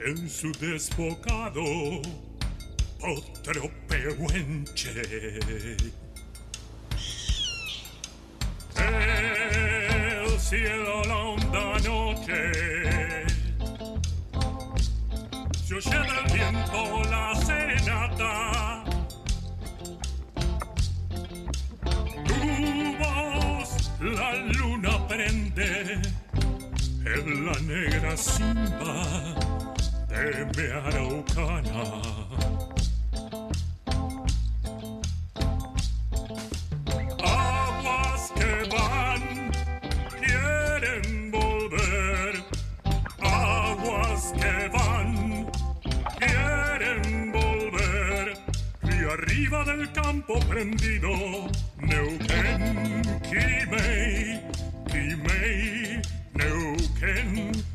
[0.00, 1.62] en su desbocado
[3.00, 4.90] otro pehuenche.
[8.76, 13.26] El cielo la honda noche
[15.66, 18.84] se oye del viento la serenata.
[22.24, 26.00] Tu voz la luna prende
[27.04, 29.47] en la negra simba
[30.18, 31.84] mi araucana.
[37.22, 39.52] Aguas que van,
[40.18, 42.44] quieren volver.
[43.20, 45.46] Aguas que van,
[46.18, 48.38] quieren volver.
[48.82, 51.10] Y arriba del campo prendido,
[51.78, 54.40] Neuquén, Quimei,
[54.90, 56.02] Quimei,
[56.34, 57.67] Neuquén.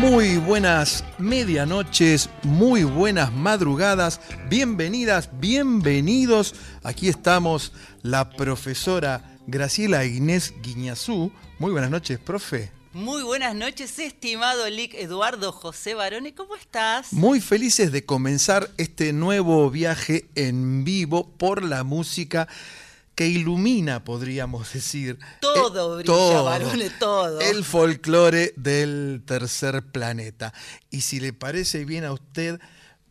[0.00, 4.18] Muy buenas medianoches, muy buenas madrugadas,
[4.48, 6.54] bienvenidas, bienvenidos.
[6.82, 11.30] Aquí estamos la profesora Graciela Inés Guiñazú.
[11.58, 12.72] Muy buenas noches, profe.
[12.94, 16.34] Muy buenas noches, estimado Lic Eduardo José Barone.
[16.34, 17.12] ¿Cómo estás?
[17.12, 22.48] Muy felices de comenzar este nuevo viaje en vivo por la música
[23.20, 25.18] que ilumina, podríamos decir.
[25.42, 27.38] Todo eh, brilla, Barone, todo.
[27.38, 30.54] El folclore del tercer planeta.
[30.90, 32.58] Y si le parece bien a usted,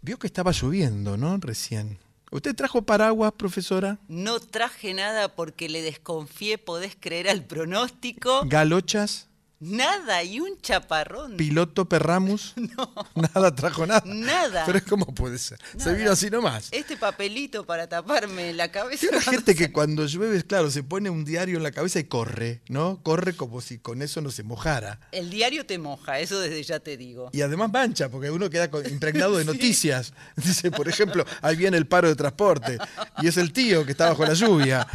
[0.02, 1.38] vio que estaba lloviendo, ¿no?
[1.38, 2.00] Recién.
[2.32, 4.00] ¿Usted trajo paraguas, profesora?
[4.08, 8.42] No traje nada porque le desconfié, podés creer al pronóstico.
[8.46, 9.29] ¿Galochas?
[9.62, 11.36] Nada, y un chaparrón.
[11.36, 12.54] ¿Piloto Perramus?
[12.70, 12.94] No.
[13.16, 14.04] Nada trajo nada.
[14.06, 14.64] Nada.
[14.66, 15.60] Pero ¿cómo puede ser?
[15.78, 16.70] Se vino así nomás.
[16.72, 19.08] Este papelito para taparme la cabeza.
[19.08, 22.04] Hay una gente que cuando llueve, claro, se pone un diario en la cabeza y
[22.04, 23.02] corre, ¿no?
[23.02, 25.00] Corre como si con eso no se mojara.
[25.12, 27.30] El diario te moja, eso desde ya te digo.
[27.34, 30.14] Y además mancha, porque uno queda impregnado de noticias.
[30.36, 32.78] Dice, por ejemplo, ahí viene el paro de transporte.
[33.22, 34.88] Y es el tío que está bajo la lluvia.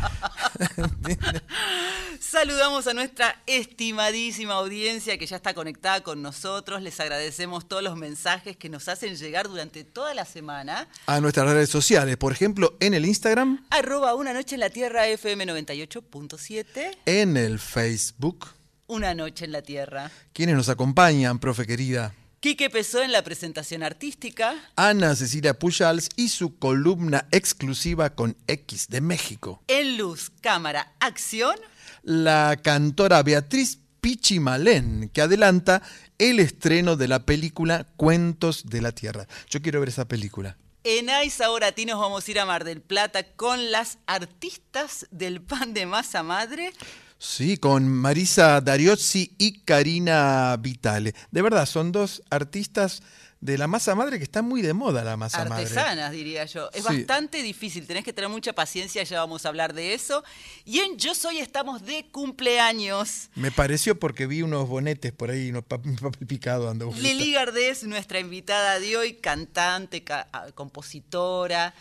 [2.20, 6.82] Saludamos a nuestra estimadísima audiencia que ya está conectada con nosotros.
[6.82, 10.88] Les agradecemos todos los mensajes que nos hacen llegar durante toda la semana.
[11.06, 15.06] A nuestras redes sociales, por ejemplo, en el Instagram, Arroba Una Noche en la Tierra
[15.06, 16.96] FM 98.7.
[17.06, 18.46] en el Facebook.
[18.86, 20.10] Una Noche en la Tierra.
[20.32, 22.14] ¿Quiénes nos acompañan, profe querida?
[22.44, 24.54] Quique Pesó en la presentación artística.
[24.76, 29.62] Ana Cecilia Pujals y su columna exclusiva con X de México.
[29.66, 31.56] En Luz, Cámara, Acción.
[32.02, 35.80] La cantora Beatriz Pichimalén, que adelanta
[36.18, 39.26] el estreno de la película Cuentos de la Tierra.
[39.48, 40.58] Yo quiero ver esa película.
[40.82, 43.96] En AIS ahora a ti nos vamos a ir a Mar del Plata con las
[44.04, 46.74] artistas del pan de masa madre.
[47.16, 51.14] Sí, con Marisa Dariozzi y Karina Vitale.
[51.30, 53.02] De verdad, son dos artistas
[53.44, 55.64] de la masa madre que están muy de moda la masa madre.
[55.64, 56.70] Artesanas, diría yo.
[56.72, 56.96] Es Sí.
[56.96, 60.24] bastante difícil, tenés que tener mucha paciencia, ya vamos a hablar de eso.
[60.64, 63.28] Y en Yo Soy estamos de cumpleaños.
[63.34, 67.02] Me pareció porque vi unos bonetes por ahí, unos pa- papel picado dando vuelta.
[67.02, 71.74] Lili Gardés, nuestra invitada de hoy, cantante, ca- ah, compositora,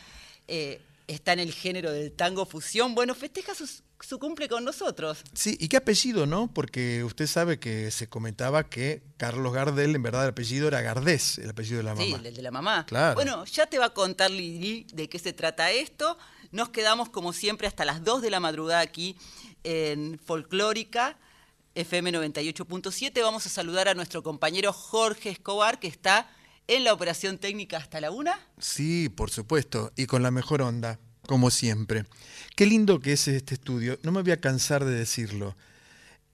[0.50, 2.96] eh, está en el género del tango fusión.
[2.96, 5.24] Bueno, festeja su cumple con nosotros.
[5.34, 6.54] Sí, ¿y qué apellido, no?
[6.54, 11.38] Porque usted sabe que se comentaba que Carlos Gardel, en verdad, el apellido era Gardés,
[11.38, 12.28] el apellido de la Sí, mamá.
[12.28, 12.86] el de la mamá.
[12.86, 13.16] Claro.
[13.16, 16.18] Bueno, ya te va a contar Lili de qué se trata esto.
[16.52, 19.16] Nos quedamos, como siempre, hasta las 2 de la madrugada aquí
[19.64, 21.18] en Folclórica,
[21.76, 23.22] FM 98.7.
[23.24, 26.30] Vamos a saludar a nuestro compañero Jorge Escobar, que está
[26.68, 28.40] en la operación técnica hasta la una.
[28.60, 32.06] Sí, por supuesto, y con la mejor onda, como siempre.
[32.56, 35.56] Qué lindo que es este estudio, no me voy a cansar de decirlo.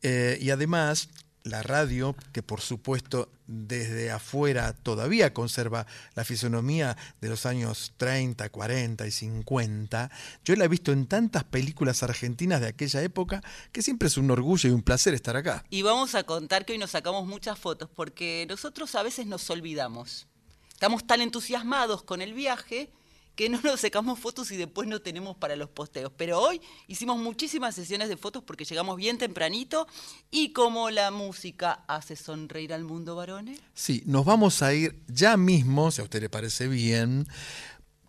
[0.02, 1.10] Eh, y además,
[1.44, 8.50] la radio, que por supuesto desde afuera todavía conserva la fisonomía de los años 30,
[8.50, 10.12] 40 y 50,
[10.46, 13.42] yo la he visto en tantas películas argentinas de aquella época
[13.72, 15.64] que siempre es un orgullo y un placer estar acá.
[15.70, 19.50] Y vamos a contar que hoy nos sacamos muchas fotos porque nosotros a veces nos
[19.50, 20.28] olvidamos.
[20.70, 22.92] Estamos tan entusiasmados con el viaje
[23.40, 26.12] que no nos sacamos fotos y después no tenemos para los posteos.
[26.18, 29.88] Pero hoy hicimos muchísimas sesiones de fotos porque llegamos bien tempranito
[30.30, 33.58] y como la música hace sonreír al mundo varones.
[33.74, 37.30] Sí, nos vamos a ir ya mismo, si a usted le parece bien,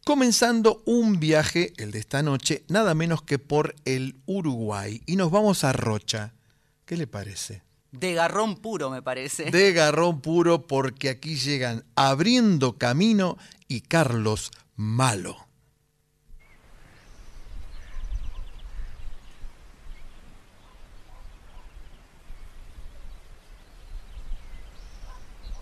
[0.05, 5.01] comenzando un viaje, el de esta noche, nada menos que por el Uruguay.
[5.07, 6.35] Y nos vamos a Rocha.
[6.87, 7.63] ¿Qué le parece?
[7.93, 9.53] De garrón puro, me parece.
[9.53, 13.39] De garrón puro, porque aquí llegan Abriendo Camino
[13.69, 14.51] y Carlos
[14.81, 15.37] malo.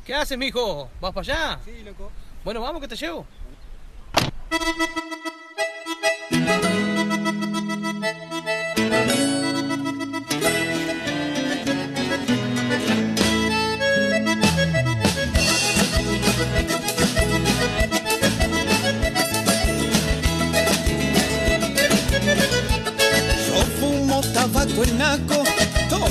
[0.07, 0.89] ¿Qué haces, mijo?
[1.01, 1.61] ¿Vas para allá?
[1.65, 2.13] Sí, loco.
[2.45, 3.27] Bueno, vamos que te llevo.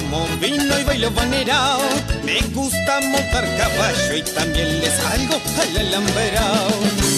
[0.09, 1.81] Tomo vino y bailo banerao.
[2.24, 6.69] Me gusta montar caballo y también le salgo al alambrao.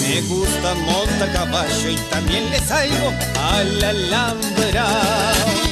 [0.02, 3.12] Me gusta montar caballo y también le salgo
[3.52, 5.69] al alambrao.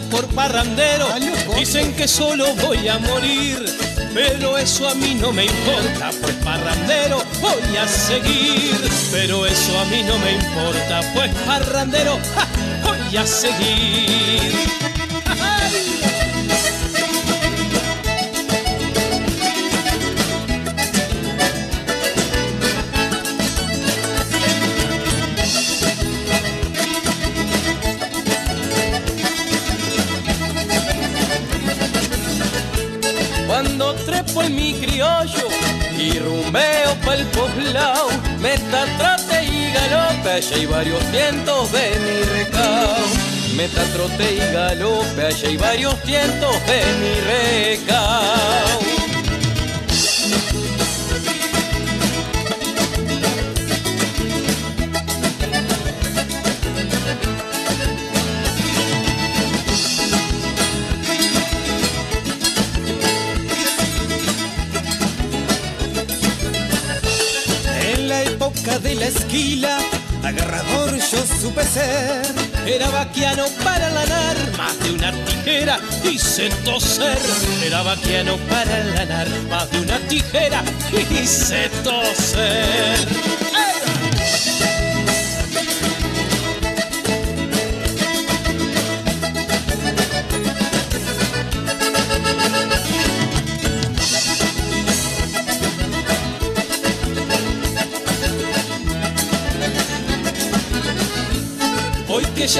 [0.00, 1.06] Por parrandero.
[1.56, 3.64] Dicen que solo voy a morir.
[4.14, 8.74] Pero eso a mí no me importa, pues parrandero voy a seguir.
[9.12, 12.46] Pero eso a mí no me importa, pues parrandero ¡ja!
[12.82, 14.56] voy a seguir.
[38.98, 42.96] Trote y galope, allá hay varios cientos de mi recao.
[43.56, 48.95] Meta, trote y galope, allá hay varios cientos de mi recao.
[70.24, 72.22] Agarrador yo supe ser.
[72.66, 77.18] Era vaquiano para lanar más de una tijera hice toser.
[77.64, 80.64] Era vaquiano para lanar más de una tijera
[81.10, 83.45] hice toser.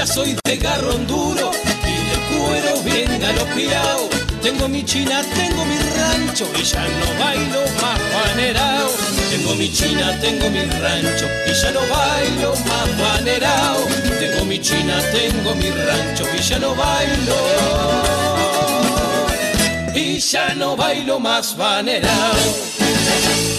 [0.07, 1.51] Soy de garrón duro
[1.83, 4.09] y de cuero bien galopeado.
[4.41, 8.89] Tengo mi china, tengo mi rancho y ya no bailo más banerao.
[9.31, 13.85] Tengo mi china, tengo mi rancho y ya no bailo más banerao.
[14.21, 17.37] Tengo mi china, tengo mi rancho y ya no bailo.
[19.95, 23.56] Y ya no bailo más banerao.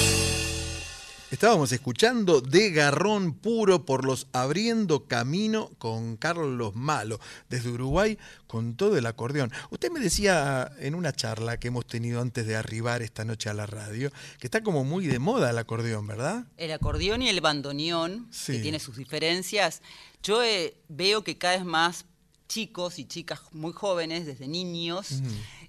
[1.38, 8.18] Estábamos escuchando De Garrón Puro por los Abriendo Camino con Carlos Malo, desde Uruguay,
[8.48, 9.52] con todo el acordeón.
[9.70, 13.54] Usted me decía en una charla que hemos tenido antes de arribar esta noche a
[13.54, 16.48] la radio, que está como muy de moda el acordeón, ¿verdad?
[16.58, 18.54] El acordeón y el bandoneón, Sí.
[18.54, 19.84] que tiene sus diferencias.
[20.24, 22.06] Yo eh, veo que cada vez más
[22.48, 25.22] chicos y chicas muy jóvenes, desde niños,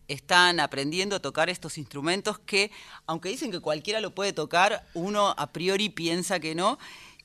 [0.09, 2.71] están aprendiendo a tocar estos instrumentos que,
[3.07, 6.79] aunque dicen que cualquiera lo puede tocar, uno a priori piensa que no.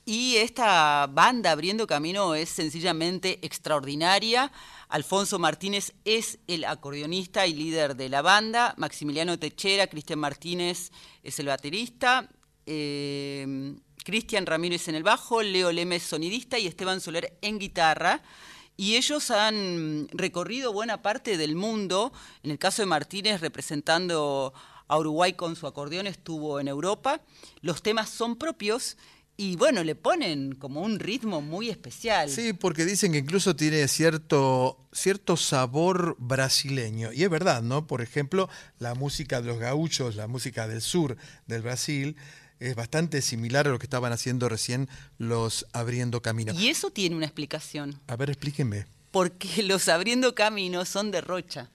[0.06, 4.52] Y esta banda abriendo camino es sencillamente extraordinaria.
[4.90, 8.76] Alfonso Martínez es el acordeonista y líder de la banda.
[8.78, 10.92] Maximiliano Techera, Cristian Martínez
[11.24, 12.30] es el baterista.
[12.66, 18.22] Eh, Cristian Ramírez en el bajo, Leo Lemes sonidista y Esteban Soler en guitarra.
[18.76, 22.12] Y ellos han recorrido buena parte del mundo.
[22.42, 24.54] En el caso de Martínez, representando
[24.88, 27.22] a Uruguay con su acordeón, estuvo en Europa.
[27.62, 28.98] Los temas son propios
[29.36, 32.30] y bueno, le ponen como un ritmo muy especial.
[32.30, 37.12] Sí, porque dicen que incluso tiene cierto, cierto sabor brasileño.
[37.12, 37.88] Y es verdad, ¿no?
[37.88, 42.16] Por ejemplo, la música de los gauchos, la música del sur del Brasil,
[42.64, 46.54] es bastante similar a lo que estaban haciendo recién los Abriendo Camino.
[46.54, 48.00] Y eso tiene una explicación.
[48.08, 48.86] A ver, explíqueme.
[49.12, 51.70] Porque los Abriendo Camino son de Rocha.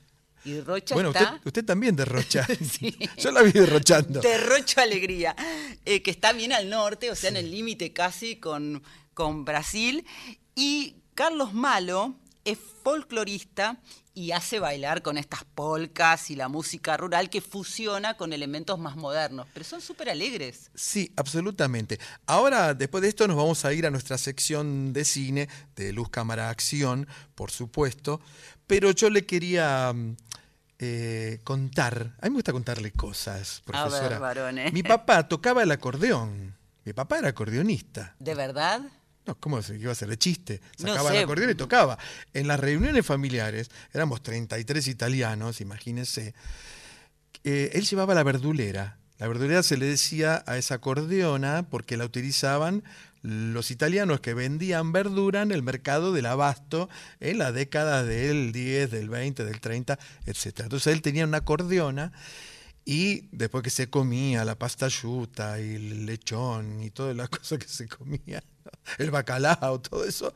[0.45, 1.35] Y Rocha bueno, está...
[1.35, 2.47] usted, usted también derrocha.
[2.71, 2.97] Sí.
[3.19, 4.21] Yo la vi derrochando.
[4.21, 5.37] Derrocho alegría.
[5.85, 10.07] Eh, que está bien al norte, o sea, en el límite casi con, con Brasil.
[10.55, 13.79] Y Carlos Malo es folclorista
[14.19, 18.97] y hace bailar con estas polcas y la música rural que fusiona con elementos más
[18.97, 19.47] modernos.
[19.55, 20.73] Pero son súper alegres.
[20.75, 22.01] Sí, absolutamente.
[22.27, 26.11] Ahora, después de esto, nos vamos a ir a nuestra sección de cine, de Luz
[26.11, 27.07] Cámara Acción,
[27.37, 28.21] por supuesto.
[28.67, 30.17] Pero yo le quería mm,
[30.81, 34.19] eh, contar, a mí me gusta contarle cosas, A ver, profesora.
[34.19, 34.73] varones.
[34.73, 36.57] Mi papá tocaba el acordeón.
[36.85, 38.17] Mi papá era acordeonista.
[38.19, 38.81] ¿De verdad?
[39.29, 40.63] No, ¿cómo se iba a hacer de chiste?
[40.79, 41.19] No Sacaba sé.
[41.19, 41.99] el acordeón y tocaba.
[42.33, 46.33] En las reuniones familiares, éramos 33 italianos, imagínense,
[47.45, 48.97] eh, él llevaba la verdulera.
[49.19, 52.85] La verdulera se le decía a esa acordeona porque la utilizaban
[53.21, 56.89] los italianos que vendían verdura en el mercado del abasto
[57.21, 60.61] en la década del 10, del 20, del 30, etc.
[60.61, 62.13] Entonces él tenía una acordeona
[62.91, 67.59] y después que se comía la pasta yuta y el lechón y todas las cosas
[67.59, 68.43] que se comía,
[68.97, 70.33] el bacalao, todo eso,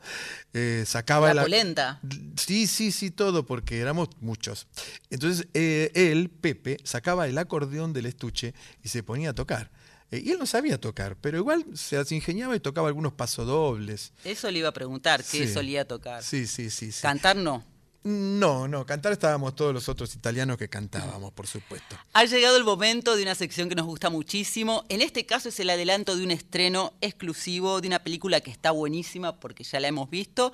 [0.53, 1.99] eh, sacaba La la- polenta.
[2.37, 4.67] Sí, sí, sí, todo, porque éramos muchos.
[5.09, 9.71] Entonces eh, él, Pepe, sacaba el acordeón del estuche y se ponía a tocar.
[10.11, 14.13] Eh, y él no sabía tocar, pero igual se las ingeniaba y tocaba algunos pasodobles.
[14.23, 15.51] Eso le iba a preguntar, ¿qué Sí.
[15.51, 16.21] solía tocar?
[16.23, 16.91] Sí, sí, sí.
[16.91, 17.01] sí.
[17.01, 17.63] Cantar no.
[18.03, 21.95] No, no, cantar estábamos todos los otros italianos que cantábamos, por supuesto.
[22.11, 24.83] Ha llegado el momento de una sección que nos gusta muchísimo.
[24.89, 28.71] En este caso es el adelanto de un estreno exclusivo de una película que está
[28.71, 30.51] buenísima porque ya la hemos visto.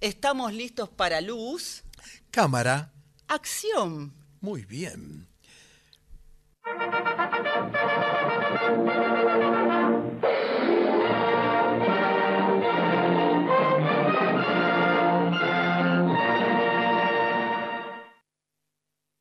[0.00, 1.84] Estamos listos para luz.
[2.30, 2.92] Cámara,
[3.28, 4.14] Acción.
[4.40, 5.28] muy bien.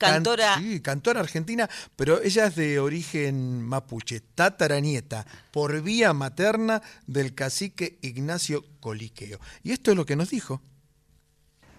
[0.00, 0.56] Can- cantora.
[0.56, 7.98] sí, cantora argentina, pero ella es de origen mapuche, tataranieta, por vía materna del cacique
[8.00, 9.38] Ignacio Coliqueo.
[9.62, 10.62] Y esto es lo que nos dijo.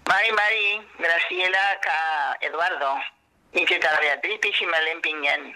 [0.08, 2.96] Mari, Mari, Graciela, acá Eduardo.
[3.54, 5.54] ¿Y qué tal, Beatriz Pichimalén Piñán?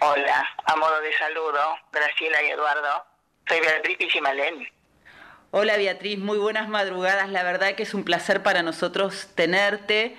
[0.00, 1.60] Hola, a modo de saludo,
[1.90, 3.06] Graciela y Eduardo.
[3.48, 4.68] Soy Beatriz Pichimalén.
[5.52, 7.30] Hola Beatriz, muy buenas madrugadas.
[7.30, 10.16] La verdad que es un placer para nosotros tenerte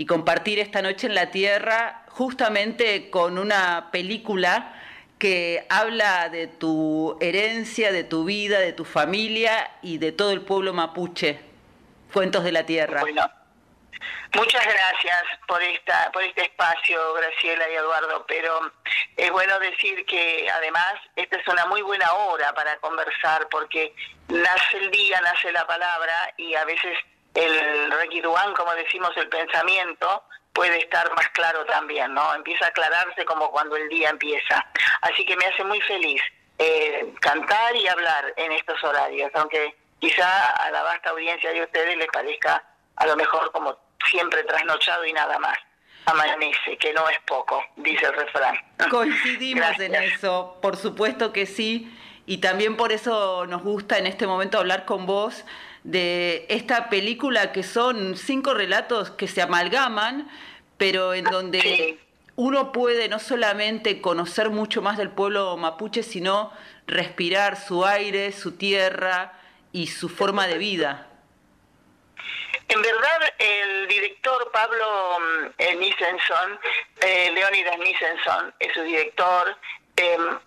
[0.00, 4.72] y compartir esta noche en la Tierra justamente con una película
[5.18, 10.40] que habla de tu herencia, de tu vida, de tu familia y de todo el
[10.40, 11.38] pueblo mapuche.
[12.14, 13.02] Cuentos de la Tierra.
[13.02, 13.30] Bueno,
[14.36, 18.72] muchas gracias por esta por este espacio, Graciela y Eduardo, pero
[19.18, 23.94] es bueno decir que además esta es una muy buena hora para conversar porque
[24.28, 26.96] nace el día, nace la palabra y a veces
[27.34, 32.34] el requiduán, como decimos, el pensamiento puede estar más claro también, ¿no?
[32.34, 34.66] Empieza a aclararse como cuando el día empieza.
[35.02, 36.20] Así que me hace muy feliz
[36.58, 41.96] eh, cantar y hablar en estos horarios, aunque quizá a la vasta audiencia de ustedes
[41.96, 42.62] les parezca
[42.96, 43.78] a lo mejor como
[44.10, 45.56] siempre trasnochado y nada más.
[46.06, 48.56] amanece, que no es poco, dice el refrán.
[48.90, 51.96] Coincidimos en eso, por supuesto que sí,
[52.26, 55.44] y también por eso nos gusta en este momento hablar con vos
[55.84, 60.30] de esta película que son cinco relatos que se amalgaman,
[60.76, 61.98] pero en donde
[62.36, 66.52] uno puede no solamente conocer mucho más del pueblo mapuche, sino
[66.86, 69.32] respirar su aire, su tierra
[69.72, 71.06] y su forma de vida.
[72.68, 76.60] En verdad, el director Pablo mm, eh, Nisenson,
[77.00, 79.56] eh, Leonidas Nisenson, es su director,
[79.96, 80.38] em,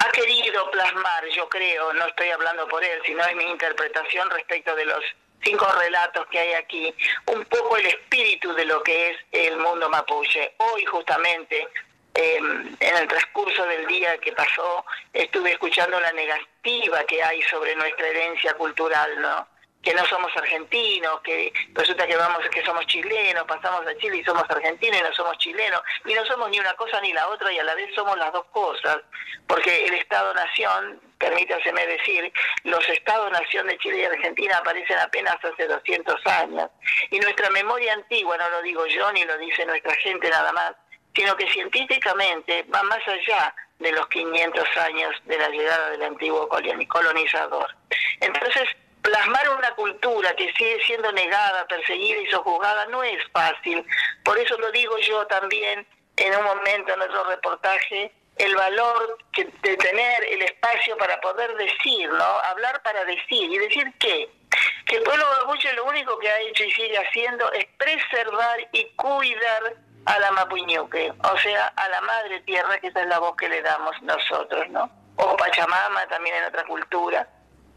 [0.00, 4.74] ha querido plasmar, yo creo, no estoy hablando por él, sino es mi interpretación respecto
[4.74, 5.04] de los
[5.42, 6.94] cinco relatos que hay aquí,
[7.26, 10.54] un poco el espíritu de lo que es el mundo mapuche.
[10.58, 11.68] Hoy justamente,
[12.14, 17.76] em, en el transcurso del día que pasó, estuve escuchando la negativa que hay sobre
[17.76, 19.48] nuestra herencia cultural, ¿no?
[19.82, 24.24] Que no somos argentinos, que resulta que vamos que somos chilenos, pasamos a Chile y
[24.24, 27.52] somos argentinos y no somos chilenos, y no somos ni una cosa ni la otra
[27.52, 28.98] y a la vez somos las dos cosas,
[29.46, 32.30] porque el Estado-Nación, permítaseme decir,
[32.64, 36.70] los Estados-Nación de Chile y Argentina aparecen apenas hace 200 años,
[37.10, 40.74] y nuestra memoria antigua, no lo digo yo ni lo dice nuestra gente nada más,
[41.14, 46.48] sino que científicamente va más allá de los 500 años de la llegada del antiguo
[46.48, 47.74] colonizador.
[48.20, 48.68] Entonces,
[49.02, 53.84] plasmar una cultura que sigue siendo negada, perseguida y sojuzgada no es fácil.
[54.24, 59.76] Por eso lo digo yo también en un momento en otro reportaje, el valor de
[59.76, 62.24] tener el espacio para poder decir, ¿no?
[62.24, 63.50] Hablar para decir.
[63.50, 64.30] ¿Y decir qué?
[64.86, 68.84] Que el pueblo mapuche lo único que ha hecho y sigue haciendo es preservar y
[68.96, 69.74] cuidar
[70.06, 73.48] a la Mapuñuque, o sea, a la madre tierra, que esa es la voz que
[73.48, 74.90] le damos nosotros, ¿no?
[75.16, 77.28] O Pachamama también en otra cultura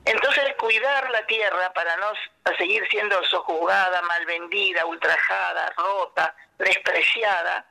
[0.06, 2.08] entonces, cuidar la tierra para no
[2.58, 7.66] seguir siendo sojuzgada, mal vendida, ultrajada, rota, despreciada,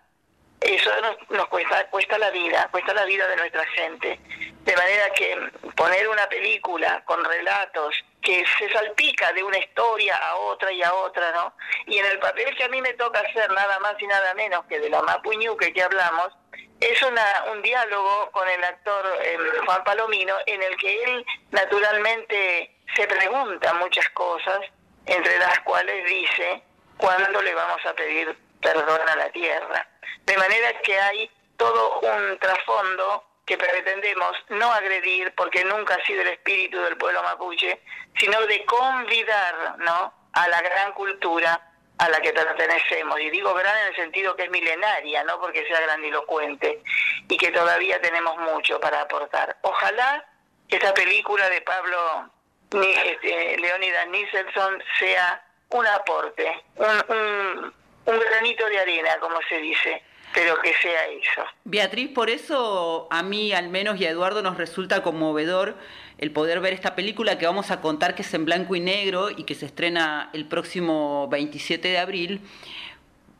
[0.65, 0.91] eso
[1.31, 4.19] nos, cuesta, cuesta la vida, cuesta la vida de nuestra gente.
[4.65, 5.37] De manera que
[5.77, 10.93] poner una película con relatos que se salpica de una historia a otra y a
[10.95, 11.55] otra, ¿no?
[11.87, 14.65] Y en el papel que a mí me toca hacer nada más y nada menos
[14.67, 16.33] que de la Mapuñuque que hablamos,
[16.81, 22.77] es una, un diálogo con el actor eh, Juan Palomino en el que él naturalmente
[22.95, 24.61] se pregunta muchas cosas,
[25.07, 26.63] entre las cuales dice
[26.97, 29.87] cuándo le vamos a pedir perdón a la tierra.
[30.25, 36.23] De manera que hay todo un trasfondo que pretendemos no agredir, porque nunca ha sido
[36.23, 37.83] el espíritu del pueblo mapuche,
[38.19, 40.15] sino de convidar ¿no?
[40.33, 41.61] a la gran cultura
[41.99, 43.21] a la que pertenecemos.
[43.21, 46.83] Y digo gran en el sentido que es milenaria, no porque sea grandilocuente,
[47.29, 49.57] y que todavía tenemos mucho para aportar.
[49.63, 50.25] Ojalá
[50.69, 52.31] que esta película de Pablo
[52.73, 60.03] este, Leónidas Nicholson sea un aporte, un granito de arena, como se dice,
[60.35, 61.43] pero que sea eso.
[61.65, 65.77] Beatriz, por eso a mí al menos y a Eduardo nos resulta conmovedor
[66.19, 69.31] el poder ver esta película que vamos a contar que es en blanco y negro
[69.31, 72.41] y que se estrena el próximo 27 de abril,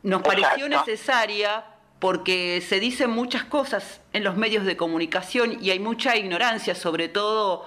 [0.03, 1.63] nos pareció necesaria
[1.99, 7.07] porque se dicen muchas cosas en los medios de comunicación y hay mucha ignorancia, sobre
[7.07, 7.65] todo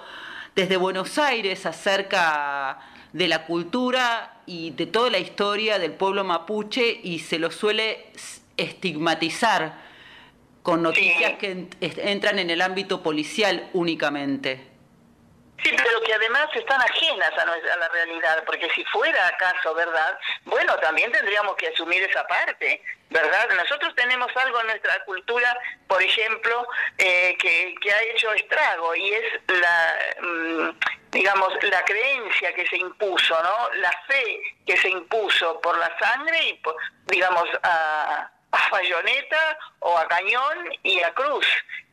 [0.53, 2.79] desde Buenos Aires, acerca
[3.13, 8.07] de la cultura y de toda la historia del pueblo mapuche y se lo suele
[8.55, 9.85] estigmatizar
[10.63, 14.76] con noticias que entran en el ámbito policial únicamente.
[15.63, 17.45] Sí, pero que además están ajenas a,
[17.77, 23.49] la realidad, porque si fuera acaso verdad, bueno, también tendríamos que asumir esa parte, ¿verdad?
[23.55, 26.67] Nosotros tenemos algo en nuestra cultura, por ejemplo,
[26.97, 30.69] eh, que, que, ha hecho estrago y es la, mm,
[31.11, 33.73] digamos, la creencia que se impuso, ¿no?
[33.77, 36.75] La fe que se impuso por la sangre y, por,
[37.07, 41.47] digamos, a, a bayoneta o a cañón y a cruz.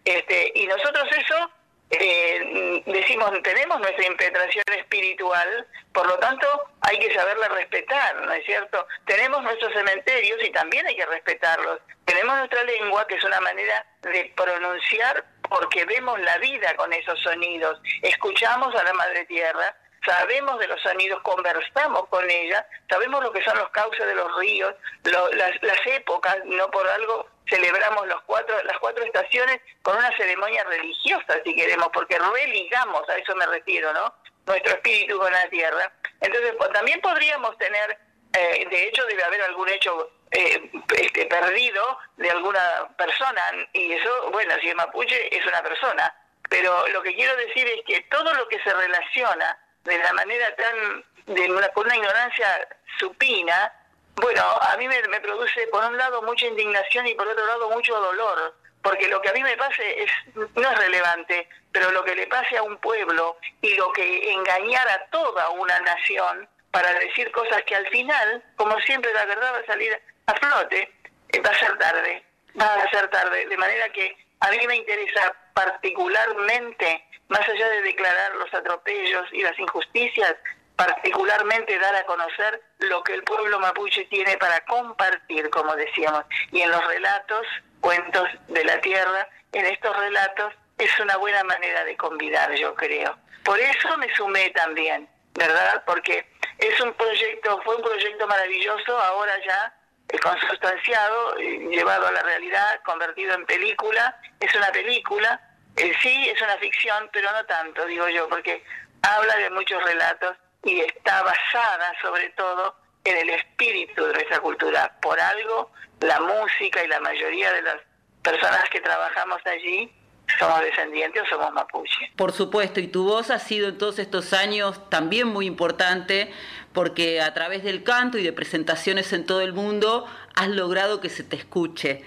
[0.04, 1.50] Este, y nosotros eso
[1.90, 6.46] eh, decimos, tenemos nuestra impetración espiritual, por lo tanto
[6.80, 8.86] hay que saberla respetar, ¿no es cierto?
[9.06, 11.80] Tenemos nuestros cementerios y también hay que respetarlos.
[12.04, 17.20] Tenemos nuestra lengua, que es una manera de pronunciar porque vemos la vida con esos
[17.20, 17.80] sonidos.
[18.02, 23.42] Escuchamos a la Madre Tierra, sabemos de los sonidos, conversamos con ella, sabemos lo que
[23.42, 28.62] son los cauces de los ríos, las, las, épocas, no por algo celebramos los cuatro,
[28.64, 33.92] las cuatro estaciones con una ceremonia religiosa, si queremos, porque religamos, a eso me refiero,
[33.92, 34.14] ¿no?
[34.46, 35.92] Nuestro espíritu con la tierra.
[36.20, 37.98] Entonces, también podríamos tener,
[38.32, 44.30] eh, de hecho, debe haber algún hecho eh, este, perdido de alguna persona, y eso,
[44.30, 46.14] bueno, si es mapuche, es una persona.
[46.48, 50.54] Pero lo que quiero decir es que todo lo que se relaciona de la manera
[50.56, 53.72] tan, de una, con una ignorancia supina,
[54.16, 57.94] bueno, a mí me, produce por un lado mucha indignación y por otro lado mucho
[57.98, 62.14] dolor, porque lo que a mí me pase es, no es relevante, pero lo que
[62.14, 67.30] le pase a un pueblo y lo que engañar a toda una nación para decir
[67.32, 70.92] cosas que al final, como siempre la verdad va a salir a flote,
[71.32, 72.24] eh, va a ser tarde,
[72.60, 77.82] va a ser tarde, de manera que a mí me interesa particularmente, más allá de
[77.82, 80.34] declarar los atropellos y las injusticias,
[80.76, 86.60] particularmente dar a conocer lo que el pueblo mapuche tiene para compartir, como decíamos, y
[86.60, 87.46] en los relatos,
[87.80, 93.16] cuentos de la tierra, en estos relatos es una buena manera de convidar, yo creo.
[93.44, 95.82] Por eso me sumé también, ¿verdad?
[95.86, 96.26] Porque
[96.58, 99.74] es un proyecto, fue un proyecto maravilloso, ahora ya
[100.08, 104.18] eh, consustanciado, eh, llevado a la realidad, convertido en película.
[104.40, 105.40] Es una película,
[105.76, 108.64] eh, sí, es una ficción, pero no tanto, digo yo, porque
[109.02, 112.74] habla de muchos relatos y está basada sobre todo
[113.04, 114.96] en el espíritu de nuestra cultura.
[115.00, 117.76] Por algo, la música y la mayoría de las
[118.22, 119.92] personas que trabajamos allí
[120.38, 122.10] somos descendientes o somos mapuche.
[122.16, 126.32] Por supuesto, y tu voz ha sido en todos estos años también muy importante
[126.72, 131.10] porque a través del canto y de presentaciones en todo el mundo has logrado que
[131.10, 132.02] se te escuche.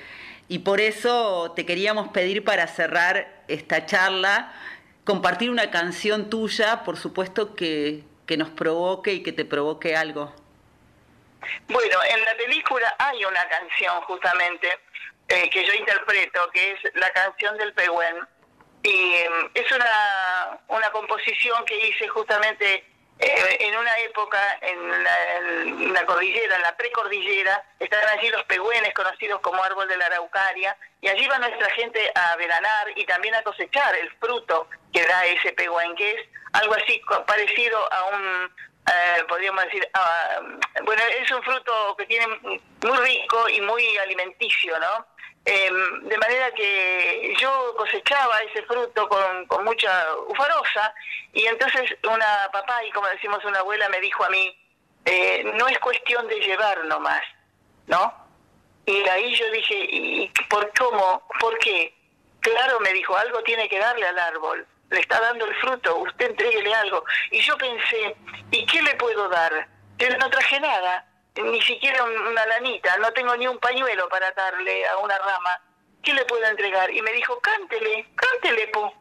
[0.50, 4.54] Y por eso te queríamos pedir para cerrar esta charla,
[5.04, 10.34] compartir una canción tuya, por supuesto que, que nos provoque y que te provoque algo.
[11.70, 14.68] Bueno, en la película hay una canción justamente
[15.30, 18.18] eh, que yo interpreto, que es la canción del Pehuen.
[18.84, 22.86] Y em, es una, una composición que hice justamente
[23.20, 29.40] eh, en una época en la, cordillera, en la precordillera, estaban allí los pehuenes conocidos
[29.42, 33.44] como árbol de la araucaria, y allí va nuestra gente a veranar y también a
[33.44, 38.56] cosechar el fruto que da ese pehuen, que es algo así parecido a un,
[38.88, 39.88] eh, podríamos decir,
[40.84, 45.06] bueno, es un fruto que tiene muy rico y muy alimenticio, ¿no?
[45.50, 50.94] Em, de manera que yo cosechaba ese fruto con, mucha ufarosa
[51.32, 54.54] y entonces una papá y como decimos una abuela me dijo a mí,
[55.06, 57.22] eh, no es cuestión de llevar nomás,
[57.86, 58.14] ¿no?
[58.86, 61.26] Y ahí yo dije, ¿y por cómo?
[61.40, 61.96] ¿Por qué?
[62.42, 66.32] Claro, me dijo, algo tiene que darle al árbol, le está dando el fruto, usted
[66.32, 67.06] entréguele algo.
[67.32, 68.18] Y yo pensé,
[68.52, 69.66] ¿y qué le puedo dar?
[69.98, 71.08] Yo no traje nada
[71.44, 75.62] ni siquiera una lanita, no tengo ni un pañuelo para darle a una rama.
[76.04, 76.90] ¿Qué le puedo entregar?
[76.92, 78.94] Y me dijo, cántele, cántele, po.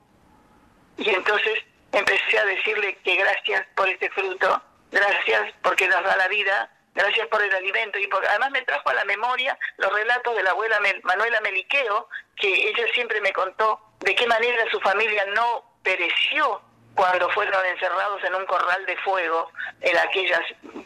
[0.97, 6.29] Y entonces empecé a decirle que gracias por este fruto, gracias porque nos da la
[6.29, 10.43] vida, gracias por el alimento y además me trajo a la memoria los relatos de
[10.43, 15.79] la abuela Manuela Meliqueo, que ella siempre me contó de qué manera su familia no
[15.83, 16.61] pereció
[16.97, 20.41] cuando fueron encerrados en un corral de fuego en aquellas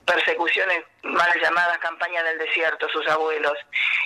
[0.05, 3.55] persecuciones mal llamadas campaña del desierto, sus abuelos.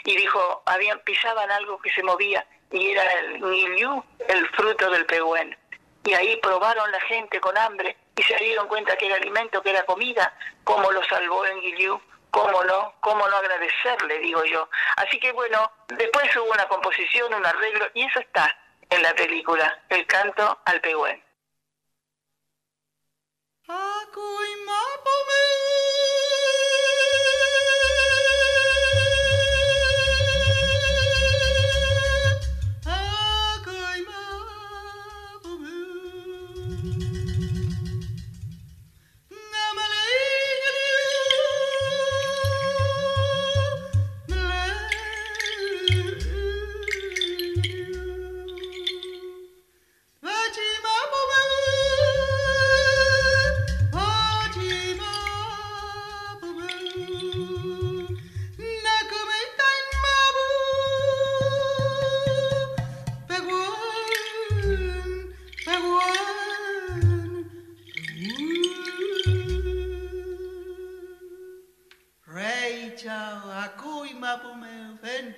[0.05, 5.07] Y dijo, habían, pisaban algo que se movía y era el niliú, el fruto del
[5.07, 5.57] pehuen.
[6.05, 9.71] Y ahí probaron la gente con hambre y se dieron cuenta que era alimento, que
[9.71, 11.99] era comida, cómo lo salvó en Guiliú,
[12.31, 14.69] cómo no, cómo no agradecerle, digo yo.
[14.97, 18.55] Así que bueno, después hubo una composición, un arreglo, y eso está
[18.91, 21.24] en la película, el canto al pehuen.
[23.67, 25.94] Acui ma pomei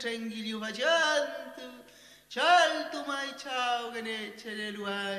[0.07, 1.57] चंगिली हुआ जंत
[2.33, 5.19] चल तुम आई छाओ गने चले लुआई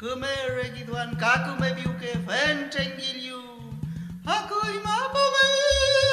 [0.00, 3.40] कुमे रेगी द्वान काकु में भी उके फैन चंगिलियू
[4.28, 6.09] हकुई मापो में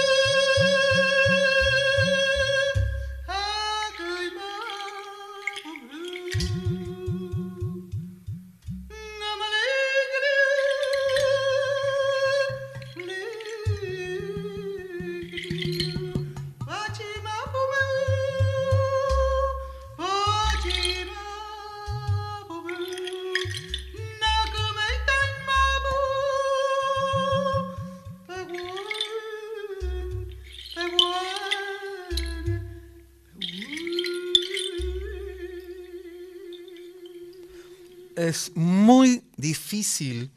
[39.78, 40.32] difícil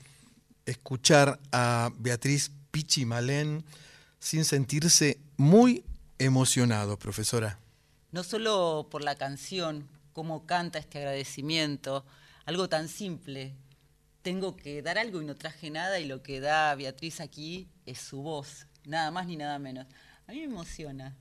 [0.66, 3.64] escuchar a Beatriz Pichi Malén
[4.18, 5.82] sin sentirse muy
[6.18, 7.58] emocionado, profesora.
[8.12, 12.04] No solo por la canción, cómo canta este agradecimiento,
[12.44, 13.54] algo tan simple.
[14.20, 17.98] Tengo que dar algo y no traje nada y lo que da Beatriz aquí es
[17.98, 19.86] su voz, nada más ni nada menos.
[20.26, 21.16] A mí me emociona,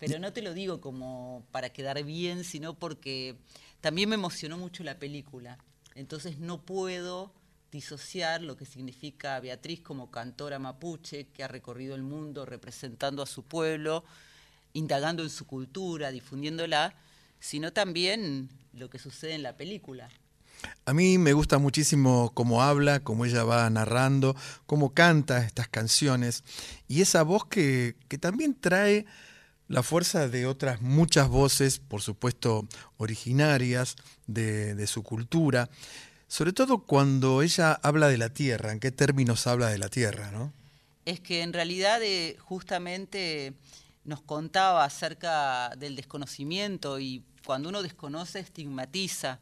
[0.00, 3.36] pero no te lo digo como para quedar bien, sino porque
[3.80, 5.58] también me emocionó mucho la película.
[5.94, 7.32] Entonces no puedo
[7.72, 13.26] disociar lo que significa Beatriz como cantora mapuche que ha recorrido el mundo representando a
[13.26, 14.04] su pueblo,
[14.74, 16.94] indagando en su cultura, difundiéndola,
[17.40, 20.10] sino también lo que sucede en la película.
[20.84, 26.44] A mí me gusta muchísimo cómo habla, cómo ella va narrando, cómo canta estas canciones
[26.88, 29.06] y esa voz que, que también trae
[29.66, 35.70] la fuerza de otras muchas voces, por supuesto originarias de, de su cultura,
[36.32, 40.30] sobre todo cuando ella habla de la tierra, en qué términos habla de la tierra,
[40.30, 40.50] ¿no?
[41.04, 43.52] Es que en realidad eh, justamente
[44.04, 49.40] nos contaba acerca del desconocimiento y cuando uno desconoce estigmatiza.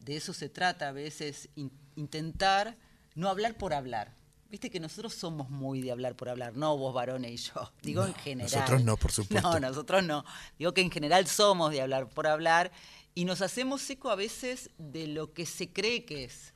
[0.00, 2.76] De eso se trata a veces, in- intentar
[3.14, 4.12] no hablar por hablar.
[4.50, 8.02] Viste que nosotros somos muy de hablar por hablar, no vos varones y yo, digo
[8.02, 8.50] No, en general.
[8.52, 9.48] nosotros no, por supuesto.
[9.48, 10.24] No, nosotros no.
[10.58, 12.72] Digo que en general somos de hablar por hablar
[13.16, 16.52] y nos hacemos eco a veces de lo que se cree que es.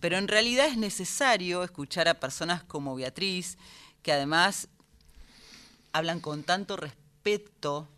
[0.00, 3.58] Pero en realidad es necesario escuchar a personas como Beatriz,
[4.02, 4.68] que además
[5.92, 7.88] hablan con tanto respeto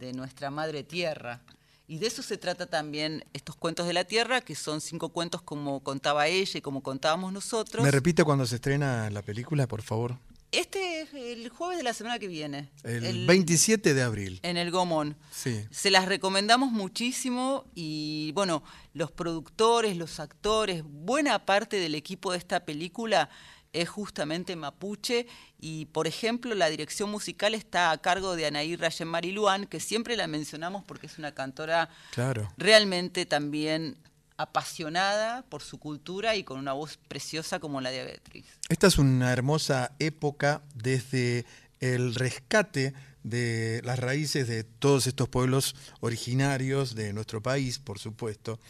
[0.00, 1.42] de nuestra madre tierra.
[1.86, 5.40] Y de eso se trata también estos cuentos de la tierra, que son cinco cuentos
[5.40, 7.84] como contaba ella y como contábamos nosotros.
[7.84, 10.18] ¿Me repite cuando se estrena la película, por favor?
[10.58, 12.70] Este es el jueves de la semana que viene.
[12.84, 14.40] El, 27 de abril.
[14.42, 15.16] En el Gomón.
[15.30, 15.64] Sí.
[15.70, 18.62] Se las recomendamos muchísimo y bueno,
[18.92, 23.28] los productores, los actores, buena parte del equipo de esta película
[23.72, 25.26] es justamente mapuche
[25.60, 30.16] y por ejemplo la dirección musical está a cargo de Anaí Rayen Mariluán, que siempre
[30.16, 32.52] la mencionamos porque es una cantora Claro.
[32.56, 33.98] realmente también
[34.36, 38.46] apasionada por su cultura y con una voz preciosa como la de Beatriz.
[38.68, 41.44] Esta es una hermosa época desde
[41.80, 48.60] el rescate de las raíces de todos estos pueblos originarios de nuestro país, por supuesto,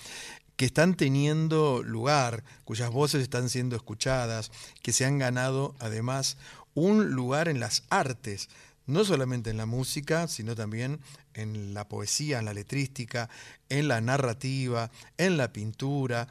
[0.57, 6.37] que están teniendo lugar, cuyas voces están siendo escuchadas, que se han ganado además
[6.75, 8.49] un lugar en las artes,
[8.87, 11.01] no solamente en la música, sino también
[11.35, 13.29] en la poesía, en la letrística,
[13.69, 16.29] en la narrativa, en la pintura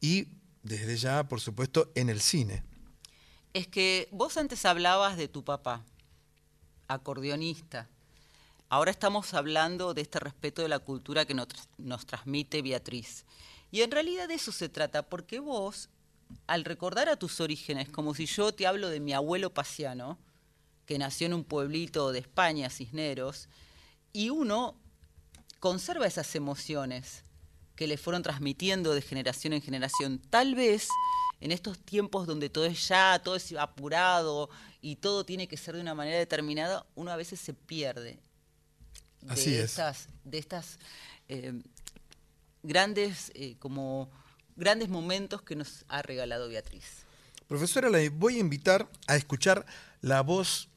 [0.00, 0.28] y
[0.62, 2.62] desde ya, por supuesto, en el cine.
[3.54, 5.84] Es que vos antes hablabas de tu papá,
[6.88, 7.88] acordeonista.
[8.68, 13.26] Ahora estamos hablando de este respeto de la cultura que nos, nos transmite Beatriz.
[13.70, 15.90] Y en realidad de eso se trata, porque vos,
[16.46, 20.18] al recordar a tus orígenes, como si yo te hablo de mi abuelo Pasiano,
[20.86, 23.48] que nació en un pueblito de España, Cisneros,
[24.12, 24.76] y uno
[25.60, 27.24] conserva esas emociones
[27.76, 30.20] que le fueron transmitiendo de generación en generación.
[30.30, 30.88] Tal vez
[31.40, 34.48] en estos tiempos donde todo es ya, todo es apurado
[34.80, 38.20] y todo tiene que ser de una manera determinada, uno a veces se pierde
[39.22, 39.70] de Así es.
[39.70, 40.78] estas, de estas
[41.28, 41.62] eh,
[42.62, 44.10] grandes, eh, como
[44.56, 47.04] grandes momentos que nos ha regalado Beatriz.
[47.48, 49.66] Profesora, la voy a invitar a escuchar
[50.00, 50.68] la voz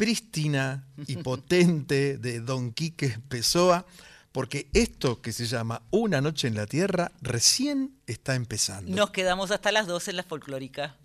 [0.00, 3.84] prístina y potente de Don Quique Pessoa,
[4.32, 8.96] porque esto que se llama Una noche en la Tierra recién está empezando.
[8.96, 10.96] Nos quedamos hasta las 12 en la folclórica.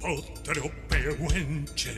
[0.00, 1.92] Otro pehuenche.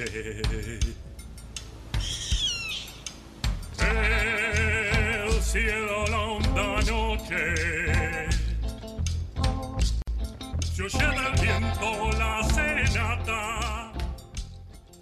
[3.79, 8.38] El cielo, la honda noche.
[10.79, 13.93] Se oye del viento la serenata.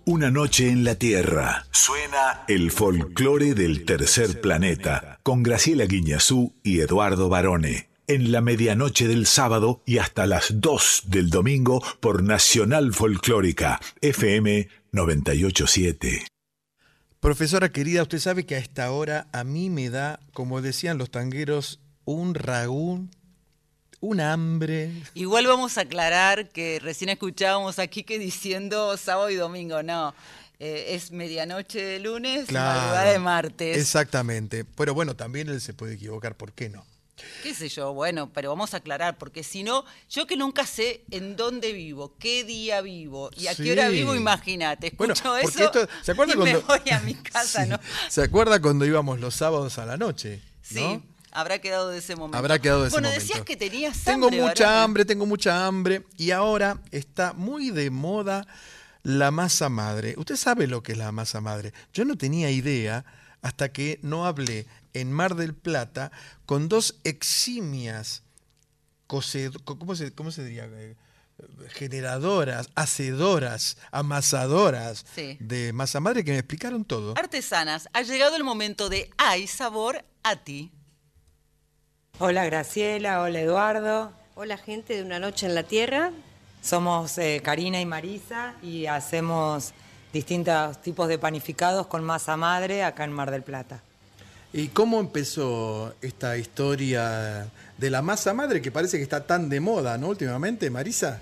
[0.06, 1.66] Una noche en la Tierra.
[1.70, 7.90] Suena el folclore del tercer planeta con Graciela Guiñazú y Eduardo Barone.
[8.06, 14.68] En la medianoche del sábado y hasta las 2 del domingo por Nacional Folclórica FM
[14.92, 16.26] 987.
[17.20, 21.10] Profesora querida, usted sabe que a esta hora a mí me da, como decían los
[21.10, 23.10] tangueros, un ragú,
[24.06, 24.90] un hambre.
[25.14, 30.14] Igual vamos a aclarar que recién escuchábamos aquí que diciendo sábado y domingo, no.
[30.58, 33.76] Eh, es medianoche de lunes, madrugada de martes.
[33.76, 34.64] Exactamente.
[34.64, 36.84] Pero bueno, también él se puede equivocar, ¿por qué no?
[37.42, 41.02] qué sé yo, bueno, pero vamos a aclarar, porque si no, yo que nunca sé
[41.10, 45.88] en dónde vivo, qué día vivo y a qué hora vivo, imagínate, escucho eso esto-
[46.02, 47.70] ¿se acuerda y me cuando- voy a mi casa, Sí.
[47.70, 47.80] ¿no?
[48.10, 50.42] ¿Se acuerda cuando íbamos los sábados a la noche?
[50.62, 50.74] Sí.
[50.80, 51.02] ¿no?
[51.32, 52.38] Habrá quedado de ese momento.
[52.38, 53.22] Habrá quedado de ese bueno, momento.
[53.26, 54.40] decías que tenías Tengo hambre.
[54.42, 54.82] mucha varón.
[54.82, 56.06] hambre, tengo mucha hambre.
[56.16, 58.46] Y ahora está muy de moda
[59.02, 60.14] la masa madre.
[60.16, 61.72] Usted sabe lo que es la masa madre.
[61.92, 63.04] Yo no tenía idea
[63.42, 66.10] hasta que no hablé en Mar del Plata
[66.46, 68.22] con dos eximias
[69.06, 69.50] ¿cómo se,
[70.14, 70.64] cómo se diría?
[70.72, 70.96] Eh,
[71.68, 75.36] generadoras, hacedoras, amasadoras Sí.
[75.38, 77.14] de masa madre que me explicaron todo.
[77.16, 80.72] Artesanas, ha llegado el momento de Hay sabor a ti.
[82.18, 84.10] Hola Graciela, hola Eduardo.
[84.36, 86.12] Hola gente de Una Noche en la Tierra.
[86.62, 89.74] Somos eh, Karina y Marisa y hacemos
[90.14, 93.82] distintos tipos de panificados con masa madre acá en Mar del Plata.
[94.54, 99.60] ¿Y cómo empezó esta historia de la masa madre que parece que está tan de
[99.60, 100.08] moda, ¿no?
[100.08, 101.20] Últimamente, Marisa.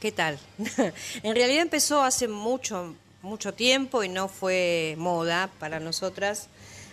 [0.00, 0.38] ¿Qué tal?
[1.22, 6.48] en realidad empezó hace mucho, mucho tiempo y no fue moda para nosotras.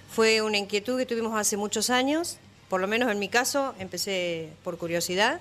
[0.10, 2.38] Fue una inquietud que tuvimos hace muchos años.
[2.70, 5.40] Por lo menos en mi caso, empecé por curiosidad,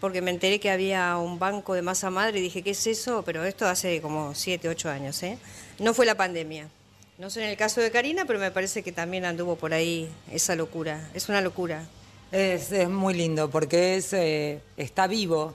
[0.00, 3.22] porque me enteré que había un banco de masa madre y dije, ¿qué es eso?
[3.24, 5.38] Pero esto hace como 7, 8 años, ¿eh?
[5.78, 6.68] No fue la pandemia.
[7.18, 10.08] No sé en el caso de Karina, pero me parece que también anduvo por ahí
[10.30, 11.08] esa locura.
[11.14, 11.84] Es una locura.
[12.30, 15.54] Es, es muy lindo porque es, eh, está vivo,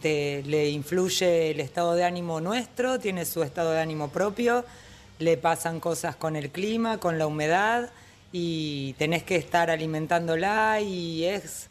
[0.00, 4.64] te- le influye el estado de ánimo nuestro, tiene su estado de ánimo propio,
[5.18, 7.90] le pasan cosas con el clima, con la humedad
[8.36, 11.68] y tenés que estar alimentándola y es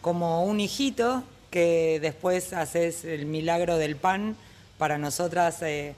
[0.00, 4.34] como un hijito que después haces el milagro del pan.
[4.78, 5.94] Para nosotras eh,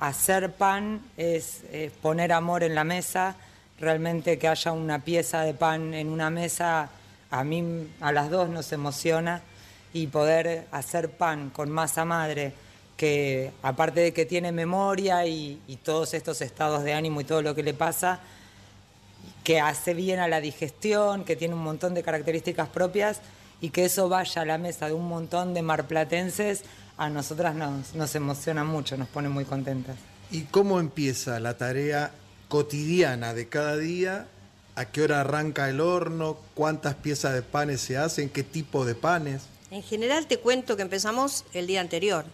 [0.00, 1.62] hacer pan es,
[2.02, 3.36] poner amor en la mesa,
[3.78, 6.90] realmente que haya una pieza de pan en una mesa,
[7.30, 9.40] a mí, a las dos nos emociona
[9.92, 12.54] y poder hacer pan con masa madre,
[12.96, 17.40] que aparte de que tiene memoria y, y todos estos estados de ánimo y todo
[17.40, 18.18] lo que le pasa,
[19.44, 23.20] que hace bien a la digestión, que tiene un montón de características propias
[23.60, 26.62] y que eso vaya a la mesa de un montón de marplatenses,
[26.96, 29.96] a nosotras nos, nos emociona mucho, nos pone muy contentas.
[30.30, 32.12] ¿Y cómo empieza la tarea
[32.48, 34.26] cotidiana de cada día?
[34.76, 36.38] ¿A qué hora arranca el horno?
[36.54, 38.28] ¿Cuántas piezas de panes se hacen?
[38.28, 39.42] ¿Qué tipo de panes?
[39.70, 42.24] En general te cuento que empezamos el día anterior,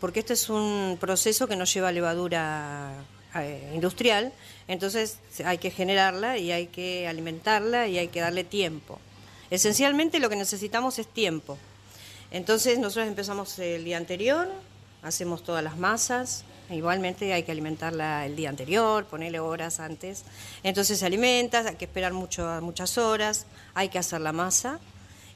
[0.00, 2.92] porque este es un proceso que nos lleva levadura
[3.36, 4.32] eh, industrial,
[4.68, 8.98] entonces hay que generarla y hay que alimentarla y hay que darle tiempo.
[9.50, 11.58] Esencialmente lo que necesitamos es tiempo.
[12.30, 14.48] Entonces nosotros empezamos el día anterior,
[15.02, 20.24] hacemos todas las masas, igualmente hay que alimentarla el día anterior, ponerle horas antes.
[20.62, 24.80] Entonces se alimenta, hay que esperar muchas horas, hay que hacer la masa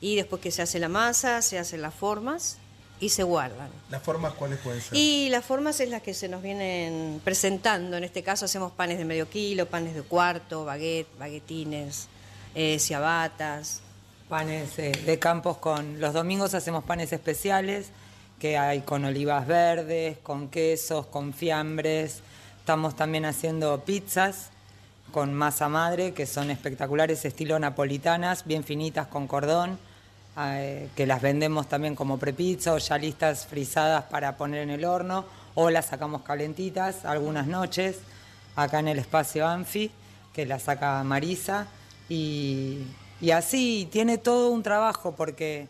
[0.00, 2.58] y después que se hace la masa, se hacen las formas
[3.00, 3.68] y se guardan.
[3.90, 4.96] ¿Las formas cuáles pueden ser?
[4.96, 7.96] Y las formas es las que se nos vienen presentando.
[7.96, 12.08] En este caso hacemos panes de medio kilo, panes de cuarto, baguette, baguetines,
[12.54, 13.80] eh, ciabatas.
[14.28, 16.00] Panes eh, de campos con...
[16.00, 17.90] Los domingos hacemos panes especiales,
[18.40, 22.20] que hay con olivas verdes, con quesos, con fiambres.
[22.58, 24.50] Estamos también haciendo pizzas
[25.12, 29.78] con masa madre, que son espectaculares, estilo napolitanas, bien finitas con cordón,
[30.38, 34.84] eh, que las vendemos también como prepizza o ya listas frisadas para poner en el
[34.84, 38.00] horno, o las sacamos calentitas algunas noches,
[38.54, 39.90] acá en el espacio Anfi,
[40.34, 41.68] que la saca Marisa,
[42.10, 42.82] y,
[43.34, 45.68] así tiene todo un trabajo, porque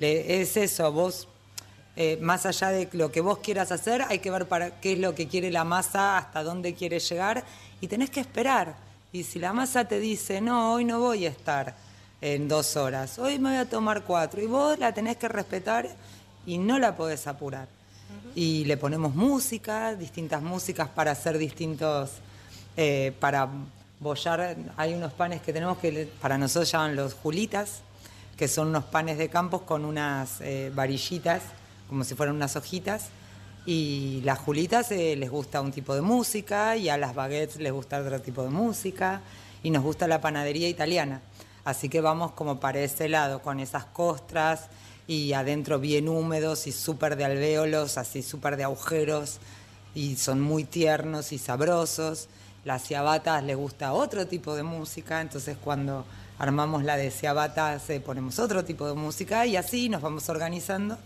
[0.00, 1.28] es eso, vos
[1.94, 4.98] eh, más allá de lo que vos quieras hacer, hay que ver para qué es
[4.98, 7.44] lo que quiere la masa, hasta dónde quiere llegar
[7.80, 8.74] y tenés que esperar.
[9.12, 11.87] Y si la masa te dice, no, hoy no voy a estar
[12.20, 15.88] en dos horas, hoy me voy a tomar cuatro, y vos la tenés que respetar
[16.46, 17.68] y no la podés apurar.
[18.34, 22.10] Y le ponemos música, distintas músicas para hacer distintos,
[22.76, 23.48] eh, para
[24.00, 27.80] bollar, hay unos panes que tenemos que para nosotros llaman los julitas,
[28.36, 31.42] que son unos panes de campos con unas eh, varillitas,
[31.88, 33.08] como si fueran unas hojitas.
[33.66, 37.72] Y las julitas eh, les gusta un tipo de música y a las baguettes les
[37.72, 39.20] gusta otro tipo de música
[39.62, 41.20] y nos gusta la panadería italiana.
[41.64, 44.68] Así que vamos como para ese lado, con esas costras
[45.06, 49.38] y adentro bien húmedos y súper de alvéolos, así súper de agujeros
[49.94, 52.28] y son muy tiernos y sabrosos.
[52.64, 56.04] Las ciabatas les gusta otro tipo de música, entonces cuando
[56.38, 60.96] armamos la de ciabatas eh, ponemos otro tipo de música y así nos vamos organizando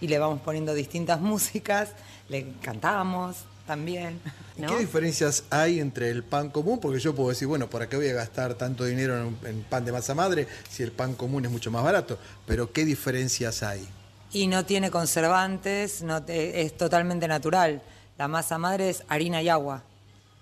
[0.00, 1.90] y le vamos poniendo distintas músicas,
[2.28, 3.36] le cantamos
[3.66, 4.20] también.
[4.56, 6.78] ¿Y ¿Qué diferencias hay entre el pan común?
[6.80, 9.84] Porque yo puedo decir, bueno, ¿para qué voy a gastar tanto dinero en, en pan
[9.84, 12.18] de masa madre si el pan común es mucho más barato?
[12.46, 13.86] Pero ¿qué diferencias hay?
[14.32, 17.82] Y no tiene conservantes, no te- es totalmente natural.
[18.18, 19.82] La masa madre es harina y agua.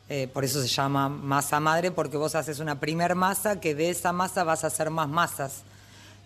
[0.09, 3.91] Eh, por eso se llama masa madre, porque vos haces una primer masa que de
[3.91, 5.63] esa masa vas a hacer más masas.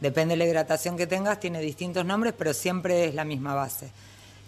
[0.00, 3.90] Depende de la hidratación que tengas, tiene distintos nombres, pero siempre es la misma base.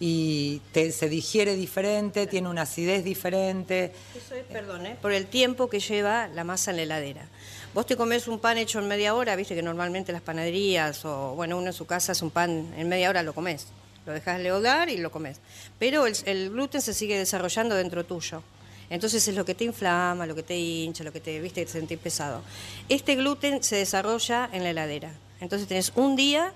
[0.03, 3.93] Y te- se digiere diferente, tiene una acidez diferente.
[4.17, 4.97] Eso es, perdón, ¿eh?
[5.01, 7.29] por el tiempo que lleva la masa en la heladera.
[7.75, 11.35] Vos te comes un pan hecho en media hora, viste que normalmente las panaderías o,
[11.37, 13.67] bueno, uno en su casa hace un pan en media hora, lo comes.
[14.07, 15.37] Lo dejas leudar y lo comes.
[15.79, 18.43] Pero el, el gluten se sigue desarrollando dentro tuyo.
[18.89, 21.71] Entonces es lo que te inflama, lo que te hincha, lo que te, viste, te
[21.71, 22.43] sentís pesado.
[22.89, 25.13] Este gluten se desarrolla en la heladera.
[25.41, 26.53] Entonces tenés un día,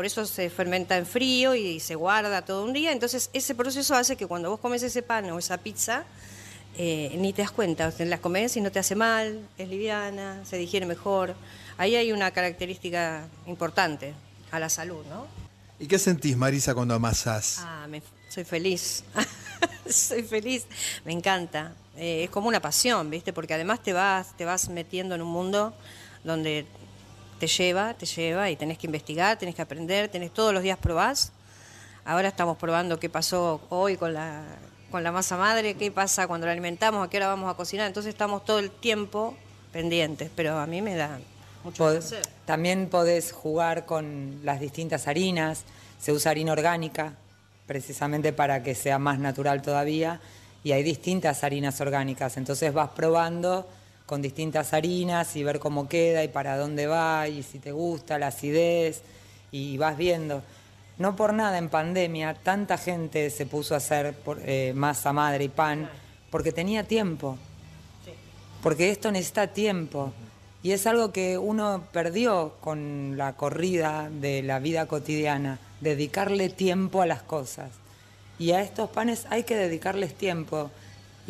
[0.00, 2.90] por eso se fermenta en frío y se guarda todo un día.
[2.90, 6.04] Entonces ese proceso hace que cuando vos comes ese pan o esa pizza,
[6.78, 9.68] eh, ni te das cuenta, o sea, las comes y no te hace mal, es
[9.68, 11.34] liviana, se digiere mejor.
[11.76, 14.14] Ahí hay una característica importante
[14.50, 15.26] a la salud, ¿no?
[15.78, 17.56] ¿Y qué sentís, Marisa, cuando amasás?
[17.58, 19.04] Ah, me- soy feliz.
[19.90, 20.64] soy feliz.
[21.04, 21.74] Me encanta.
[21.98, 23.34] Eh, es como una pasión, ¿viste?
[23.34, 25.74] Porque además te vas, te vas metiendo en un mundo
[26.24, 26.64] donde
[27.40, 30.78] te lleva, te lleva y tenés que investigar, tenés que aprender, tenés todos los días
[30.78, 31.32] probás.
[32.04, 34.44] Ahora estamos probando qué pasó hoy con la,
[34.92, 37.86] con la masa madre, qué pasa cuando la alimentamos, a qué hora vamos a cocinar.
[37.88, 39.34] Entonces estamos todo el tiempo
[39.72, 41.18] pendientes, pero a mí me da
[41.64, 42.22] mucho Pod- placer.
[42.44, 45.64] También podés jugar con las distintas harinas.
[45.98, 47.14] Se usa harina orgánica,
[47.66, 50.20] precisamente para que sea más natural todavía.
[50.62, 52.36] Y hay distintas harinas orgánicas.
[52.36, 53.66] Entonces vas probando
[54.10, 58.18] con distintas harinas y ver cómo queda y para dónde va y si te gusta
[58.18, 59.02] la acidez.
[59.52, 60.42] Y vas viendo.
[60.98, 65.44] No por nada en pandemia tanta gente se puso a hacer por- eh, masa madre
[65.44, 65.88] y pan
[66.28, 67.38] porque tenía tiempo
[68.64, 70.12] porque esto necesita tiempo.
[70.62, 77.00] Y es algo que uno perdió con la corrida de la vida cotidiana, dedicarle tiempo
[77.00, 77.70] a las cosas.
[78.38, 80.70] Y a estos panes hay que dedicarles tiempo.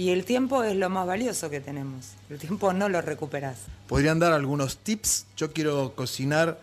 [0.01, 2.13] Y el tiempo es lo más valioso que tenemos.
[2.31, 3.59] El tiempo no lo recuperas.
[3.87, 5.27] ¿Podrían dar algunos tips?
[5.37, 6.59] Yo quiero cocinar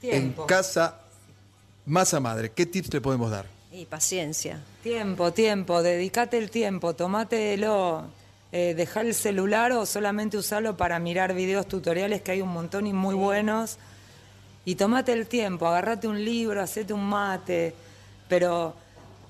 [0.00, 0.42] Tiempo.
[0.42, 0.98] en casa
[1.86, 2.50] masa madre.
[2.50, 3.46] ¿Qué tips le podemos dar?
[3.70, 4.60] Y paciencia.
[4.82, 8.06] Tiempo, tiempo, dedicate el tiempo, tomátelo,
[8.50, 12.88] eh, dejá el celular o solamente usarlo para mirar videos tutoriales que hay un montón
[12.88, 13.78] y muy buenos.
[14.64, 17.72] Y tomate el tiempo, agarrate un libro, hacete un mate,
[18.28, 18.74] pero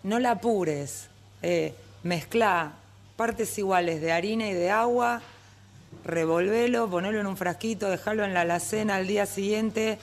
[0.03, 1.09] no la apures.
[1.43, 2.79] Eh, mezclá
[3.17, 5.23] partes iguales de harina y de agua,
[6.05, 9.99] revolvelo, ponelo en un frasquito, dejalo en la alacena al día siguiente.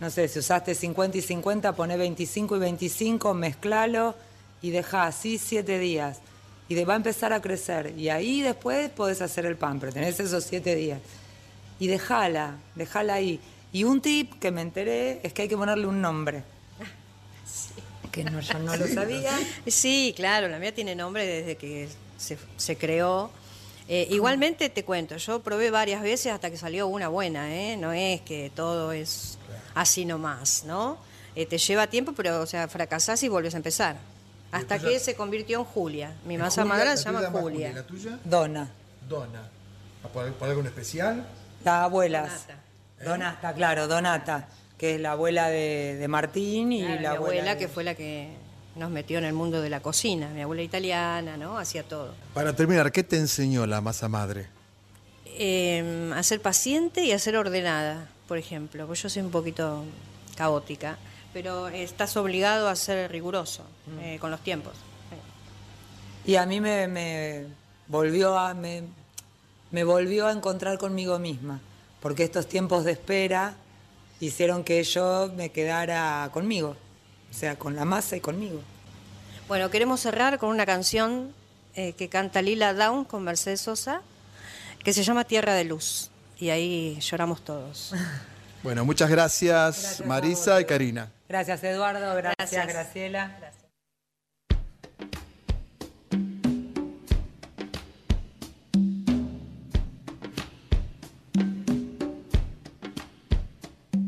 [0.00, 4.14] No sé, si usaste 50 y 50, poné 25 y 25, mezclalo
[4.62, 6.18] y dejá así siete días.
[6.68, 7.94] Y va a empezar a crecer.
[7.96, 11.00] Y ahí después podés hacer el pan, pero tenés esos siete días.
[11.78, 13.40] Y dejala, dejala ahí.
[13.72, 16.42] Y un tip que me enteré es que hay que ponerle un nombre.
[18.10, 19.32] Que no, yo no lo sabía.
[19.66, 23.30] Sí, claro, la mía tiene nombre desde que se, se creó.
[23.88, 27.76] Eh, igualmente te cuento, yo probé varias veces hasta que salió una buena, ¿eh?
[27.76, 29.36] No es que todo es
[29.74, 30.96] así nomás, ¿no?
[31.36, 33.96] Eh, te lleva tiempo, pero o sea, fracasás y vuelves a empezar.
[34.52, 36.14] Hasta que se convirtió en Julia.
[36.24, 37.72] Mi masa Julia, madre se llama más Julia.
[37.72, 38.18] ¿La tuya?
[38.24, 38.70] Dona.
[39.08, 39.42] Dona.
[40.12, 41.26] ¿Por, por algo en especial?
[41.64, 42.46] Las abuelas.
[43.04, 44.48] Donata, claro, Donata,
[44.78, 47.84] que es la abuela de, de Martín y Claro, la abuela, abuela de- que fue
[47.84, 48.28] la que
[48.76, 50.28] nos metió en el mundo de la cocina.
[50.28, 51.58] Mi abuela italiana, ¿no?
[51.58, 52.14] Hacía todo.
[52.32, 54.48] Para terminar, ¿qué te enseñó la masa madre?
[55.26, 58.86] Eh, a ser paciente y a ser ordenada, por ejemplo.
[58.86, 59.84] Pues yo soy un poquito
[60.36, 60.98] caótica,
[61.32, 63.64] pero estás obligado a ser riguroso
[64.00, 64.74] eh, con los tiempos.
[66.26, 67.46] Y a mí me, me
[67.86, 68.84] volvió a me,
[69.70, 71.60] me volvió a encontrar conmigo misma,
[72.00, 73.56] porque estos tiempos de espera
[74.20, 76.76] hicieron que yo me quedara conmigo,
[77.34, 78.60] o sea, con la masa y conmigo.
[79.48, 81.32] Bueno, queremos cerrar con una canción
[81.74, 84.02] eh, que canta Lila Down con Mercedes Sosa,
[84.84, 86.10] que se llama Tierra de Luz.
[86.38, 87.92] Y ahí lloramos todos.
[88.62, 91.12] Bueno, muchas gracias, Marisa y Karina.
[91.28, 92.66] Gracias Eduardo, gracias, Gracias.
[92.66, 93.30] Graciela.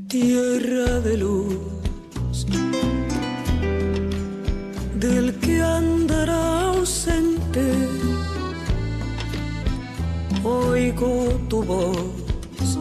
[0.08, 1.75] tierra de luz,
[10.76, 11.10] Oigo
[11.48, 12.78] tu voz,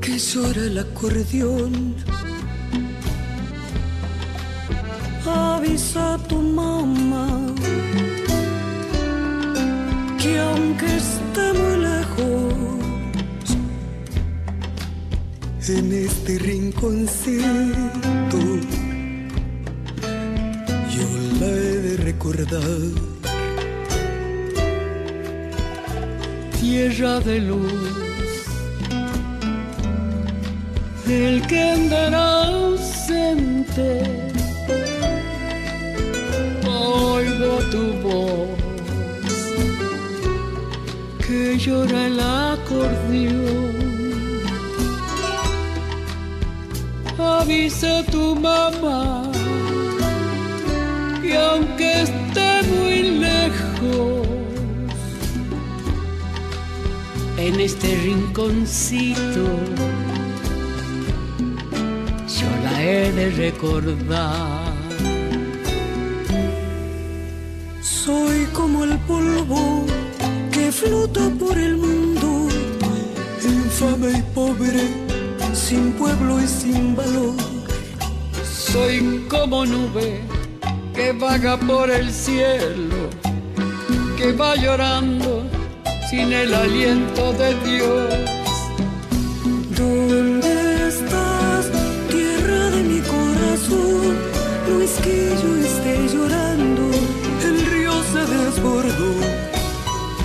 [0.00, 1.96] que llora el acordeón.
[5.26, 7.26] Avisa a tu mamá
[10.20, 12.54] que aunque esté muy lejos,
[15.68, 18.40] en este rinconcito
[20.94, 21.06] yo
[21.40, 23.13] la he de recordar
[26.64, 27.72] tierra de luz.
[31.06, 33.90] El que andará ausente,
[36.66, 38.58] oigo tu voz,
[41.26, 43.74] que llora el acordeón.
[47.18, 49.30] Avisa a tu mamá
[51.22, 54.23] que aunque esté muy lejos,
[57.46, 59.44] en este rinconcito
[62.36, 64.72] yo la he de recordar.
[67.82, 69.84] Soy como el polvo
[70.52, 72.48] que flota por el mundo,
[73.42, 74.88] infame y pobre,
[75.52, 77.34] sin pueblo y sin valor.
[78.42, 80.22] Soy como nube
[80.94, 83.10] que vaga por el cielo,
[84.16, 85.44] que va llorando
[86.14, 88.14] sin el aliento de Dios.
[89.80, 90.54] ¿Dónde
[90.88, 91.64] estás,
[92.08, 94.14] tierra de mi corazón?
[94.68, 96.82] No es que yo esté llorando,
[97.48, 99.12] el río se desbordó.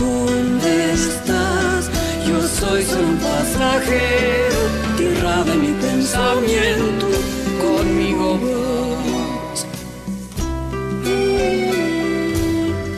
[0.04, 1.82] ¿Dónde estás?
[2.28, 4.62] Yo soy solo un pasajero,
[4.98, 7.08] tierra de mi pensamiento,
[7.66, 9.60] conmigo vas.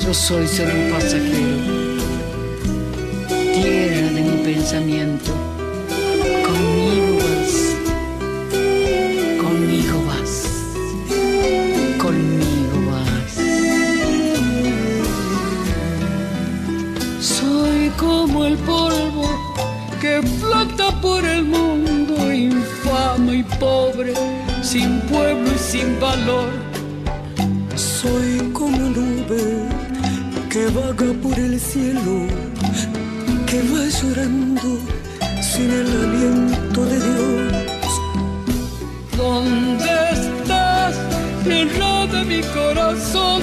[0.03, 1.80] Yo soy solo un pasajero,
[3.61, 5.31] tierra de mi pensamiento.
[6.47, 7.53] Conmigo vas,
[9.43, 10.33] conmigo vas,
[11.97, 13.33] conmigo vas.
[17.19, 19.29] Soy como el polvo
[19.99, 24.13] que flota por el mundo, infame y pobre,
[24.63, 26.49] sin pueblo y sin valor.
[27.75, 29.67] Soy como nube
[30.49, 32.27] que vaga por el cielo,
[33.69, 34.79] va llorando
[35.41, 38.01] sin el aliento de Dios.
[39.17, 40.95] ¿Dónde estás,
[41.43, 43.41] tierra de mi corazón?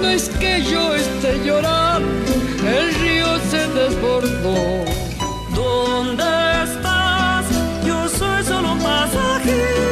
[0.00, 2.32] No es que yo esté llorando,
[2.66, 4.84] el río se desbordó.
[5.54, 6.24] ¿Dónde
[6.64, 7.44] estás?
[7.84, 9.87] Yo soy solo pasajero,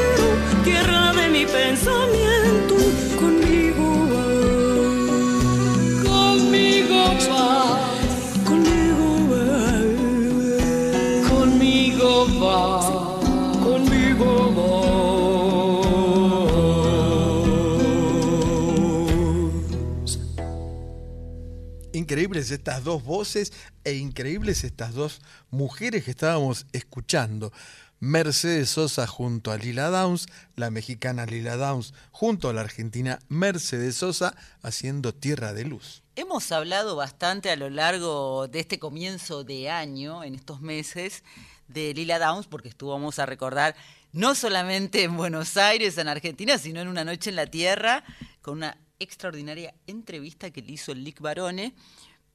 [22.37, 23.53] Estas dos voces
[23.85, 27.51] e increíbles estas dos mujeres que estábamos escuchando.
[27.99, 33.97] Mercedes Sosa junto a Lila Downs, la mexicana Lila Downs junto a la argentina Mercedes
[33.97, 36.03] Sosa haciendo Tierra de Luz.
[36.15, 41.25] Hemos hablado bastante a lo largo de este comienzo de año, en estos meses,
[41.69, 43.75] de Lila Downs, porque estuvimos a recordar
[44.13, 48.05] no solamente en Buenos Aires, en Argentina, sino en Una Noche en la Tierra,
[48.43, 51.75] con una extraordinaria entrevista que le hizo el Lick Barone.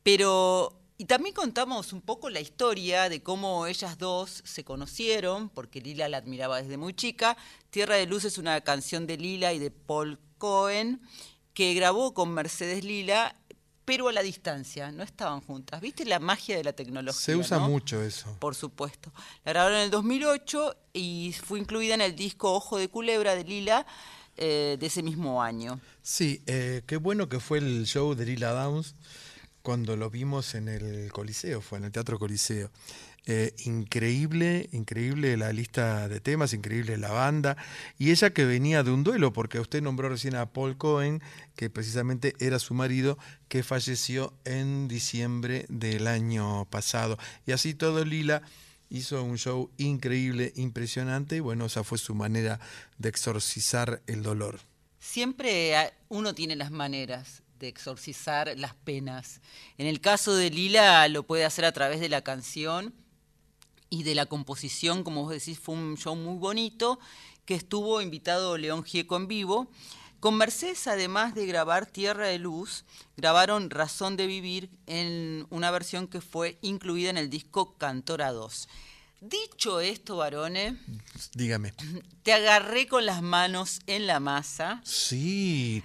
[0.04, 5.82] Pero, y también contamos un poco la historia de cómo ellas dos se conocieron, porque
[5.82, 7.38] Lila la admiraba desde muy chica.
[7.70, 11.02] Tierra de Luz es una canción de Lila y de Paul Cohen
[11.54, 13.36] que grabó con Mercedes Lila,
[13.86, 15.82] pero a la distancia, no estaban juntas.
[15.82, 17.20] ¿Viste la magia de la tecnología?
[17.20, 17.70] Se usa no?
[17.70, 18.36] mucho eso.
[18.40, 19.12] Por supuesto.
[19.44, 23.44] La grabaron en el 2008 y fue incluida en el disco Ojo de Culebra de
[23.44, 23.86] Lila
[24.38, 25.80] eh, de ese mismo año.
[26.02, 28.96] Sí, eh, qué bueno que fue el show de Lila Downs
[29.62, 32.72] cuando lo vimos en el Coliseo, fue en el Teatro Coliseo.
[33.28, 37.56] Eh, increíble, increíble la lista de temas, increíble la banda.
[38.00, 41.22] Y ella que venía de un duelo, porque usted nombró recién a Paul Cohen,
[41.56, 47.20] que precisamente era su marido, que falleció en diciembre del año pasado.
[47.46, 48.42] Y así todo Lila
[48.90, 52.60] hizo un show increíble, impresionante, y bueno, esa fue su manera
[52.98, 54.60] de exorcizar el dolor.
[55.00, 59.40] Siempre uno tiene las maneras de exorcizar las penas.
[59.78, 62.94] En el caso de Lila lo puede hacer a través de la canción
[63.90, 67.00] y de la composición, como vos decís, fue un show muy bonito,
[67.46, 69.70] que estuvo invitado León Gieco en vivo.
[70.20, 72.84] Con Mercedes, además de grabar Tierra de Luz,
[73.18, 78.70] grabaron Razón de Vivir en una versión que fue incluida en el disco Cantora 2.
[79.22, 80.74] Dicho esto, varones,
[81.34, 81.74] Dígame.
[82.24, 84.82] te agarré con las manos en la masa.
[84.84, 85.84] Sí,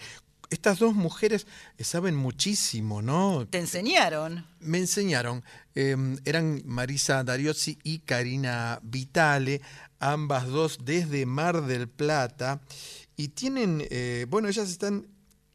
[0.51, 1.47] estas dos mujeres
[1.79, 3.47] saben muchísimo, ¿no?
[3.49, 4.47] Te enseñaron.
[4.61, 5.43] Me enseñaron.
[5.75, 9.61] eh, eran Marisa Dariozzi y Karina Vitale,
[9.99, 12.61] ambas dos desde Mar del Plata.
[13.17, 15.07] Y tienen, eh, bueno, ellas están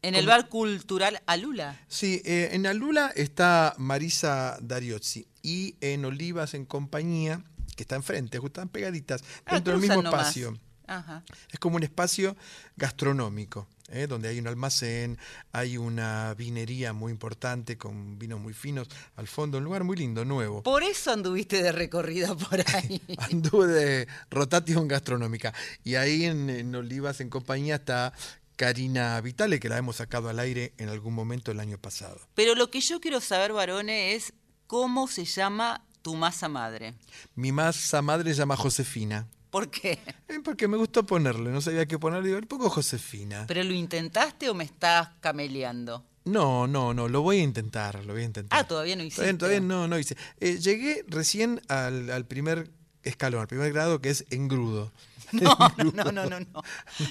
[0.02, 1.80] En el bar cultural Alula.
[1.88, 7.44] Sí, eh, en Alula está Marisa Dariozzi y en Olivas en compañía,
[7.76, 10.20] que está enfrente, están pegaditas, Ah, dentro del mismo nomás.
[10.36, 10.58] espacio.
[10.98, 11.22] Ajá.
[11.50, 12.36] Es como un espacio
[12.76, 14.06] gastronómico, ¿eh?
[14.06, 15.18] donde hay un almacén,
[15.52, 20.24] hay una vinería muy importante con vinos muy finos al fondo, un lugar muy lindo,
[20.24, 20.62] nuevo.
[20.62, 23.00] Por eso anduviste de recorrido por ahí.
[23.18, 25.54] Anduve de rotation gastronómica.
[25.84, 28.12] Y ahí en, en Olivas en compañía está
[28.56, 32.20] Karina Vitale, que la hemos sacado al aire en algún momento el año pasado.
[32.34, 34.32] Pero lo que yo quiero saber, varones, es
[34.66, 36.94] cómo se llama tu masa madre.
[37.34, 39.26] Mi masa madre se llama Josefina.
[39.52, 39.98] ¿Por qué?
[40.28, 43.44] Eh, porque me gustó ponerle, no sabía qué ponerle, digo, pongo Josefina.
[43.46, 46.06] ¿Pero lo intentaste o me estás cameleando?
[46.24, 48.58] No, no, no, lo voy a intentar, lo voy a intentar.
[48.58, 49.20] Ah, todavía no hiciste.
[49.34, 50.16] Todavía, todavía no, no hice.
[50.40, 52.70] Eh, llegué recién al, al primer
[53.02, 54.90] escalón, al primer grado, que es engrudo.
[55.32, 56.62] No, no, no, no, no, no.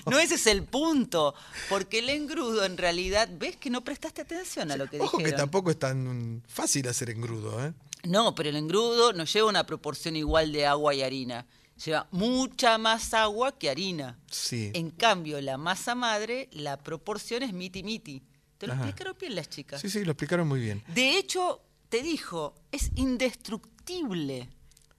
[0.06, 1.34] No ese es el punto.
[1.70, 5.32] Porque el engrudo, en realidad, ves que no prestaste atención a lo que Ojo dijeron.
[5.32, 7.74] que tampoco es tan fácil hacer engrudo, ¿eh?
[8.04, 11.48] No, pero el engrudo no lleva una proporción igual de agua y harina.
[11.86, 14.20] Lleva mucha más agua que harina.
[14.30, 14.72] Sí.
[14.74, 18.22] En cambio, la masa madre, la proporción es miti miti.
[18.58, 18.84] Te lo Ajá.
[18.84, 19.82] explicaron bien las chicas.
[19.82, 20.84] Sí, sí, lo explicaron muy bien.
[20.94, 24.50] De hecho, te dijo, es indestructible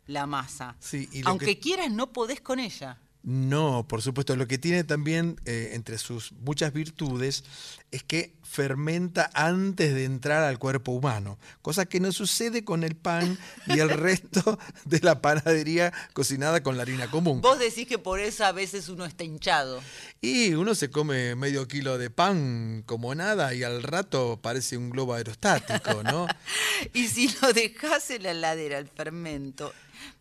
[0.06, 0.76] la masa.
[0.80, 2.98] Sí, y Aunque que- quieras, no podés con ella.
[3.22, 4.34] No, por supuesto.
[4.34, 7.44] Lo que tiene también eh, entre sus muchas virtudes
[7.92, 12.94] es que fermenta antes de entrar al cuerpo humano, cosa que no sucede con el
[12.96, 17.40] pan y el resto de la panadería cocinada con la harina común.
[17.40, 19.80] Vos decís que por eso a veces uno está hinchado.
[20.20, 24.90] Y uno se come medio kilo de pan como nada y al rato parece un
[24.90, 26.26] globo aerostático, ¿no?
[26.92, 29.72] Y si lo dejás en la heladera, el fermento,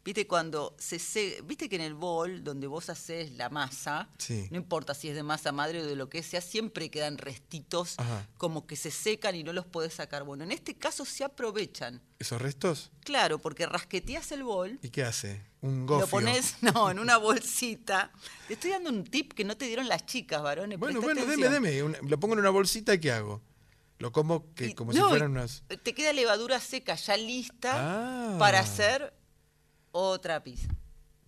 [0.06, 4.48] viste cuando se se- viste que en el bol donde vos haces la masa, Sí.
[4.52, 7.96] no importa si es de masa madre o de lo que sea, siempre quedan restitos
[7.98, 8.21] Ajá.
[8.38, 10.24] Como que se secan y no los podés sacar.
[10.24, 12.02] Bueno, en este caso se aprovechan.
[12.20, 12.92] ¿Esos restos?
[13.04, 15.42] Claro, porque rasqueteás el bol, ¿Y qué hace?
[15.62, 16.06] Un gofio.
[16.06, 18.12] lo pones, no, en una bolsita.
[18.48, 20.80] Te estoy dando un tip que no te dieron las chicas, varones.
[20.80, 21.64] Bueno, bueno, deme, atención.
[21.64, 21.84] deme.
[21.84, 23.42] una- lo pongo en una bolsita y ¿qué hago?
[24.00, 25.64] Lo como que, Y- como no, si fueran unas...
[25.84, 27.74] Te queda levadura seca ya lista
[28.34, 28.36] Ah.
[28.40, 29.14] para hacer
[29.92, 30.68] otra pizza.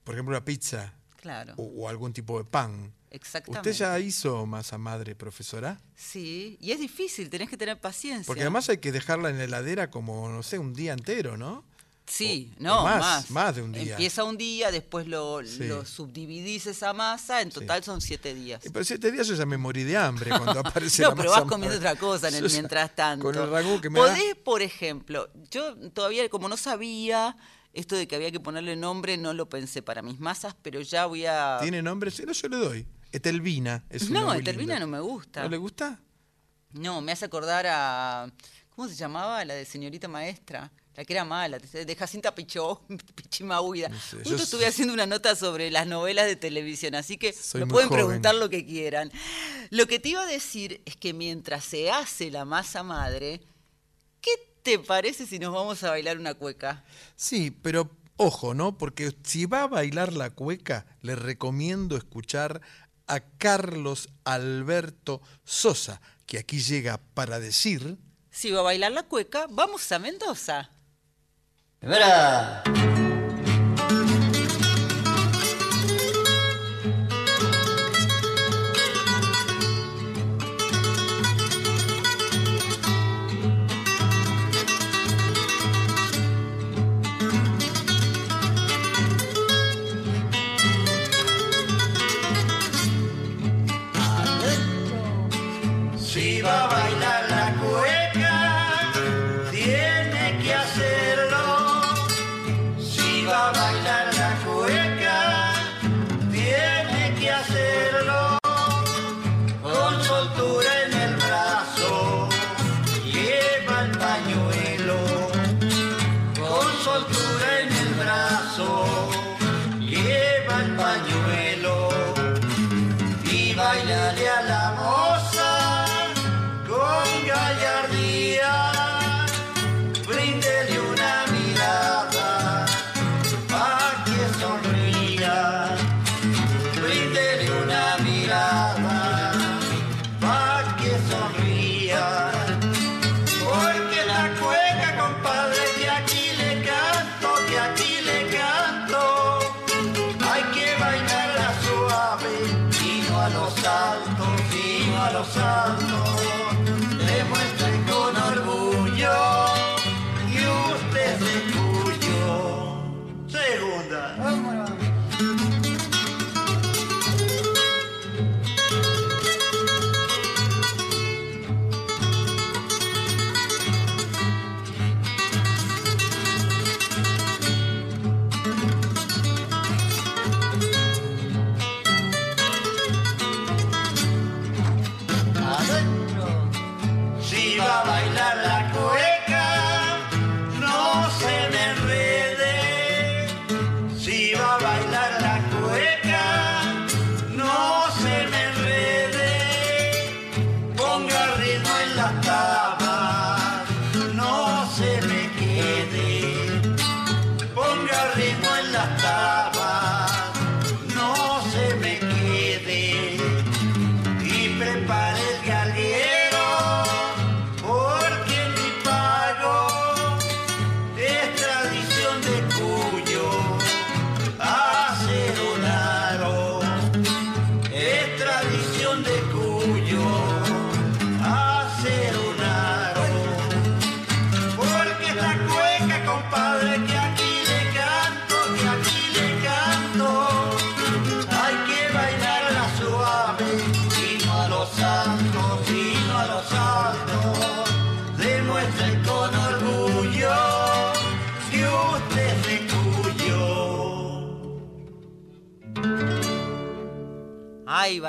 [0.03, 2.93] Por ejemplo, una pizza Claro, o, o algún tipo de pan.
[3.13, 3.69] Exactamente.
[3.69, 5.79] ¿Usted ya hizo masa madre, profesora?
[5.95, 8.25] Sí, y es difícil, tenés que tener paciencia.
[8.27, 11.63] Porque además hay que dejarla en la heladera como, no sé, un día entero, ¿no?
[12.05, 13.93] Sí, o no, más, más, más de un día.
[13.93, 15.63] Empieza un día, después lo, Sí.
[15.63, 18.65] lo subdividís esa masa, en total son siete días.
[18.65, 21.29] Y Pero siete días yo ya me morí de hambre cuando aparece no, la pero
[21.29, 21.89] masa vas comiendo madre.
[21.89, 23.23] otra cosa en el mientras tanto.
[23.23, 27.37] Con el ragú que me da- Podés, por ejemplo, yo todavía como no sabía
[27.71, 31.05] esto de que había que ponerle nombre, no lo pensé para mis masas, pero ya
[31.05, 31.57] voy a...
[31.61, 32.11] ¿Tiene nombre?
[32.11, 32.85] Sí, no, yo le doy.
[33.13, 34.79] Etelvina es una No, Etelvina linda.
[34.81, 35.43] no me gusta.
[35.43, 35.99] ¿No le gusta?
[36.73, 38.29] No, me hace acordar a.
[38.75, 39.45] ¿Cómo se llamaba?
[39.45, 40.71] La de señorita maestra.
[40.95, 42.83] La que era mala, de Jacinta Pichó,
[43.15, 43.89] Pichimahuida.
[43.89, 47.33] No sé, Justo estuve soy- haciendo una nota sobre las novelas de televisión, así que
[47.33, 48.05] Soy me pueden joven.
[48.05, 49.11] preguntar lo que quieran.
[49.71, 53.41] Lo que te iba a decir es que mientras se hace la masa madre,
[54.21, 56.83] ¿qué te parece si nos vamos a bailar una cueca?
[57.15, 58.77] Sí, pero ojo, ¿no?
[58.77, 62.61] Porque si va a bailar la cueca, le recomiendo escuchar
[63.07, 67.97] a Carlos Alberto Sosa, que aquí llega para decir...
[68.29, 70.69] Si va a bailar la cueca, vamos a Mendoza.
[71.79, 72.63] Primera.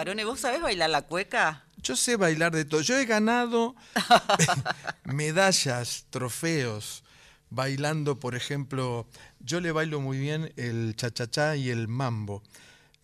[0.05, 1.65] Varones, ¿vos sabés bailar la cueca?
[1.79, 2.83] Yo sé bailar de todo.
[2.83, 3.75] Yo he ganado
[5.05, 7.05] medallas, trofeos,
[7.49, 9.07] bailando, por ejemplo,
[9.41, 12.43] yo le bailo muy bien el cha-cha-cha y el mambo.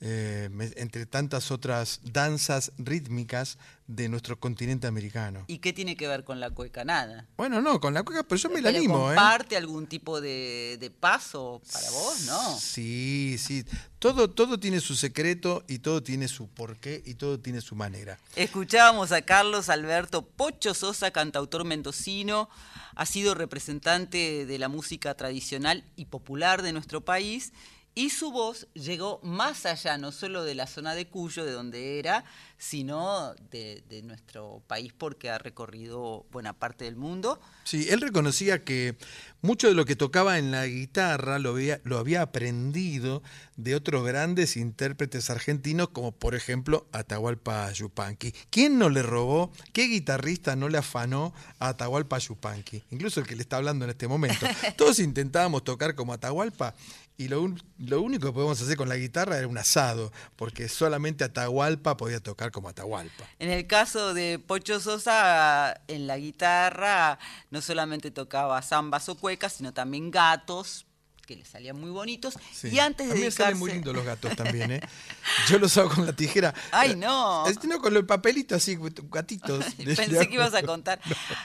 [0.03, 5.45] Eh, entre tantas otras danzas rítmicas de nuestro continente americano.
[5.47, 6.87] ¿Y qué tiene que ver con la cueca?
[6.87, 7.27] Nada.
[7.37, 9.15] Bueno, no, con la cueca, pero yo me la ¿Pero animo, ¿eh?
[9.15, 12.23] comparte algún tipo de, de paso para vos?
[12.23, 12.59] No.
[12.59, 13.67] Sí, sí.
[13.99, 18.19] Todo, todo tiene su secreto y todo tiene su porqué y todo tiene su manera.
[18.37, 22.49] Escuchábamos a Carlos Alberto Pocho Sosa, cantautor mendocino,
[22.95, 27.53] ha sido representante de la música tradicional y popular de nuestro país
[27.95, 31.99] y su voz llegó más allá, no solo de la zona de Cuyo, de donde
[31.99, 32.25] era,
[32.57, 37.41] sino de, de nuestro país porque ha recorrido buena parte del mundo.
[37.65, 38.97] Sí, él reconocía que
[39.43, 43.23] mucho de lo que tocaba en la guitarra lo había, lo había aprendido
[43.57, 48.33] de otros grandes intérpretes argentinos, como por ejemplo Atahualpa Yupanqui.
[48.51, 49.53] ¿Quién no le robó?
[49.73, 52.85] ¿Qué guitarrista no le afanó a Atahualpa Yupanqui?
[52.91, 54.47] Incluso el que le está hablando en este momento.
[54.77, 56.75] Todos intentábamos tocar como Atahualpa
[57.21, 61.23] y lo, lo único que podíamos hacer con la guitarra era un asado, porque solamente
[61.23, 63.27] Atahualpa podía tocar como Atahualpa.
[63.39, 67.19] En el caso de Pocho Sosa, en la guitarra
[67.51, 70.87] no solamente tocaba zambas o cuecas, sino también gatos,
[71.31, 72.35] que le salían muy bonitos.
[72.53, 72.71] Sí.
[72.73, 73.45] Y antes de a mí me dedicarse...
[73.45, 74.81] salen muy lindos los gatos también, ¿eh?
[75.49, 76.53] Yo los hago con la tijera.
[76.73, 77.47] ¡Ay, no!
[77.47, 78.77] Este, no, con el papelito así,
[79.09, 79.65] gatitos.
[79.77, 81.01] Pensé que ibas a contar.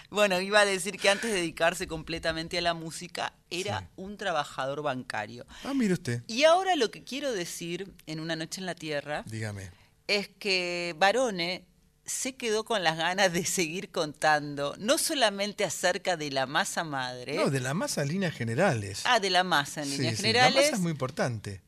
[0.10, 4.82] Bueno, iba a decir que antes de dedicarse completamente a la música, era un trabajador
[4.82, 5.46] bancario.
[5.64, 9.24] Ah, mire usted, Y ahora lo que quiero decir en Una Noche en la Tierra
[9.28, 9.70] dígame.
[10.08, 11.64] es que Barone
[12.06, 17.36] se quedó con las ganas de seguir contando, no solamente acerca de la masa madre,
[17.36, 19.02] No, de la masa en líneas generales.
[19.06, 21.62] ah, de la masa en Sí, líneas sí, La generales, masa es muy importante.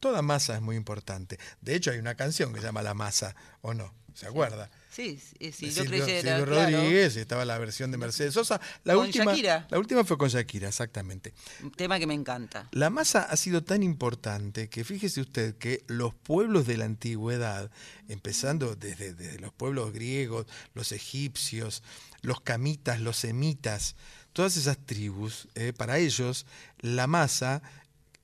[0.00, 1.38] Toda masa es muy importante.
[1.60, 3.94] De hecho, hay una canción que se llama La Masa, ¿o no?
[4.14, 4.66] ¿Se acuerda?
[4.66, 8.60] sí, sí, sí, De yo Silvio, creyera, Silvio Rodríguez, estaba la versión de Mercedes Sosa.
[8.84, 9.66] La Con última, Shakira.
[9.70, 11.34] La última fue con Shakira, exactamente.
[11.62, 12.68] un tema que me encanta.
[12.72, 17.70] La masa ha sido tan importante que fíjese usted que los pueblos de la antigüedad,
[18.08, 21.82] empezando desde, desde los pueblos griegos, los egipcios,
[22.22, 23.96] los camitas, los semitas,
[24.32, 26.46] todas esas tribus, eh, para ellos
[26.80, 27.62] la masa,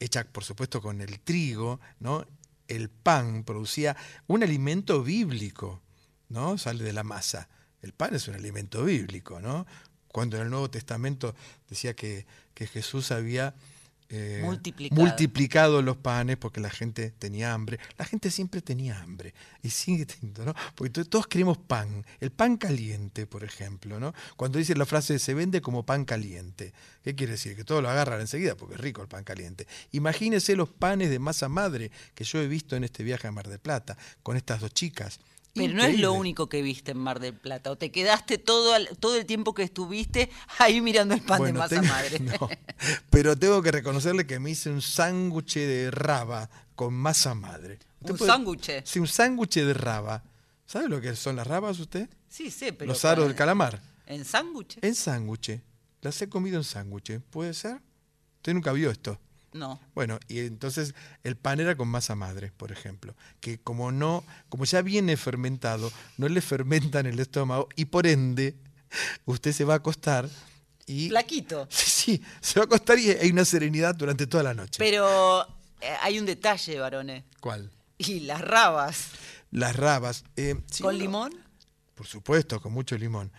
[0.01, 2.27] hecha por supuesto con el trigo, ¿no?
[2.68, 3.97] el pan producía
[4.27, 5.83] un alimento bíblico,
[6.33, 6.59] ¿no?
[6.59, 7.49] Sale de la masa.
[7.83, 9.66] El pan es un alimento bíblico, ¿no?
[10.09, 11.35] Cuando en el Nuevo Testamento
[11.68, 13.55] decía que, que Jesús había
[14.14, 15.01] eh, Multiplicado.
[15.01, 17.78] multiplicado los panes porque la gente tenía hambre.
[17.97, 20.55] La gente siempre tenía hambre y sigue teniendo, ¿no?
[20.74, 24.12] Porque to- todos queremos pan, el pan caliente, por ejemplo, ¿no?
[24.37, 27.57] Cuando dice la frase se vende como pan caliente, ¿qué quiere decir?
[27.57, 29.66] Que todos lo agarran enseguida porque es rico el pan caliente.
[29.93, 33.49] Imagínese los panes de masa madre que yo he visto en este viaje a Mar
[33.49, 35.20] del Plata con estas dos chicas.
[35.55, 38.73] Pero no es lo único que viste en Mar del Plata, o te quedaste todo,
[38.75, 42.19] al- todo el tiempo que estuviste ahí mirando el pan Bueno, de masa tengo- madre.
[42.41, 42.49] no,
[43.11, 47.79] pero tengo que reconocerle que me hice un sándwich de raba con masa madre.
[48.01, 48.71] ¿Usted ¿Un sándwich?
[48.85, 50.23] Sí, un sándwich de raba.
[50.67, 52.09] ¿Sabe lo que son las rabas usted?
[52.29, 52.91] Sí, sí, pero...
[52.91, 53.83] Los aros del calamar.
[54.07, 54.79] ¿En sándwich?
[54.81, 55.61] En sándwich.
[56.01, 57.21] Las he comido en sándwich.
[57.31, 57.79] ¿Puede ser?
[58.37, 59.19] Usted nunca vio esto.
[59.53, 59.81] No.
[59.95, 60.95] Bueno, y entonces
[61.25, 65.93] el pan era con masa madre, por ejemplo, que como no, como ya viene fermentado,
[66.17, 68.57] no le fermenta en el estómago y por ende
[69.27, 70.29] usted se va a acostar
[70.87, 71.67] y Flaquito.
[71.71, 74.79] sí, sí, se va a acostar y hay una serenidad durante toda la noche.
[74.79, 75.43] Pero
[75.81, 77.25] eh, hay un detalle, varones.
[77.41, 77.71] ¿Cuál?
[77.99, 79.09] Y las rabas.
[79.51, 80.25] Las rabas.
[80.37, 81.33] eh, sí, ¿Con limón?
[81.95, 83.31] Por supuesto, con mucho limón.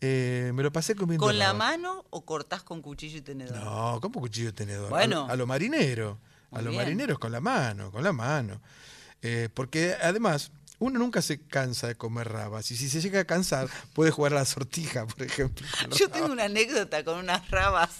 [0.00, 1.26] Eh, me lo pasé comiendo.
[1.26, 3.56] ¿Con la mano o cortás con cuchillo y tenedor?
[3.56, 4.88] No, ¿cómo cuchillo y tenedor?
[4.88, 5.26] Bueno.
[5.28, 6.18] A a lo marinero.
[6.52, 6.82] A los bien.
[6.82, 8.60] marineros con la mano, con la mano.
[9.22, 12.70] Eh, porque además, uno nunca se cansa de comer rabas.
[12.70, 15.66] Y si se llega a cansar, puede jugar a la sortija, por ejemplo.
[15.96, 17.90] Yo tengo una anécdota con unas rabas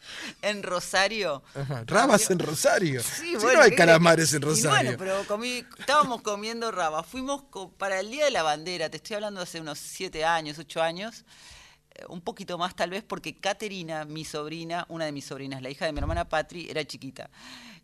[0.42, 1.42] en Rosario.
[1.54, 3.02] Ajá, Rabas en Rosario.
[3.02, 4.96] Sí, Si bueno, no hay ¿qué calamares en Y Rosario.
[4.96, 7.06] bueno, pero comí- estábamos comiendo rabas.
[7.06, 10.58] Fuimos co- para el Día de la Bandera, te estoy hablando hace unos siete años,
[10.58, 11.24] ocho años,
[11.94, 15.70] eh, un poquito más tal vez, porque Caterina, mi sobrina, una de mis sobrinas, la
[15.70, 17.30] hija de mi hermana Patri, era chiquita,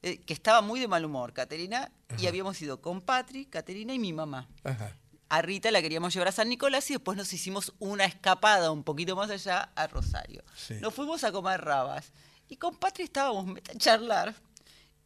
[0.03, 3.99] eh, que estaba muy de mal humor, Caterina, y habíamos ido con Patri, Caterina y
[3.99, 4.47] mi mamá.
[4.63, 4.97] Ajá.
[5.29, 8.85] A Rita la queríamos llevar a San Nicolás y después nos hicimos una escapada un
[8.85, 10.45] poquito más allá a Rosario.
[10.57, 10.75] Sí.
[10.81, 12.13] Nos fuimos a comer rabas.
[12.49, 14.35] Y con Patri estábamos a charlar.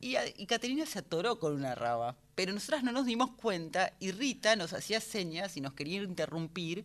[0.01, 2.17] Y, a- y Caterina se atoró con una raba.
[2.35, 6.85] Pero nosotras no nos dimos cuenta y Rita nos hacía señas y nos quería interrumpir.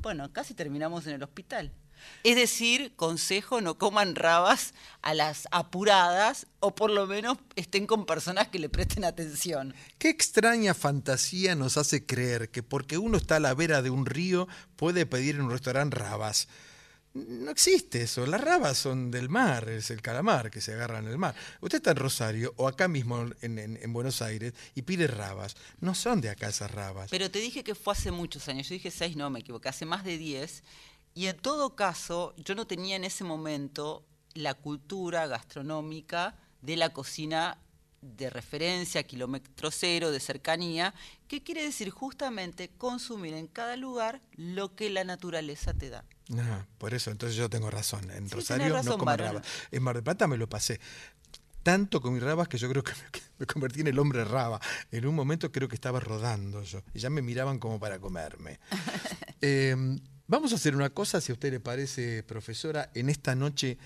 [0.00, 1.72] Bueno, casi terminamos en el hospital.
[2.22, 8.06] Es decir, consejo, no coman rabas a las apuradas o por lo menos estén con
[8.06, 9.74] personas que le presten atención.
[9.98, 14.06] Qué extraña fantasía nos hace creer que porque uno está a la vera de un
[14.06, 16.48] río puede pedir en un restaurante rabas.
[17.12, 21.06] No existe eso, las rabas son del mar, es el calamar que se agarra en
[21.06, 21.32] el mar.
[21.60, 25.54] Usted está en Rosario o acá mismo en, en- en Buenos Aires y pide rabas.
[25.80, 27.10] No son de acá esas rabas.
[27.10, 29.86] Pero te dije que fue hace muchos años, yo dije seis, no me equivoqué, hace
[29.86, 30.64] más de diez.
[31.14, 34.04] Y en todo caso, yo no tenía en ese momento
[34.34, 37.58] la cultura gastronómica de la cocina
[38.02, 40.92] de referencia, kilómetro cero, de cercanía,
[41.28, 46.04] que quiere decir justamente consumir en cada lugar lo que la naturaleza te da.
[46.36, 48.10] Ah, por eso, entonces yo tengo razón.
[48.10, 49.26] En Sí, Rosario no varón.
[49.26, 49.46] rabas.
[49.70, 50.80] En Mar del Plata me lo pasé.
[51.62, 52.92] Tanto con mis rabas que yo creo que
[53.38, 54.60] me, convertí en el hombre raba.
[54.90, 56.82] En un momento creo que estaba rodando yo.
[56.92, 58.58] Y ya me miraban como para comerme.
[59.46, 59.76] Eh,
[60.26, 63.76] Vamos a hacer una cosa, si a usted le parece, profesora, en esta noche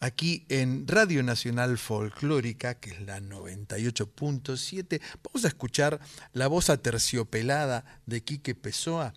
[0.00, 6.00] aquí en Radio Nacional Folclórica, que es la 98.7, vamos a escuchar
[6.32, 9.14] la voz aterciopelada de Quique Pessoa.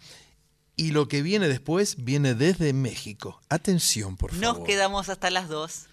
[0.76, 3.42] Y lo que viene después viene desde México.
[3.50, 4.58] Atención, por favor.
[4.58, 5.88] Nos quedamos hasta las 2.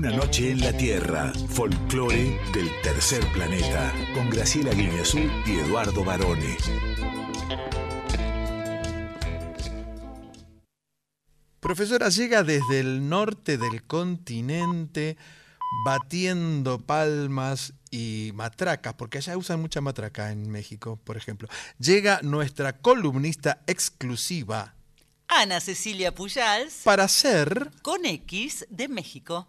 [0.00, 6.56] Una noche en la Tierra, folclore del tercer planeta, con Graciela Guiñazú y Eduardo Barone.
[11.60, 15.18] Profesora llega desde el norte del continente
[15.84, 21.46] batiendo palmas y matracas, porque allá usan mucha matraca en México, por ejemplo.
[21.78, 24.76] Llega nuestra columnista exclusiva
[25.28, 29.46] Ana Cecilia Pujals para ser con X de México.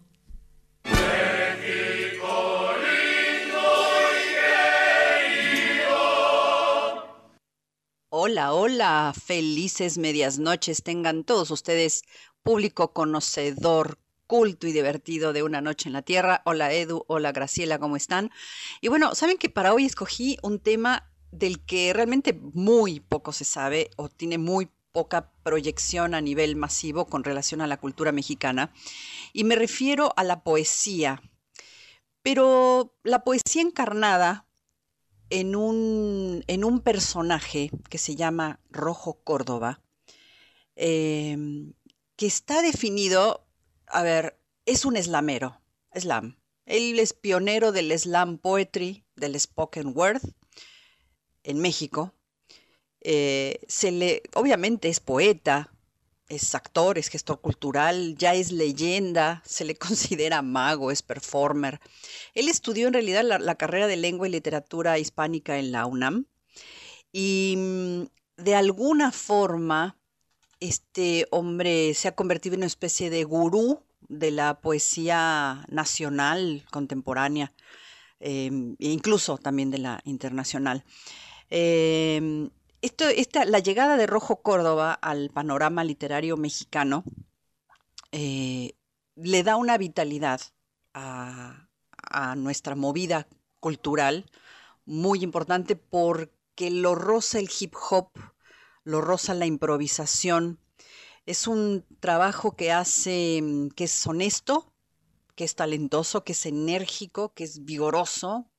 [8.13, 12.03] Hola, hola, felices medias noches tengan todos ustedes,
[12.43, 16.41] público conocedor, culto y divertido de Una Noche en la Tierra.
[16.45, 18.29] Hola Edu, hola Graciela, ¿cómo están?
[18.79, 23.43] Y bueno, saben que para hoy escogí un tema del que realmente muy poco se
[23.43, 28.73] sabe o tiene muy poca proyección a nivel masivo con relación a la cultura mexicana.
[29.33, 31.21] Y me refiero a la poesía.
[32.21, 34.47] Pero la poesía encarnada
[35.29, 39.81] en un, en un personaje que se llama Rojo Córdoba,
[40.75, 41.37] eh,
[42.15, 43.47] que está definido,
[43.87, 45.59] a ver, es un slamero,
[45.95, 46.37] slam.
[46.65, 50.21] Él es pionero del slam poetry, del spoken word
[51.43, 52.13] en México.
[53.01, 55.70] Eh, se le, obviamente es poeta,
[56.31, 61.79] es actor, es gestor cultural, ya es leyenda, se le considera mago, es performer.
[62.33, 66.25] Él estudió en realidad la, carrera de lengua y literatura hispánica en la UNAM
[67.11, 68.03] y mm,
[68.37, 69.97] de alguna forma
[70.61, 77.51] este hombre se ha convertido en una especie de gurú de la poesía nacional contemporánea
[78.19, 80.85] eh, e incluso también de la internacional.
[81.49, 82.49] Eh,
[82.81, 87.03] esta, la llegada de Rojo Córdoba al panorama literario mexicano
[88.11, 88.73] eh,
[89.15, 90.41] le da una vitalidad
[90.93, 91.67] a,
[92.11, 93.27] a nuestra movida
[93.59, 94.25] cultural
[94.85, 98.09] muy importante porque lo roza el hip hop,
[98.83, 100.59] lo roza la improvisación.
[101.25, 104.73] Es un trabajo que hace, mm, que es honesto,
[105.35, 108.50] que es talentoso, que es enérgico, que es vigoroso,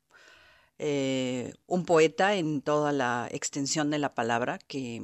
[0.78, 5.02] eh, un poeta en toda la extensión de la palabra, que,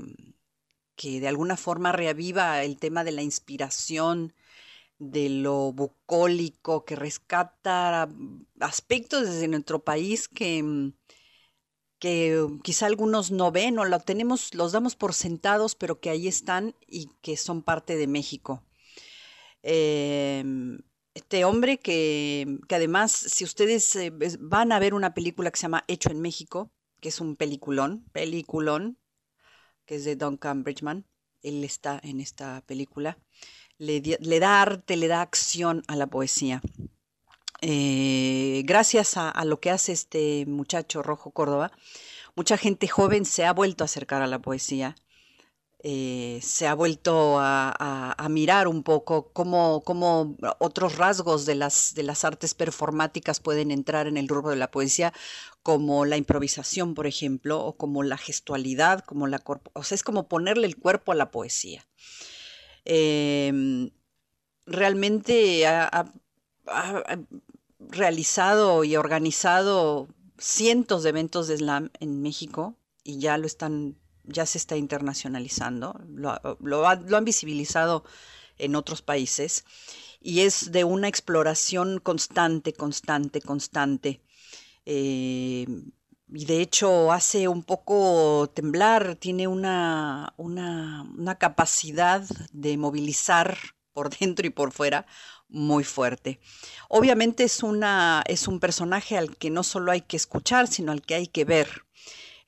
[0.97, 4.35] que de alguna forma reaviva el tema de la inspiración,
[4.99, 8.09] de lo bucólico, que rescata
[8.61, 10.93] aspectos desde nuestro país que,
[11.99, 16.29] que quizá algunos no ven o lo tenemos, los damos por sentados, pero que ahí
[16.29, 18.64] están y que son parte de México.
[19.62, 20.81] Em,
[21.19, 25.62] este hombre que, que además, si ustedes eh, van a ver una película que se
[25.62, 28.99] llama Hecho en México, que es un peliculón, peliculón,
[29.85, 31.07] que es de Duncan Bridgman,
[31.43, 33.19] él está en esta película,
[33.79, 36.61] le, le da arte, le da acción a la poesía.
[37.61, 41.73] Eh, gracias a lo que hace este muchacho Rojo Córdoba,
[42.37, 44.95] mucha gente joven se ha vuelto a acercar a la poesía.
[45.81, 52.03] Eh, se ha vuelto a, mirar un poco cómo, cómo, otros rasgos de las, de
[52.03, 55.12] las artes performáticas pueden entrar en el rubro de la poesía,
[55.62, 60.29] como la improvisación, por ejemplo, o como la gestualidad, como la o sea, es como
[60.29, 61.87] ponerle el cuerpo a la poesía.
[62.85, 63.91] Em,
[64.66, 66.12] realmente ha,
[67.79, 70.09] realizado y organizado
[70.39, 73.97] cientos de eventos de slam en México y ya lo están
[74.29, 78.05] ya se está internacionalizando, lo, han visibilizado
[78.59, 79.64] en otros países
[80.20, 84.20] y es de una exploración constante, constante, constante.
[84.85, 85.66] Eh,
[86.31, 92.22] y de hecho hace un poco temblar, tiene una, una, una, capacidad
[92.53, 93.57] de movilizar
[93.93, 95.07] por dentro y por fuera
[95.49, 96.41] muy fuerte.
[96.89, 101.03] Obviamente es, una, es un personaje al que no solo hay que escuchar, sino al
[101.03, 101.85] que hay que ver.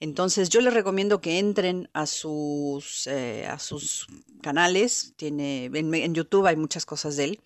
[0.00, 4.06] Entonces yo les recomiendo que entren a sus, eh, a sus
[4.40, 5.12] canales.
[5.16, 7.40] Tiene, en, YouTube hay muchas cosas de él.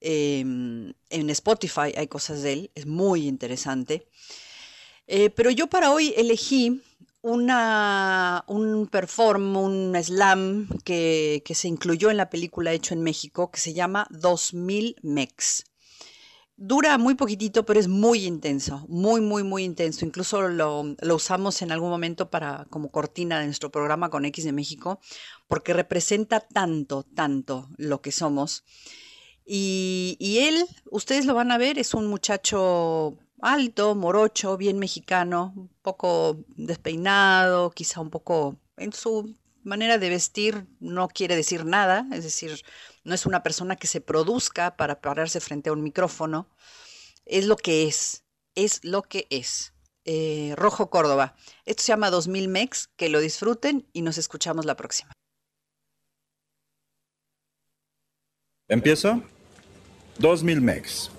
[0.00, 2.70] Em, en Spotify hay cosas de él.
[2.74, 4.06] Es muy interesante.
[5.06, 6.82] Eh, pero yo para hoy elegí
[7.20, 13.50] una, un perform, un slam que, que se incluyó en la película hecho en México
[13.50, 15.64] que se llama 2000 Mex.
[16.56, 20.04] Dura muy poquitito, pero es muy intenso, muy, muy, muy intenso.
[20.04, 24.52] Incluso lo, usamos en algún momento para como cortina de nuestro programa con X de
[24.52, 25.00] México,
[25.48, 28.64] porque representa tanto, tanto lo que somos.
[29.44, 35.52] Y, y él, ustedes lo van a ver, es un muchacho alto, morocho, bien mexicano,
[35.56, 42.06] un poco despeinado, quizá un poco en su manera de vestir no quiere decir nada,
[42.12, 42.62] es decir,
[43.04, 46.48] no es una persona que se produzca para pararse frente a un micrófono,
[47.24, 49.72] es lo que es, es lo que es.
[50.04, 51.36] Eh, Rojo Córdoba.
[51.64, 55.12] Esto se llama 2000 Mex, que lo disfruten y nos escuchamos la próxima.
[58.68, 59.22] ¿Empiezo?
[60.18, 61.10] 2000 Mex.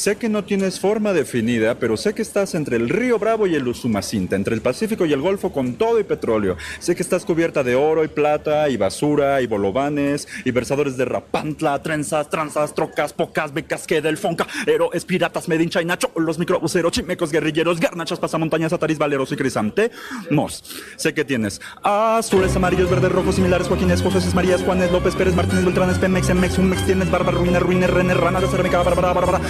[0.00, 3.54] Sé que no tienes forma definida, pero sé que estás entre el río Bravo y
[3.54, 6.56] el Usumacinta, entre el Pacífico y el Golfo con todo y petróleo.
[6.78, 11.04] Sé que estás cubierta de oro y plata y basura y bolovanes y versadores de
[11.04, 16.38] rapantla, trenzas, tranzas, trocas, pocas, becas que del fonca, héroes, piratas, medincha y nacho, los
[16.38, 20.64] microbuseros, chimecos, guerrilleros, garnachas, pasamontañas, ataris, valeros y crisantemos.
[20.96, 25.66] Sé que tienes azules, amarillos, verdes, rojos, similares, Joaquines, José, Marías, Juanes, López, Pérez, Martínez,
[25.66, 29.40] Beltranes, Pemex, Mex, un Mex, tienes barba, ruina, ruina, rené, rana de cerámica, bárbara, bárbara,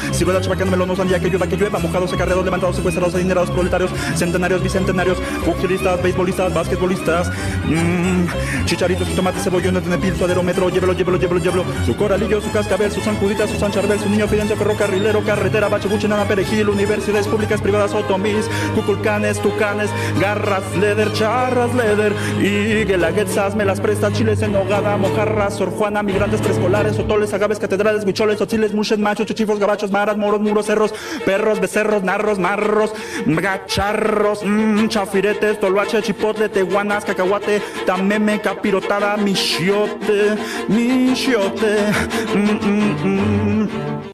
[0.41, 4.63] rueda chabacán, melón, sandía, que llueva, que llueva, mojados, acarreados, levantados, secuestrados, adinerados, proletarios, centenarios,
[4.63, 7.31] bicentenarios, pugilistas, beisbolistas, basquetbolistas,
[7.67, 12.51] mmm, chicharitos, su tomate, cebollones, tenepil, suadero, metro, llévelo, llévelo, llévelo, llévelo, su coralillo, su
[12.51, 17.61] cascabel, su sanjudita, su sancharbel, su niño fidense, ferrocarrilero, carretera, bachebuche, nana, perejil, universidades públicas,
[17.61, 24.55] privadas, otomis, cuculcanes, tucanes, garras, leder, charras, leder, y guelaguetzas, me las presta, chiles en
[24.57, 29.91] hogada, mojarras, sor Juana, migrantes preescolares, otoles, agaves, catedrales, huicholes, otiles, muches, machos, chuchifos, gabachos,
[29.91, 32.93] maras, muros, cerros, perros, becerros, narros, marros,
[33.27, 40.37] gacharros, mmm, chafiretes, toloache, chipotle, teguanas, cacahuate, tameme, capirotada, michiote,
[40.69, 41.93] michiote.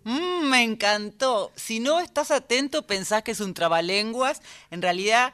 [0.04, 1.52] Mm, me encantó.
[1.56, 4.40] Si no estás atento, pensás que es un trabalenguas.
[4.70, 5.32] En realidad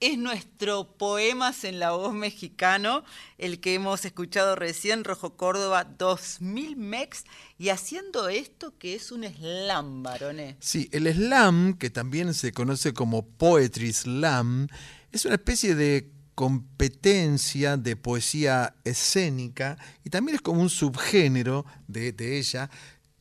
[0.00, 3.04] es nuestro Poemas en la Voz Mexicano,
[3.38, 7.24] el que hemos escuchado recién, Rojo Córdoba 2000 Mex,
[7.58, 10.56] y haciendo esto que es un slam, varones.
[10.60, 14.68] Sí, el slam, que también se conoce como Poetry Slam,
[15.12, 22.12] es una especie de competencia de poesía escénica y también es como un subgénero de,
[22.12, 22.68] de ella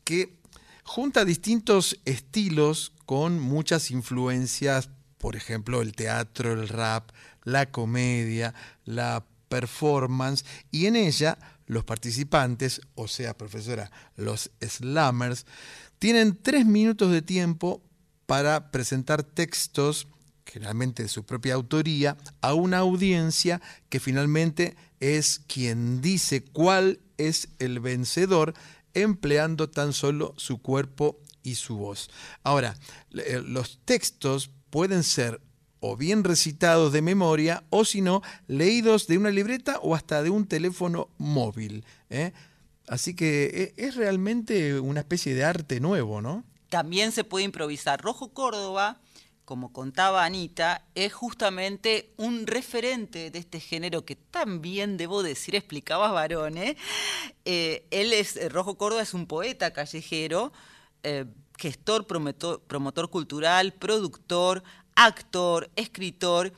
[0.03, 0.39] que
[0.83, 4.89] junta distintos estilos con muchas influencias
[5.23, 7.11] por ejemplo, el teatro, el rap,
[7.45, 8.53] la comedia,
[8.83, 15.45] la performance, y en ella los participantes, o sea, profesora, los slammers,
[15.97, 17.81] tienen tres minutos de tiempo
[18.25, 20.09] para presentar textos,
[20.45, 27.47] generalmente de su propia autoría, a una audiencia que finalmente es quien dice cuál es
[27.59, 28.53] el vencedor
[28.93, 32.09] empleando tan solo su cuerpo y su voz.
[32.43, 32.75] Ahora,
[33.13, 35.39] eh, los textos pueden ser
[35.81, 40.31] o bien recitados de memoria o si no, leídos de una libreta o hasta de
[40.31, 41.85] un teléfono móvil.
[42.09, 42.33] ¿eh?
[42.87, 46.43] Así que e, es realmente una especie de arte nuevo, ¿no?
[46.69, 48.01] También se puede improvisar.
[48.01, 48.99] Rojo Córdoba,
[49.45, 56.11] como contaba Anita, es justamente un referente de este género que también, debo decir, explicaba
[56.11, 56.77] varones.
[57.45, 60.51] Eh, él es, Rojo Córdoba es un poeta callejero.
[61.03, 61.25] Eh,
[61.63, 64.63] gestor, promotor, promotor cultural, productor,
[64.95, 66.51] actor, escritor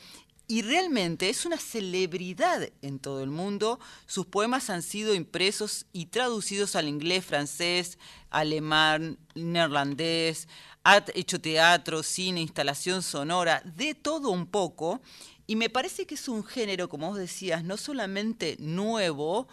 [0.47, 3.79] y realmente es una celebridad en todo el mundo.
[4.07, 7.99] Sus poemas han sido impresos y traducidos al inglés, francés,
[8.31, 10.47] alemán, neerlandés,
[10.83, 15.01] ha hecho teatro, cine, instalación sonora, de todo un poco.
[15.45, 19.47] Y me parece que es un género, como vos decías, no solamente nuevo,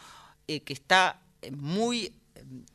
[0.48, 2.14] eh, que está muy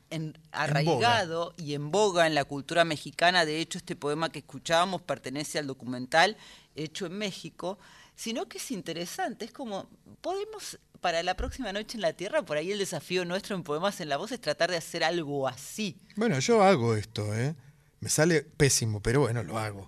[0.10, 3.46] eh, arraigado y en boga en la cultura mexicana.
[3.46, 6.38] De hecho, este poema que escuchábamos pertenece al documental
[6.76, 7.78] hecho en México,
[8.16, 9.46] sino que es interesante.
[9.46, 9.90] Es como,
[10.22, 14.02] podemos para la próxima noche en la Tierra, por ahí el desafío nuestro en Poemas
[14.02, 15.98] en la Voz es tratar de hacer algo así.
[16.16, 17.56] Bueno, yo hago esto, ¿eh?
[18.00, 19.88] Me sale pésimo, pero bueno, lo hago.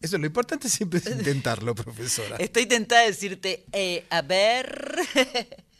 [0.00, 2.36] Eso, lo importante siempre es intentarlo, profesora.
[2.36, 4.96] Estoy tentada de decirte, eh, a ver.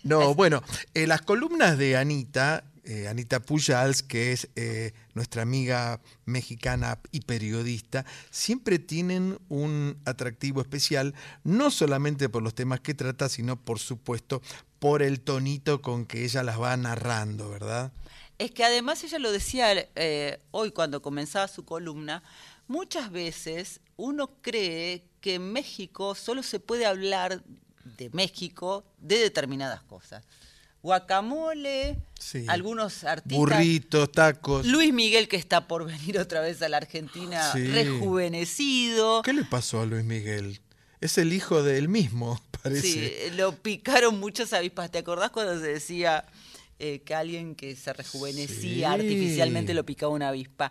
[0.03, 0.63] No, bueno,
[0.95, 7.21] eh, las columnas de Anita, eh, Anita Pujals, que es eh, nuestra amiga mexicana y
[7.21, 11.13] periodista, siempre tienen un atractivo especial,
[11.43, 14.41] no solamente por los temas que trata, sino por supuesto
[14.79, 17.93] por el tonito con que ella las va narrando, ¿verdad?
[18.39, 22.23] Es que además ella lo decía eh, hoy cuando comenzaba su columna,
[22.69, 27.43] muchas veces uno cree que en México solo se puede hablar
[27.85, 30.25] de México de determinadas cosas.
[30.87, 32.45] Guacamole, Sí.
[32.49, 33.37] algunos artistas.
[33.37, 34.65] Burritos, tacos.
[34.65, 37.67] Luis Miguel que está por venir otra vez a la Argentina Sí.
[37.67, 39.23] rejuvenecido.
[39.23, 40.61] ¿Qué le pasó a Luis Miguel?
[41.01, 42.83] Es el hijo de él mismo, parece.
[42.83, 44.91] Sí, lo picaron muchas avispas.
[44.93, 46.25] ¿Te acordás cuando se decía
[46.79, 48.95] eh, que alguien que se rejuvenecía Sí.
[48.95, 50.71] artificialmente lo picaba una avispa?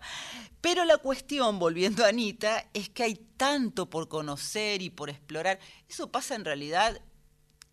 [0.62, 5.58] Pero la cuestión, volviendo a Anita, es que hay tanto por conocer y por explorar.
[5.90, 7.00] Eso pasa en realidad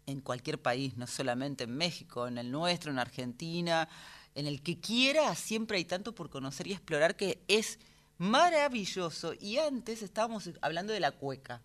[0.06, 3.88] en cualquier país, no solamente en México, en el nuestro, en Argentina,
[4.36, 7.80] en el que quiera, siempre hay tanto por conocer y explorar que es
[8.18, 9.34] maravilloso.
[9.39, 11.62] Y antes estábamos hablando de la cueca.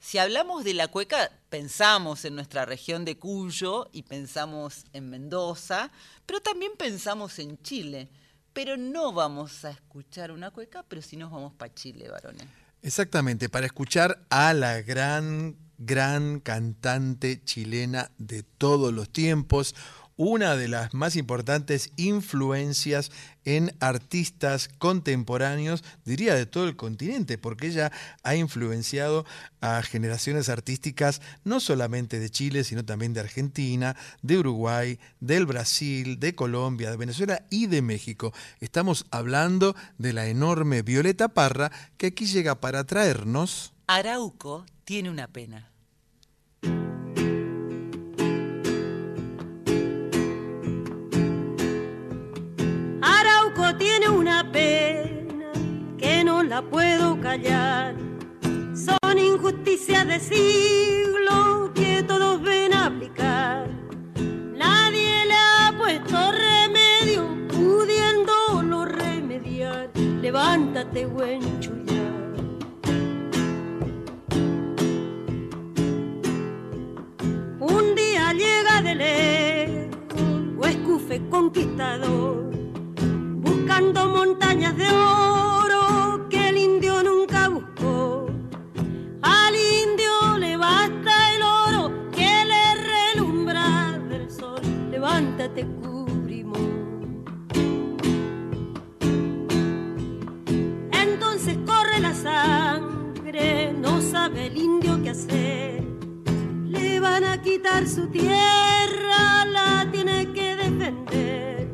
[0.00, 5.92] Si hablamos de la cueca, pensamos en nuestra región de Cuyo y pensamos en Mendoza,
[6.26, 8.08] pero también pensamos en Chile.
[8.52, 12.46] Pero no vamos a escuchar una cueca, pero sí nos vamos para Chile, varones.
[12.82, 19.74] Exactamente, para escuchar a la gran, gran cantante chilena de todos los tiempos,
[20.16, 23.10] una de las más importantes influencias
[23.44, 27.90] en artistas contemporáneos, diría de todo el continente, porque ella
[28.22, 29.24] ha influenciado
[29.60, 36.20] a generaciones artísticas no solamente de Chile, sino también de Argentina, de Uruguay, del Brasil,
[36.20, 38.32] de Colombia, de Venezuela y de México.
[38.60, 43.74] Estamos hablando de la enorme Violeta Parra, que aquí llega para traernos...
[43.88, 45.71] Arauco tiene una pena.
[53.02, 55.52] Arauco tiene una pena
[55.98, 57.96] que no la puedo callar.
[58.74, 63.68] Son injusticias de siglo que todos ven aplicar.
[64.56, 69.90] Nadie le ha puesto remedio, pudiéndolo remediar.
[70.20, 71.81] Levántate, buen chullar.
[77.74, 82.50] Un día llega de lejos, escufe conquistador
[83.40, 88.26] buscando montañas de oro que el indio nunca buscó.
[89.22, 94.60] Al indio le basta el oro que le relumbra del sol.
[94.90, 97.24] Levántate, cubrimón.
[100.92, 105.81] Entonces corre la sangre, no sabe el indio qué hacer.
[107.02, 111.68] Van a quitar su tierra, la tiene que defender.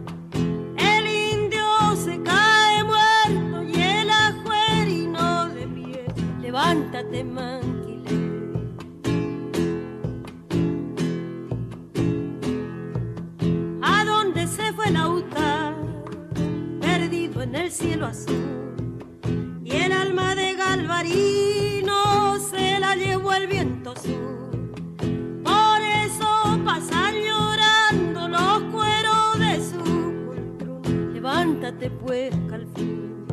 [0.79, 6.07] El indio se cae muerto y el ajuerino de pie.
[6.41, 8.09] Levántate, manquile.
[13.83, 15.75] ¿A dónde se fue el autar?
[16.81, 18.75] Perdido en el cielo azul.
[19.63, 24.48] Y el alma de Galvarino se la llevó el viento sur.
[31.69, 33.27] Levántate pues, Calfín.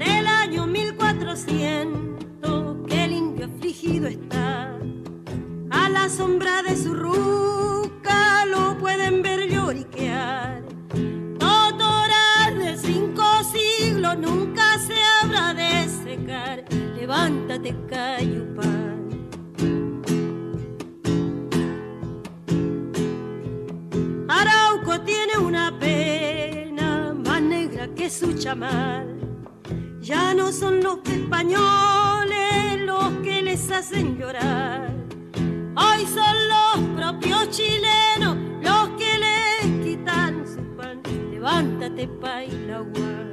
[0.00, 4.76] Del año 1400 que el indio afligido está.
[5.70, 10.64] A la sombra de su ruca lo pueden ver lloriquear.
[11.38, 13.22] Totoras de cinco
[13.52, 16.64] siglos nunca se habrá de secar.
[16.96, 18.83] Levántate, cayupán.
[25.04, 29.06] Tiene una pena más negra que su chamal.
[30.00, 34.92] Ya no son los españoles los que les hacen llorar.
[35.76, 41.00] Hoy son los propios chilenos los que les quitan su pan.
[41.30, 43.24] Levántate, Pailagua.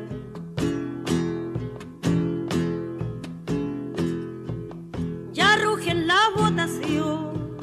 [5.33, 7.55] Ya rugen la votación,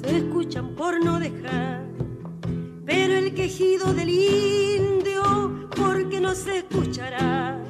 [0.00, 1.85] se escuchan por no dejar.
[2.86, 7.60] Pero el quejido del indio, porque no se escuchará.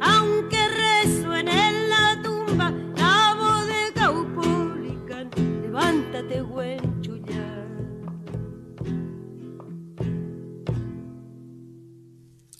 [0.00, 5.30] Aunque resuene en la tumba la voz de Caupolicán,
[5.62, 7.50] levántate, buen chullar.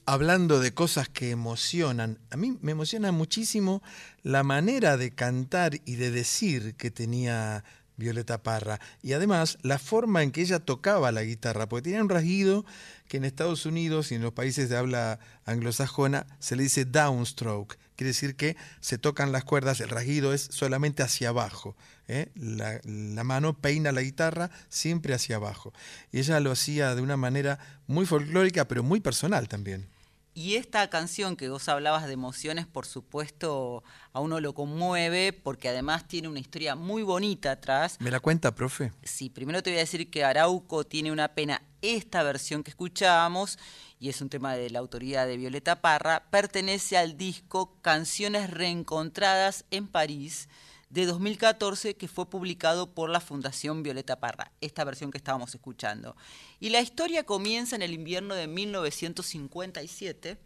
[0.06, 3.80] hablando de cosas que emocionan, a mí me emociona muchísimo
[4.24, 7.62] la manera de cantar y de decir que tenía
[8.00, 8.80] Violeta Parra.
[9.02, 12.64] Y además la forma en que ella tocaba la guitarra, porque tenía un rasguido
[13.06, 17.78] que en Estados Unidos y en los países de habla anglosajona se le dice downstroke.
[17.94, 21.76] Quiere decir que se tocan las cuerdas, el rasguido es solamente hacia abajo.
[22.08, 22.30] ¿eh?
[22.34, 25.72] La, la mano peina la guitarra siempre hacia abajo.
[26.10, 29.86] Y ella lo hacía de una manera muy folclórica, pero muy personal también.
[30.32, 33.82] Y esta canción que vos hablabas de emociones, por supuesto,
[34.12, 37.96] a uno lo conmueve porque además tiene una historia muy bonita atrás.
[37.98, 38.92] ¿Me la cuenta, profe?
[39.02, 41.62] Sí, primero te voy a decir que Arauco tiene una pena.
[41.82, 43.58] Esta versión que escuchábamos,
[43.98, 49.64] y es un tema de la autoría de Violeta Parra, pertenece al disco Canciones Reencontradas
[49.70, 50.48] en París
[50.90, 56.16] de 2014 que fue publicado por la Fundación Violeta Parra, esta versión que estábamos escuchando.
[56.58, 60.36] Y la historia comienza en el invierno de 1957,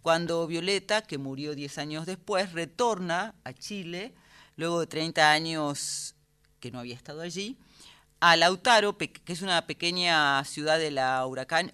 [0.00, 4.14] cuando Violeta, que murió 10 años después, retorna a Chile,
[4.56, 6.14] luego de 30 años
[6.60, 7.58] que no había estado allí,
[8.20, 11.26] a Lautaro, que es una pequeña ciudad de la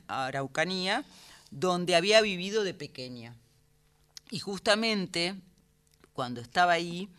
[0.09, 1.05] Araucanía,
[1.51, 3.37] donde había vivido de pequeña.
[4.31, 5.35] Y justamente
[6.15, 7.11] cuando estaba ahí,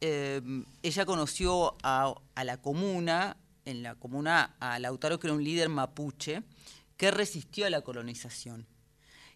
[0.00, 0.42] eh,
[0.82, 5.68] ella conoció a, a la comuna, en la comuna a Lautaro, que era un líder
[5.68, 6.42] mapuche,
[6.96, 8.66] que resistió a la colonización.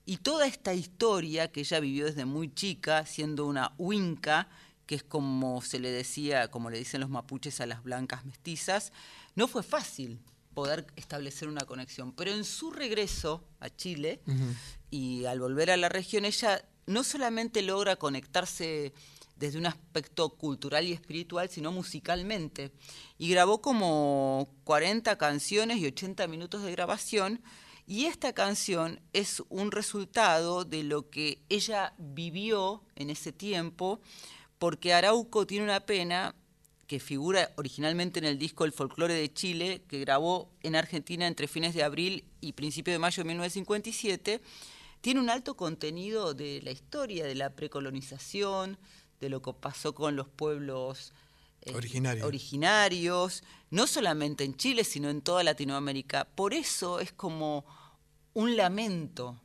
[0.07, 4.49] Y toda esta historia que ella vivió desde muy chica, siendo una huinca,
[4.87, 8.93] que es como se le decía, como le dicen los mapuches a las blancas mestizas,
[9.37, 10.19] no fue fácil
[10.55, 12.13] poder establecer una conexión.
[12.13, 14.21] Pero en su regreso a Chile
[14.91, 18.93] y al volver a la región, ella no solamente logra conectarse
[19.41, 22.71] desde un aspecto cultural y espiritual, sino musicalmente.
[23.19, 27.41] Y grabó como 40 canciones y 80 minutos de grabación.
[27.87, 34.01] Y esta canción es un resultado de lo que ella vivió en ese tiempo,
[34.59, 36.35] porque Arauco tiene una pena
[36.87, 41.49] que figura originalmente en el disco El Folclore de Chile, que grabó en Argentina entre
[41.49, 44.41] fines de abril y principios de mayo de 1957,
[45.01, 48.79] tiene un alto contenido de la historia de la precolonización,
[49.21, 51.13] de lo que pasó con los pueblos
[51.63, 52.27] eh, Originario.
[52.27, 56.25] originarios, no solamente en Chile, sino en toda Latinoamérica.
[56.25, 57.67] Por eso es como
[58.33, 59.39] un lamento,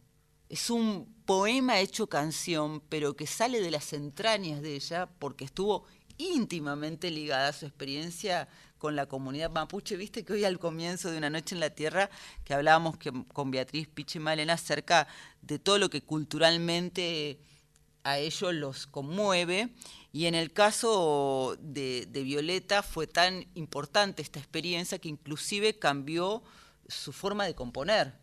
[0.47, 5.85] es un poema hecho canción, pero que sale de las entrañas de ella porque estuvo
[6.17, 8.47] íntimamente ligada a su experiencia
[8.77, 9.97] con la comunidad mapuche.
[9.97, 12.09] Viste que hoy al comienzo de Una Noche en la Tierra,
[12.43, 15.07] que hablábamos que, con Beatriz Pichi Malena acerca
[15.41, 17.39] de todo lo que culturalmente
[18.05, 19.69] a ellos los conmueve.
[20.13, 26.41] Y en el caso de, Violeta fue tan importante esta experiencia que inclusive cambió
[26.87, 28.13] su forma de componer,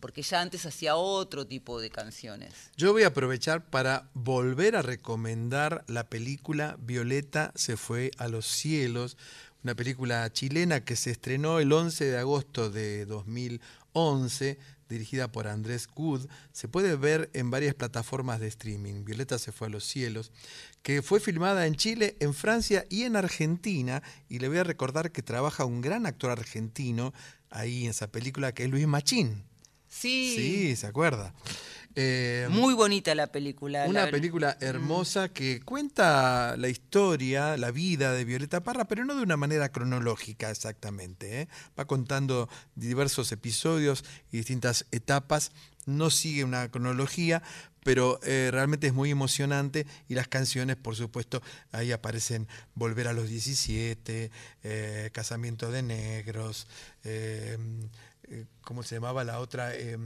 [0.00, 2.70] porque ella antes hacía otro tipo de canciones.
[2.76, 8.46] Yo voy a aprovechar para volver a recomendar la película Violeta se fue a los
[8.46, 9.18] cielos,
[9.64, 14.58] una película chilena que se estrenó el 11 de agosto de 2011,
[14.92, 16.28] dirigida por Andrés Good.
[16.52, 19.04] Se puede ver en varias plataformas de streaming.
[19.04, 20.30] Violeta se fue a los cielos,
[20.82, 24.02] que fue filmada en Chile, en Francia y en Argentina.
[24.28, 27.12] Y le voy a recordar que trabaja un gran actor argentino
[27.50, 29.44] ahí en esa película, que es Luis Machín.
[29.88, 30.34] Sí.
[30.36, 31.34] Sí, se acuerda.
[31.94, 33.84] Eh, Muy bonita la película.
[33.86, 39.14] una la- película hermosa que cuenta la historia, la vida de Violeta Parra, pero no
[39.14, 41.42] de una manera cronológica exactamente.
[41.42, 41.48] ¿eh?
[41.78, 45.52] Va contando diversos episodios y distintas etapas.
[45.84, 47.42] No sigue una cronología,
[47.84, 51.42] pero eh, realmente es muy emocionante y las canciones, por supuesto,
[51.72, 52.46] ahí aparecen
[52.76, 54.30] Volver a los 17,
[54.62, 56.68] eh, Casamiento de Negros,
[57.02, 57.58] eh,
[58.32, 59.74] eh, ¿cómo se llamaba la otra?
[59.74, 59.98] Eh,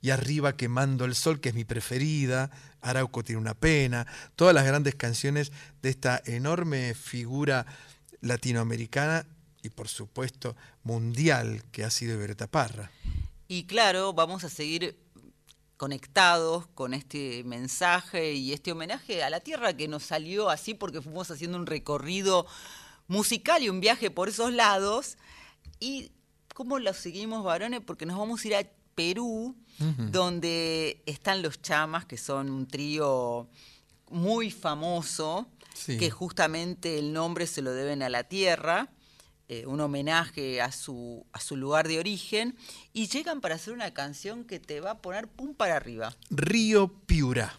[0.00, 2.50] y arriba quemando el sol, que es mi preferida,
[2.80, 4.06] Arauco tiene una pena,
[4.36, 5.52] todas las grandes canciones
[5.82, 7.66] de esta enorme figura
[8.22, 9.26] latinoamericana
[9.62, 12.90] y por supuesto mundial que ha sido Violeta Parra.
[13.48, 14.98] Y claro, vamos a seguir
[15.76, 21.02] conectados con este mensaje y este homenaje a la tierra que nos salió así porque
[21.02, 22.46] fuimos haciendo un recorrido
[23.08, 25.18] musical y un viaje por esos lados.
[25.80, 26.12] ¿Y
[26.54, 27.82] cómo lo seguimos, varones?
[27.84, 28.62] Porque nos vamos a ir a
[28.94, 29.54] Perú,
[29.98, 33.48] donde están los chamas, que son un trío
[34.10, 35.48] muy famoso,
[35.86, 38.88] que justamente el nombre se lo deben a la tierra.
[39.46, 42.56] Eh, un homenaje a su, a su lugar de origen,
[42.94, 46.16] y llegan para hacer una canción que te va a poner pum para arriba.
[46.30, 47.54] Río Piura.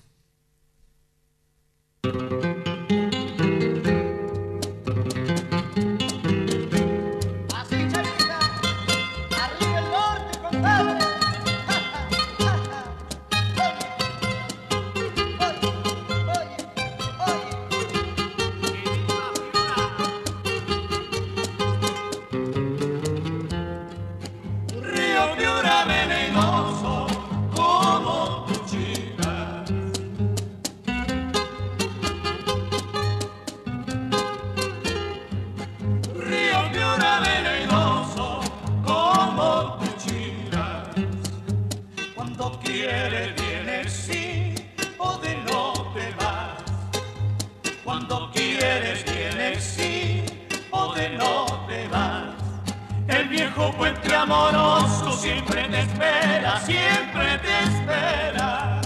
[54.26, 58.82] amoroso siempre te espera, siempre te espera.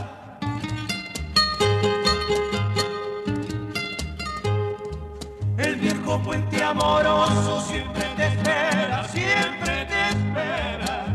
[5.58, 11.06] El viejo puente amoroso siempre te espera, siempre te espera.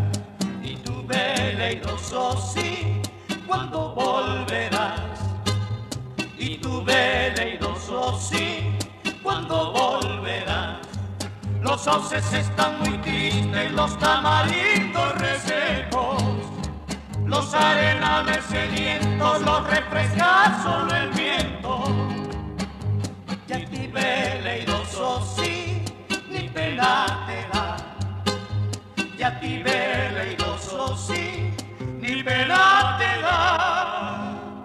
[0.63, 1.83] Y tu vela y
[2.55, 3.03] sí,
[3.47, 5.21] cuando volverás.
[6.39, 7.59] Y tu vela y
[8.19, 8.73] sí,
[9.23, 10.14] cuando volverás.
[11.85, 16.23] Los sauces están muy tristes, los tamarindos resecos,
[17.27, 21.85] los arenales sedientos, los refresca solo el viento.
[23.47, 23.89] Ya ti y
[24.65, 24.99] los
[26.31, 27.77] ni pelatela.
[29.19, 31.55] Ya ti y los osí,
[32.01, 33.37] ni pelatela.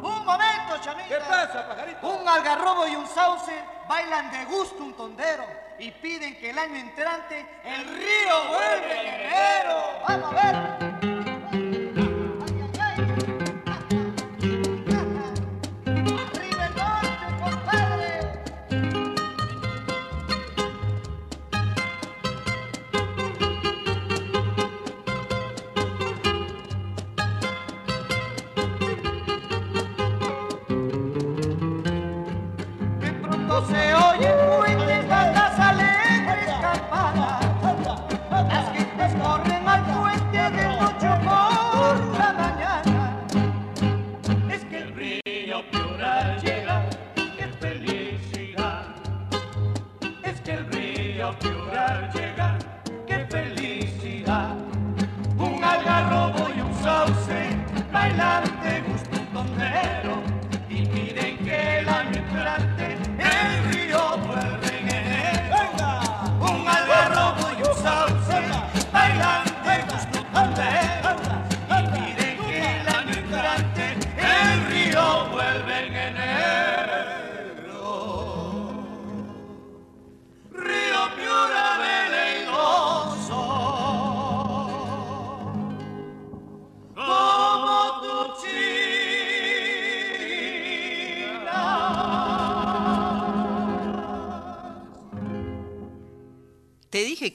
[0.01, 1.09] Un momento, chamita.
[1.09, 2.07] ¿Qué pasa, pajarito?
[2.07, 6.53] Un algarrobo y un sauce bailan de gusto un tondero que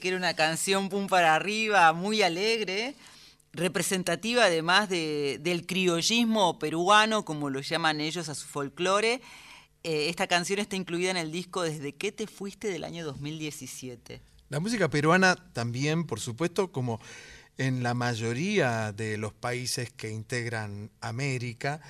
[0.09, 2.95] era una canción pum para arriba, muy alegre,
[3.53, 9.21] representativa además del criollismo peruano, como lo llaman ellos a su folclore.
[9.83, 14.21] Eh, esta canción está incluida en el disco Desde que te fuiste del año 2017.
[14.49, 16.99] La música peruana también, por supuesto, como
[17.57, 21.81] en la mayoría de los países que integran América,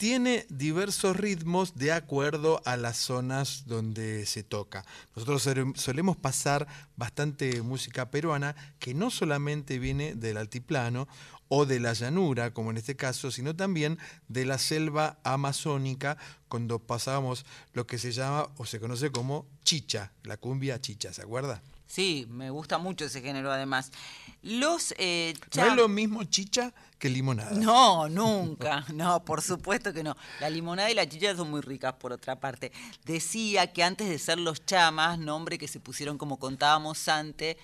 [0.00, 4.86] tiene diversos ritmos de acuerdo a las zonas donde se toca.
[5.14, 6.66] Nosotros solemos pasar
[6.96, 11.06] bastante música peruana que no solamente viene del altiplano
[11.48, 16.16] o de la llanura, como en este caso, sino también de la selva amazónica,
[16.48, 17.44] cuando pasábamos
[17.74, 21.60] lo que se llama o se conoce como chicha, la cumbia chicha, ¿se acuerda?
[21.86, 23.92] Sí, me gusta mucho ese género además.
[24.42, 27.50] Los, eh, no es lo mismo chicha que limonada.
[27.52, 28.84] No, nunca.
[28.94, 30.16] No, por supuesto que no.
[30.40, 32.72] La limonada y la chicha son muy ricas, por otra parte.
[33.04, 37.56] Decía que antes de ser los chamas, nombre que se pusieron como contábamos antes,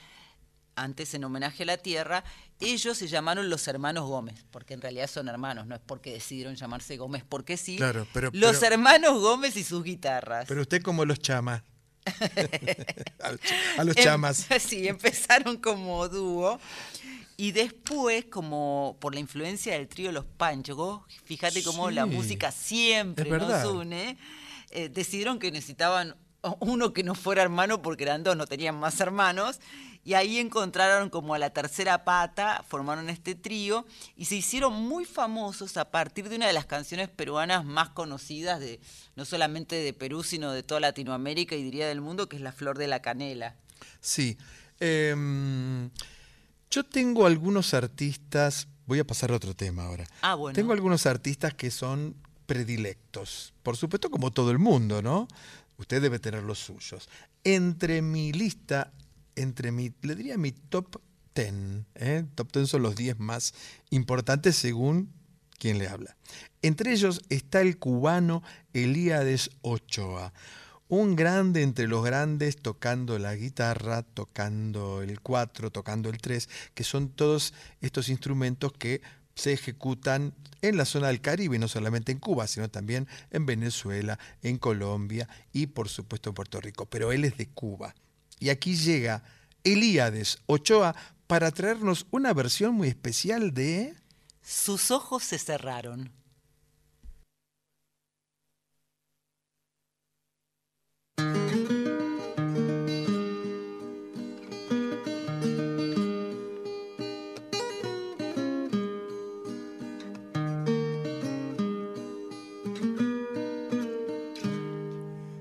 [0.75, 2.23] antes en homenaje a la tierra,
[2.61, 6.55] ellos se llamaron los hermanos Gómez, porque en realidad son hermanos, no es porque decidieron
[6.55, 7.77] llamarse Gómez, porque sí.
[7.77, 10.47] Claro, pero- los pero- hermanos Gómez y sus guitarras.
[10.49, 11.63] Pero usted como los chamas.
[13.23, 13.41] a, los-
[13.79, 14.47] a los Em- chamas.
[14.61, 16.59] Sí, empezaron como dúo.
[17.39, 23.29] Y después, como por la influencia del trío Los Panchos, fíjate cómo la música siempre
[23.31, 24.17] nos une,
[24.71, 26.17] eh, decidieron que necesitaban
[26.61, 29.61] uno que no fuera hermano porque eran dos, no tenían más hermanos.
[30.07, 33.85] Y ahí encontraron como a la tercera pata, formaron este trío
[34.15, 38.61] y se hicieron muy famosos a partir de una de las canciones peruanas más conocidas
[38.61, 38.79] de
[39.17, 42.53] no solamente de Perú, sino de toda Latinoamérica y diría del mundo, que es La
[42.53, 43.57] Flor de la Canela.
[44.01, 44.39] Sí.
[44.79, 45.91] Em,
[46.71, 50.07] yo tengo algunos artistas, voy a pasar a otro tema ahora.
[50.23, 50.55] Ah, bueno.
[50.55, 52.15] Tengo algunos artistas que son
[52.47, 53.55] predilectos.
[53.65, 55.27] Por supuesto, como todo el mundo, ¿no?
[55.79, 57.09] Usted debe tener los suyos.
[57.43, 58.93] Entre mi lista,
[59.37, 61.01] entre mi, le diría mi top
[61.35, 61.55] 10,
[61.95, 62.25] ¿eh?
[62.35, 63.55] top 10 son los 10 más
[63.91, 65.13] importantes según
[65.59, 66.17] quien le habla.
[66.63, 68.43] Entre ellos está el cubano
[68.73, 70.33] Elíades Ochoa,
[70.89, 76.85] un grande entre los grandes tocando la guitarra, tocando el 4, tocando el 3, que
[76.85, 79.03] son todos estos instrumentos que
[79.35, 80.33] se ejecutan
[80.63, 85.29] en la zona del Caribe, no solamente en Cuba, sino también en Venezuela, en Colombia
[85.53, 86.87] y por supuesto en Puerto Rico.
[86.87, 87.95] Pero él es de Cuba.
[88.39, 89.23] Y aquí llega
[89.65, 90.95] Elíades Ochoa
[91.27, 93.95] para traernos una versión muy especial de...
[94.43, 96.13] Sus ojos se cerraron.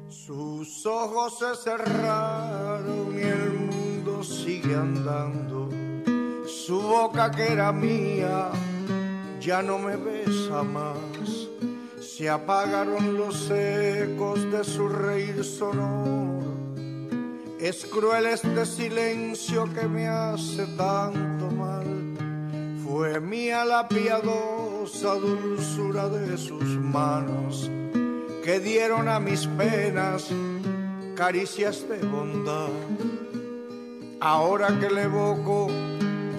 [0.10, 2.55] Sus ojos se cerraron
[4.46, 5.70] sigue andando.
[6.46, 8.52] Su boca que era mía
[9.42, 11.50] ya no me besa más.
[12.00, 16.54] Se apagaron los ecos de su reír sonoro.
[17.60, 21.88] Es cruel este silencio que me hace tanto mal.
[22.84, 27.72] Fue mía la piadosa dulzura de sus manos
[28.44, 30.30] que dieron a mis penas
[31.16, 32.70] caricias de bondad.
[34.26, 35.68] Ahora que le evoco,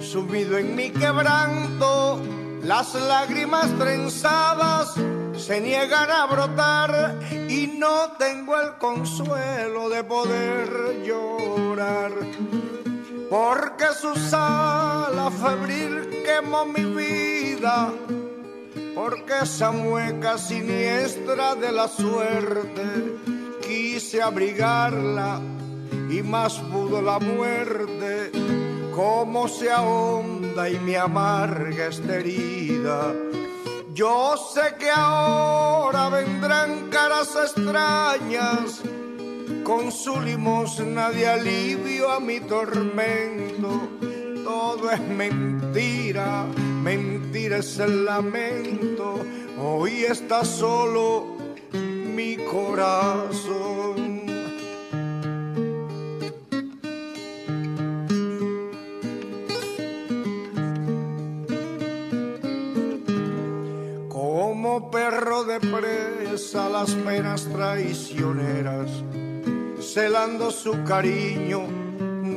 [0.01, 2.19] sumido en mi quebranto,
[2.61, 4.93] las lágrimas trenzadas
[5.37, 12.11] se niegan a brotar y no tengo el consuelo de poder llorar.
[13.29, 17.93] Porque su sala febril quemó mi vida
[18.95, 22.83] porque esa mueca siniestra de la suerte
[23.65, 25.39] quise abrigarla
[26.09, 28.31] y más pudo la muerte
[28.97, 33.13] cómo se ahonda y me amarga esta herida.
[33.93, 38.81] Yo sé que ahora vendrán caras extrañas
[39.63, 43.89] con su limosna de alivio a mi tormento.
[44.43, 46.45] Todo es mentira,
[46.81, 49.19] mentira es el lamento.
[49.59, 51.37] Hoy está solo
[51.73, 54.26] mi corazón.
[64.77, 68.91] Perro de presa las penas traicioneras,
[69.81, 71.63] celando su cariño,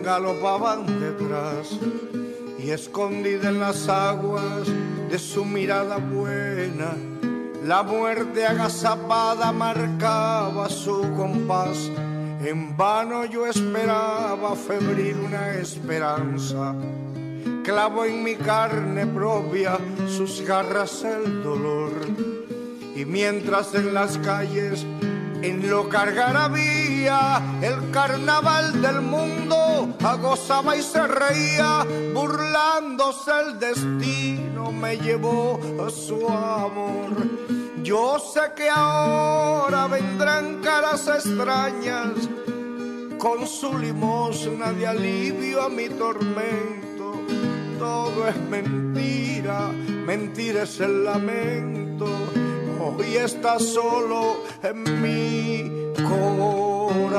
[0.03, 1.69] galopaban detrás
[2.59, 4.67] y escondida en las aguas
[5.11, 6.95] de su mirada buena,
[7.63, 11.91] la muerte agazapada marcaba su compás.
[12.43, 16.75] En vano yo esperaba febril una esperanza,
[17.63, 21.91] clavo en mi carne propia sus garras el dolor.
[23.01, 24.85] Y mientras en las calles
[25.41, 34.71] en lo cargar había el carnaval del mundo, agozaba y se reía, burlándose el destino
[34.71, 37.17] me llevó a su amor.
[37.83, 42.29] Yo sé que ahora vendrán caras extrañas
[43.17, 47.15] con su limosna de alivio a mi tormento.
[47.79, 49.69] Todo es mentira,
[50.05, 51.81] mentira es el lamento.
[52.83, 55.71] Hoy está solo en mi
[56.03, 57.11] corazón.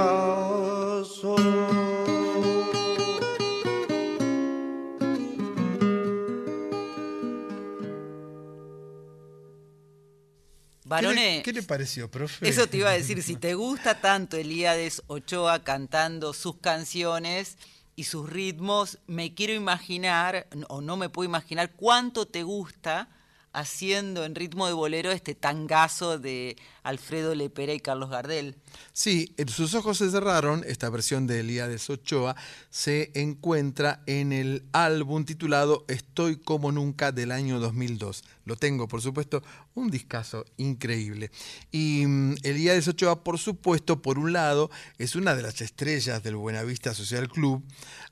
[10.83, 12.49] Varones, ¿Qué le, qué le pareció, profe?
[12.49, 17.59] Eso te iba a decir, si te gusta tanto Elíades Ochoa cantando sus canciones
[17.95, 23.09] y sus ritmos, me quiero imaginar, o no me puedo imaginar, cuánto te gusta
[23.53, 28.55] haciendo en ritmo de bolero este tangazo de Alfredo Lepera y Carlos Gardel.
[28.93, 32.35] Sí, en sus ojos se cerraron, esta versión de Elías Ochoa
[32.69, 38.23] se encuentra en el álbum titulado Estoy como nunca del año 2002.
[38.45, 41.31] Lo tengo, por supuesto, un discazo increíble.
[41.71, 46.35] Y mm, Elías Ochoa, por supuesto, por un lado, es una de las estrellas del
[46.35, 47.63] Buenavista Social Club,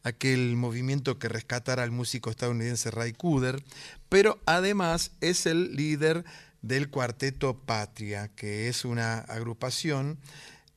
[0.03, 3.63] aquel movimiento que rescatara al músico estadounidense Ray Cooder,
[4.07, 6.23] pero además es el líder
[6.61, 10.19] del Cuarteto Patria, que es una agrupación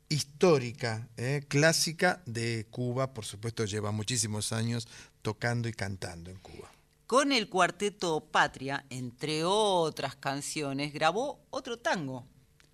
[0.08, 4.86] histórica, eh, clásica de Cuba, por supuesto lleva muchísimos años
[5.22, 6.71] tocando y cantando en Cuba.
[7.12, 12.26] Con el Cuarteto Patria, entre otras canciones, grabó otro tango,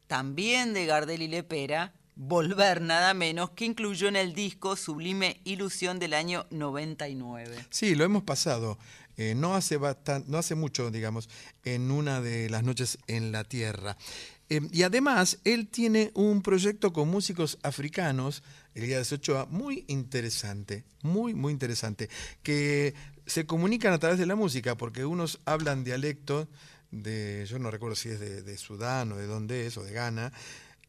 [0.07, 5.99] también de Gardel y Lepera, Volver nada menos, que incluyó en el disco Sublime Ilusión
[5.99, 7.67] del año 99.
[7.71, 8.79] Sí, lo hemos pasado.
[9.17, 9.77] Eh, no, hace
[10.27, 11.29] no hace mucho, digamos,
[11.65, 13.97] en una de las noches en la Tierra.
[14.49, 18.43] Em, y además, él tiene un proyecto con músicos africanos,
[18.75, 22.09] Elías Ochoa, muy interesante, muy, muy interesante,
[22.43, 22.95] que
[23.29, 26.49] se comunican a través de la música, porque unos hablan dialecto
[26.91, 29.93] de, yo no recuerdo si es de, de Sudán o de dónde es, o de
[29.93, 30.33] Ghana,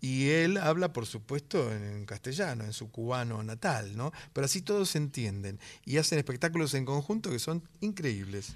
[0.01, 4.13] y él habla, por supuesto, en castellano, en su cubano natal, ¿no?
[4.31, 8.55] Pero así todos se entienden y hacen espectáculos en conjunto que son increíbles.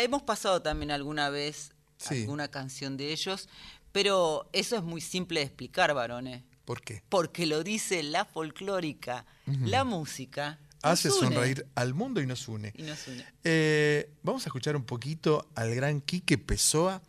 [0.00, 1.72] Hemos pasado también alguna vez
[2.08, 3.48] alguna canción de ellos,
[3.90, 6.44] pero eso es muy simple de explicar, varones.
[6.64, 7.02] ¿Por qué?
[7.08, 10.60] Porque lo dice la folclórica, la música.
[10.82, 12.72] Hace sonreír al mundo y nos une.
[12.76, 13.24] Y nos une.
[13.44, 17.02] Eh, vamos a escuchar un poquito al gran Quique Pessoa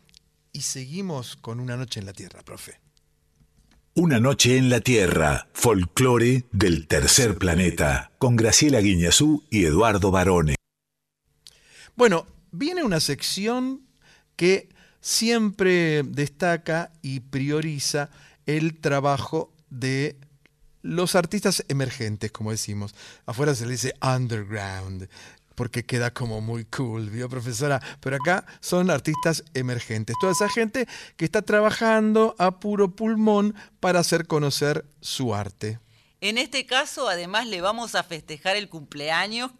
[0.52, 2.80] y seguimos con Una Noche en la Tierra, profe.
[3.94, 10.54] Una noche en la Tierra, folclore del tercer planeta, con Graciela Guiñazú y Eduardo Barone.
[11.96, 13.82] Bueno, viene una sección
[14.36, 14.68] que
[15.00, 18.10] siempre destaca y prioriza
[18.46, 20.16] el trabajo de
[20.82, 22.94] los artistas emergentes, como decimos.
[23.26, 25.08] Afuera se le dice underground,
[25.54, 27.80] porque queda como muy cool, ¿vio, profesora?
[28.00, 30.86] Pero acá son artistas emergentes, toda esa gente
[31.16, 35.78] que está trabajando a puro pulmón para hacer conocer su arte.
[36.20, 39.50] En este caso, además, le vamos a festejar el cumpleaños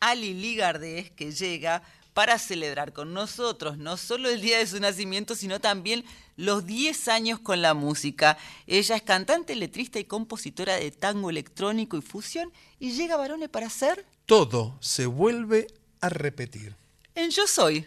[0.00, 1.82] a Lili Gardés, que llega
[2.14, 6.04] para celebrar con nosotros no solo el día de su nacimiento, sino también
[6.36, 8.38] los 10 años con la música.
[8.66, 13.48] Ella es cantante, letrista y compositora de tango electrónico y fusión y llega a Barone
[13.48, 15.66] para ser todo se vuelve
[16.00, 16.76] a repetir.
[17.16, 17.84] En Yo Soy.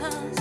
[0.00, 0.39] cosas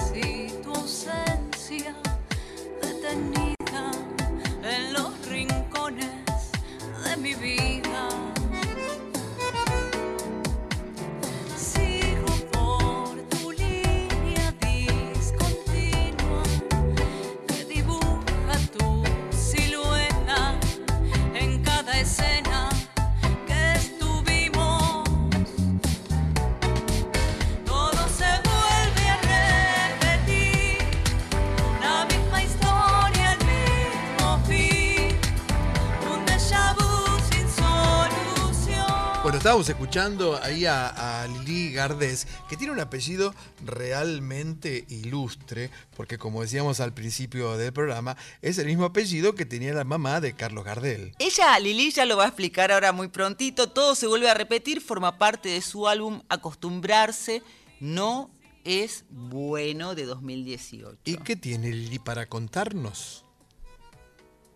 [39.40, 43.34] estábamos escuchando ahí a, Lili Gardés, que tiene un apellido
[43.64, 49.74] realmente ilustre, porque como decíamos al principio del programa, es el mismo apellido que tenía
[49.74, 51.14] la mamá de Carlos Gardel.
[51.20, 54.82] Ella, Lili, ya lo va a explicar ahora muy prontito, todo se vuelve a repetir,
[54.82, 57.42] forma parte de su álbum Acostumbrarse,
[57.80, 58.32] no
[58.66, 61.00] es bueno de 2018.
[61.06, 63.24] ¿Y qué tiene Lili para contarnos?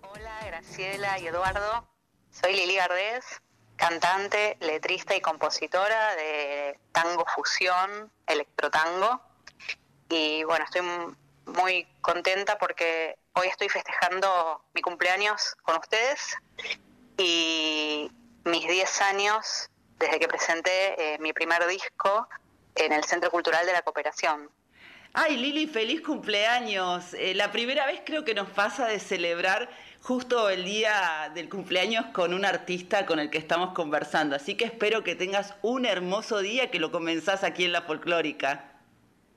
[0.02, 1.88] Hola, Graciela y Eduardo.
[2.32, 3.24] Soy Lili Gardés,
[3.76, 9.22] cantante, letrista y compositora de tango fusión, electrotango.
[10.10, 10.82] Y bueno, estoy
[11.46, 16.38] muy contenta porque hoy estoy festejando mi cumpleaños con ustedes
[17.18, 18.12] y
[18.46, 22.28] mis 10 años desde que presenté eh, mi primer disco
[22.76, 24.50] en el Centro Cultural de la Cooperación.
[25.14, 27.14] Ay, Lili, feliz cumpleaños.
[27.14, 29.70] Eh, la primera vez creo que nos pasa de celebrar
[30.04, 34.36] justo el día del cumpleaños con un artista con el que estamos conversando.
[34.36, 38.70] Así que espero que tengas un hermoso día que lo comenzás aquí en la folclórica.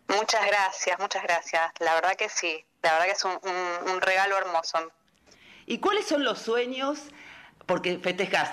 [0.09, 1.70] Muchas gracias, muchas gracias.
[1.78, 4.93] La verdad que sí, la verdad que es un, regalo hermoso.
[5.66, 7.01] ¿Y cuáles son los sueños?
[7.66, 8.51] Porque festejas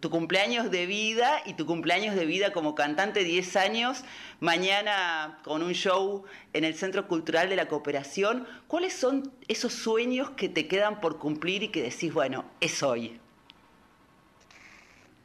[0.00, 4.04] tu cumpleaños de vida y tu cumpleaños de vida como cantante, 10 años,
[4.40, 8.46] mañana con un show en el Centro Cultural de la Cooperación.
[8.68, 13.20] ¿Cuáles son esos sueños que te quedan por cumplir y que decís, bueno, es hoy?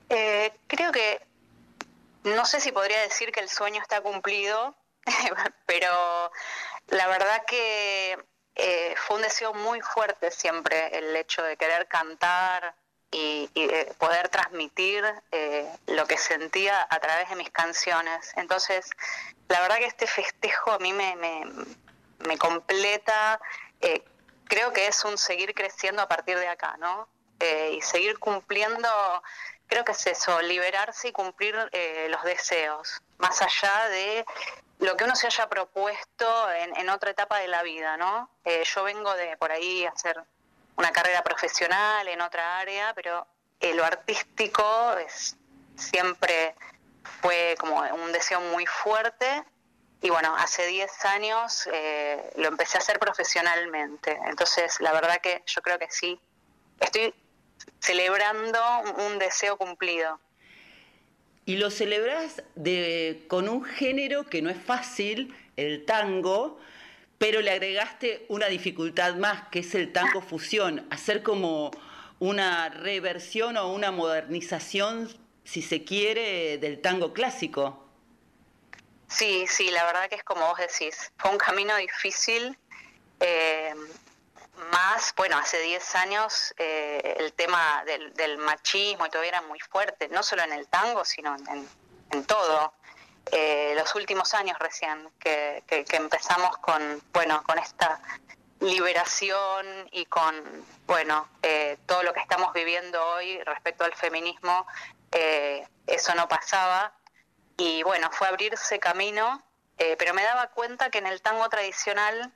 [0.10, 1.22] Eh, creo que,
[2.24, 4.76] no sé si podría decir que el sueño está cumplido,
[5.66, 6.32] pero
[6.88, 8.18] la verdad que
[8.56, 12.76] eh, fue un deseo muy fuerte siempre el hecho de querer cantar,
[13.12, 13.50] y,
[13.98, 18.32] poder transmitir eh, lo que sentía a través de mis canciones.
[18.36, 18.90] Entonces,
[19.50, 21.16] la verdad que este festejo a mí me,
[22.20, 23.40] me, completa,
[23.82, 24.04] eh,
[24.46, 27.08] creo que es un seguir creciendo a partir de acá, ¿no?
[27.40, 28.90] Eh, y seguir cumpliendo,
[29.68, 31.56] creo que es eso, liberarse y cumplir
[32.10, 34.26] los deseos, más allá de
[34.80, 38.30] lo que uno se haya propuesto en, en otra etapa de la vida, ¿no?
[38.46, 40.24] yo vengo de por ahí hacer
[40.76, 43.28] una carrera profesional en otra área, pero
[43.60, 44.64] eh, lo artístico
[45.76, 46.56] siempre
[47.22, 49.44] fue como un deseo muy fuerte
[50.02, 54.18] y bueno, hace 10 años eh, lo empecé a hacer profesionalmente.
[54.26, 56.20] Entonces, la verdad que yo creo que sí,
[56.80, 57.14] estoy
[57.80, 58.60] celebrando
[59.06, 60.20] un deseo cumplido.
[61.46, 66.60] Y lo celebras de, con un género que no es fácil, el tango,
[67.22, 71.70] pero le agregaste una dificultad más, que es el tango fusión, hacer como
[72.18, 75.08] una reversión o una modernización,
[75.44, 77.86] si se quiere, del tango clásico.
[79.08, 82.58] Sí, sí, la verdad que es como vos decís, fue un camino difícil.
[83.20, 83.76] Eh,
[84.72, 90.10] más, bueno, hace 10 años eh, el tema del, machismo y todo era muy fuerte,
[90.10, 91.36] no solo en el tango, sino
[92.10, 92.74] en todo.
[93.32, 98.02] Eh, los últimos años recién que, empezamos con, bueno, con esta
[98.60, 100.36] liberación y con,
[100.86, 104.66] bueno, eh, todo lo que estamos viviendo hoy respecto al feminismo,
[105.12, 106.94] eh, eso no pasaba.
[107.58, 109.44] Y bueno, fue abrirse camino,
[109.98, 112.32] pero me daba cuenta que en el tango tradicional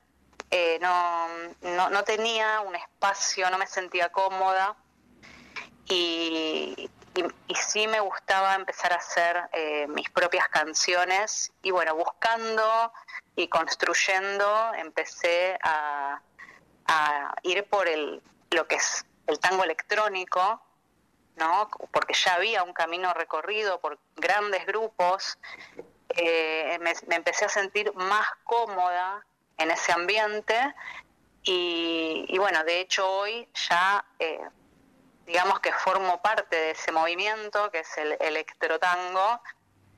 [0.80, 1.28] no,
[1.62, 4.76] no, no tenía un espacio, no me sentía cómoda.
[5.88, 11.52] Y, y, sí me gustaba empezar a hacer eh, mis propias canciones.
[11.62, 12.92] Y bueno, buscando
[13.34, 16.20] y construyendo empecé a,
[17.42, 20.62] ir por el, lo que es el tango electrónico,
[21.36, 21.68] ¿no?
[21.90, 25.36] porque ya había un camino recorrido por grandes grupos,
[26.10, 29.26] eh, me, empecé a sentir más cómoda
[29.58, 30.74] en ese ambiente.
[31.42, 34.04] Y, bueno, de hecho hoy ya...
[34.18, 34.40] Eh,
[35.26, 39.40] digamos que formo parte de ese movimiento que es el electrotango,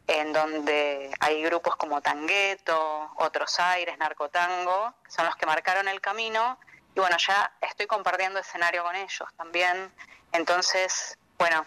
[0.07, 6.01] en donde hay grupos como Tangueto, Otros Aires, Narcotango, que son los que marcaron el
[6.01, 6.59] camino.
[6.95, 9.93] Y bueno, ya estoy compartiendo escenario con ellos también.
[10.33, 11.67] Entonces, bueno,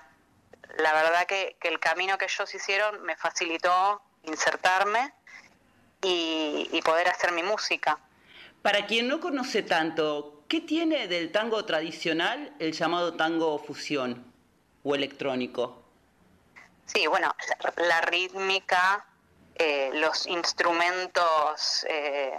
[0.77, 5.13] la verdad que, el camino que ellos hicieron me facilitó insertarme
[6.01, 7.99] y poder hacer mi música.
[8.61, 14.33] Para quien no conoce tanto, ¿Qué tiene del tango tradicional el llamado tango fusión
[14.83, 15.81] o electrónico?
[16.87, 17.33] Sí, bueno,
[17.77, 19.05] la rítmica,
[19.55, 22.33] eh, los instrumentos eh,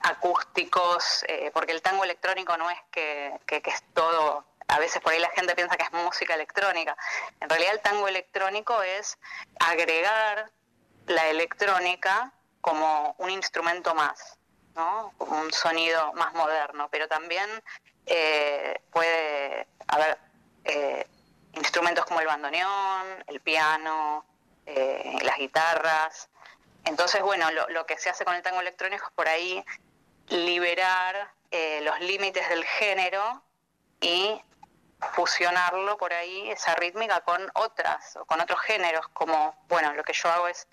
[0.00, 5.20] acústicos, eh, porque el tango electrónico no es que, es todo, a veces por ahí
[5.20, 6.96] la gente piensa que es música electrónica.
[7.38, 9.18] En realidad el tango electrónico es
[9.60, 10.50] agregar
[11.06, 14.38] la electrónica como un instrumento más.
[14.74, 15.12] ¿No?
[15.18, 17.48] un sonido más moderno, pero también
[18.06, 20.18] eh, puede haber
[20.64, 21.06] eh,
[21.54, 24.24] instrumentos como el bandoneón, el piano,
[24.66, 26.28] eh, las guitarras.
[26.84, 29.64] Entonces, bueno, lo, que se hace con el tango electrónico es por ahí
[30.28, 31.32] liberar
[31.82, 33.42] los límites del género
[34.00, 34.40] y
[35.12, 40.14] fusionarlo por ahí, esa rítmica, con otras, o con otros géneros, como, bueno, lo que
[40.14, 40.66] yo hago es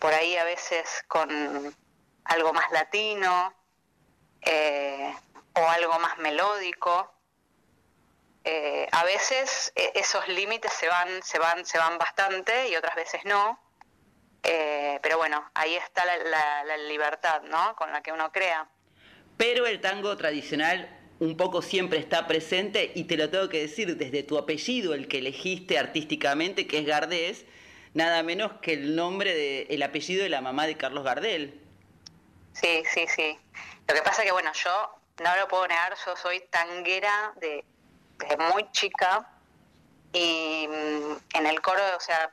[0.00, 1.76] por ahí a veces con
[2.24, 3.54] algo más latino
[4.42, 5.14] eh,
[5.54, 7.12] o algo más melódico.
[8.44, 12.96] Eh, a veces eh, esos límites se van, se van, se van bastante y otras
[12.96, 13.58] veces no.
[14.42, 17.76] pero bueno, ahí está la, libertad, ¿no?
[17.76, 18.68] Con la que uno crea.
[19.36, 20.88] Pero el tango tradicional
[21.20, 25.06] un poco siempre está presente y te lo tengo que decir desde tu apellido, el
[25.06, 27.46] que elegiste artísticamente, que es Gardés,
[27.94, 31.60] nada menos que el nombre de, el apellido de la mamá de Carlos Gardel.
[32.54, 33.38] Sí, sí, sí.
[33.88, 37.64] Lo que pasa que, bueno, yo no lo puedo negar, yo soy tanguera de,
[38.18, 39.28] desde muy chica
[40.12, 42.30] y mm, en el coro, o sea,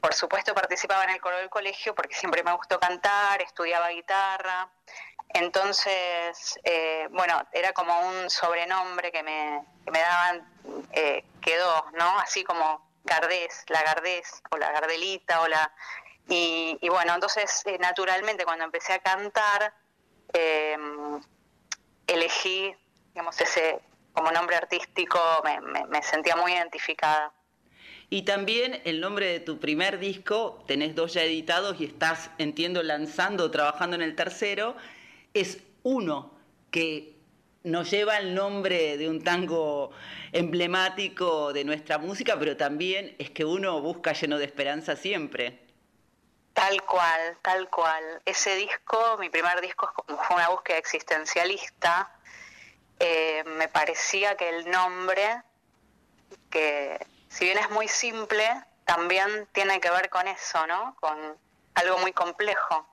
[0.00, 4.68] por supuesto participaba en el coro del colegio porque siempre me gustó cantar, estudiaba guitarra.
[5.30, 10.48] Entonces, eh, bueno, era como un sobrenombre que me, que me daban,
[10.92, 12.18] eh, quedó, ¿no?
[12.20, 15.72] Así como Gardés, la Gardés o la Gardelita o la...
[16.28, 19.72] Y, bueno, entonces eh, naturalmente cuando empecé a cantar
[20.32, 20.76] eh,
[22.06, 22.74] elegí,
[23.14, 23.80] digamos, ese
[24.12, 27.32] como nombre artístico, me, me- me sentía muy identificada.
[28.08, 32.82] Y también el nombre de tu primer disco, tenés dos ya editados y estás, entiendo,
[32.82, 34.76] lanzando, trabajando en el tercero,
[35.34, 36.32] es uno
[36.70, 37.14] que
[37.64, 39.90] nos lleva el nombre de un tango
[40.32, 45.65] emblemático de nuestra música, pero también es que uno busca lleno de esperanza siempre.
[46.56, 48.22] Tal cual, tal cual.
[48.24, 52.10] Ese disco, mi primer disco, fue una búsqueda existencialista.
[52.98, 55.42] Eh, me parecía que el nombre,
[56.50, 58.48] que si bien es muy simple,
[58.86, 60.96] también tiene que ver con eso, ¿no?
[60.98, 61.36] Con
[61.74, 62.88] algo muy complejo,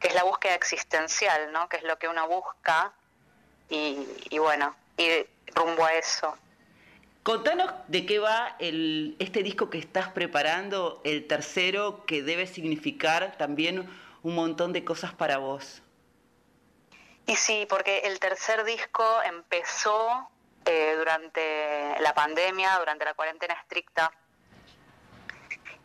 [0.00, 1.68] que es la búsqueda existencial, ¿no?
[1.68, 2.94] Que es lo que uno busca
[3.68, 6.34] y, y bueno, ir rumbo a eso.
[7.24, 13.88] Contanos de qué va este disco que estás preparando, el tercero, que debe significar también
[14.22, 15.80] un montón de cosas para vos.
[17.24, 20.28] Y sí, porque el tercer disco empezó
[20.66, 24.12] eh, durante la pandemia, durante la cuarentena estricta.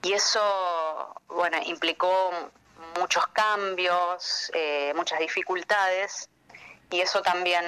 [0.01, 2.51] Y eso, bueno, implicó
[2.99, 6.29] muchos cambios, eh, muchas dificultades,
[6.89, 7.63] y eso también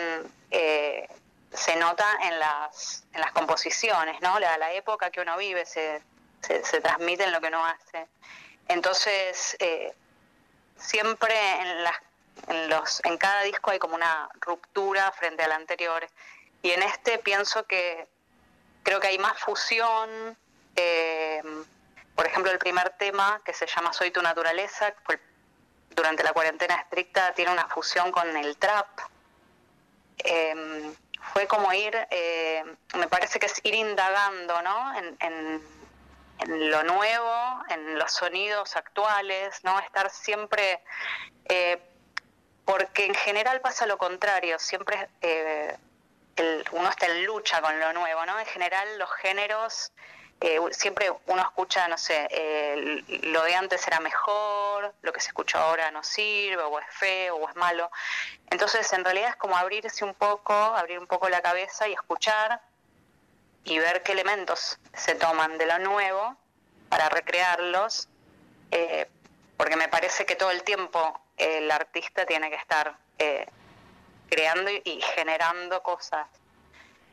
[0.49, 1.07] eh,
[1.53, 4.39] se nota en las, en las composiciones, ¿no?
[4.39, 6.01] La, la época que uno vive se,
[6.41, 8.07] se, se transmite en lo que uno hace.
[8.67, 9.93] Entonces, eh,
[10.77, 11.95] siempre en, las,
[12.47, 16.07] en, los, en cada disco hay como una ruptura frente al anterior.
[16.61, 18.07] Y en este pienso que
[18.83, 20.37] creo que hay más fusión.
[20.75, 21.43] eh,
[22.15, 25.19] por ejemplo, el primer tema que se llama Soy tu naturaleza, fue
[25.89, 28.87] durante la cuarentena estricta, tiene una fusión con el trap.
[30.19, 30.93] Eh,
[31.33, 32.63] fue como ir, eh,
[32.95, 34.97] me parece que es ir indagando, ¿no?
[34.97, 35.81] En, en-
[36.69, 39.77] lo nuevo, en los sonidos actuales, ¿no?
[39.79, 40.81] Estar siempre,
[41.45, 41.79] eh,
[42.65, 45.77] porque en general pasa lo contrario, siempre eh,
[46.37, 48.39] el- uno está en lucha con lo nuevo, ¿no?
[48.39, 49.91] En general los géneros,
[50.41, 52.27] eh, siempre uno escucha, no sé,
[53.23, 57.35] lo de antes era mejor, lo que se escucha ahora no sirve, o es feo,
[57.35, 57.91] o es malo.
[58.49, 62.59] Entonces, en realidad es como abrirse un poco, abrir un poco la cabeza y escuchar
[63.63, 66.35] y ver qué elementos se toman de lo nuevo
[66.89, 68.09] para recrearlos,
[68.71, 69.07] eh,
[69.57, 73.45] porque me parece que todo el tiempo el artista tiene que estar eh,
[74.27, 76.27] creando y generando cosas.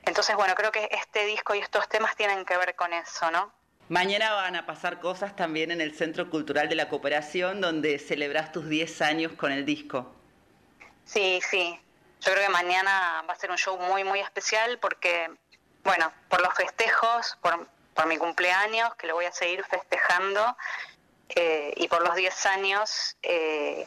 [0.09, 3.53] Entonces, bueno, creo que este disco y estos temas tienen que ver con eso, ¿no?
[3.91, 8.51] Mañana van a pasar cosas también en el Centro Cultural de la Cooperación, donde celebrás
[8.51, 10.11] tus 10 años con el disco.
[11.05, 11.79] Sí, sí.
[12.23, 15.31] Yo creo que mañana va a ser un show muy, muy especial porque,
[15.85, 20.57] bueno, por los festejos, por, por mi cumpleaños, que lo voy a seguir festejando,
[21.29, 23.87] eh, y por los 10 años, eh,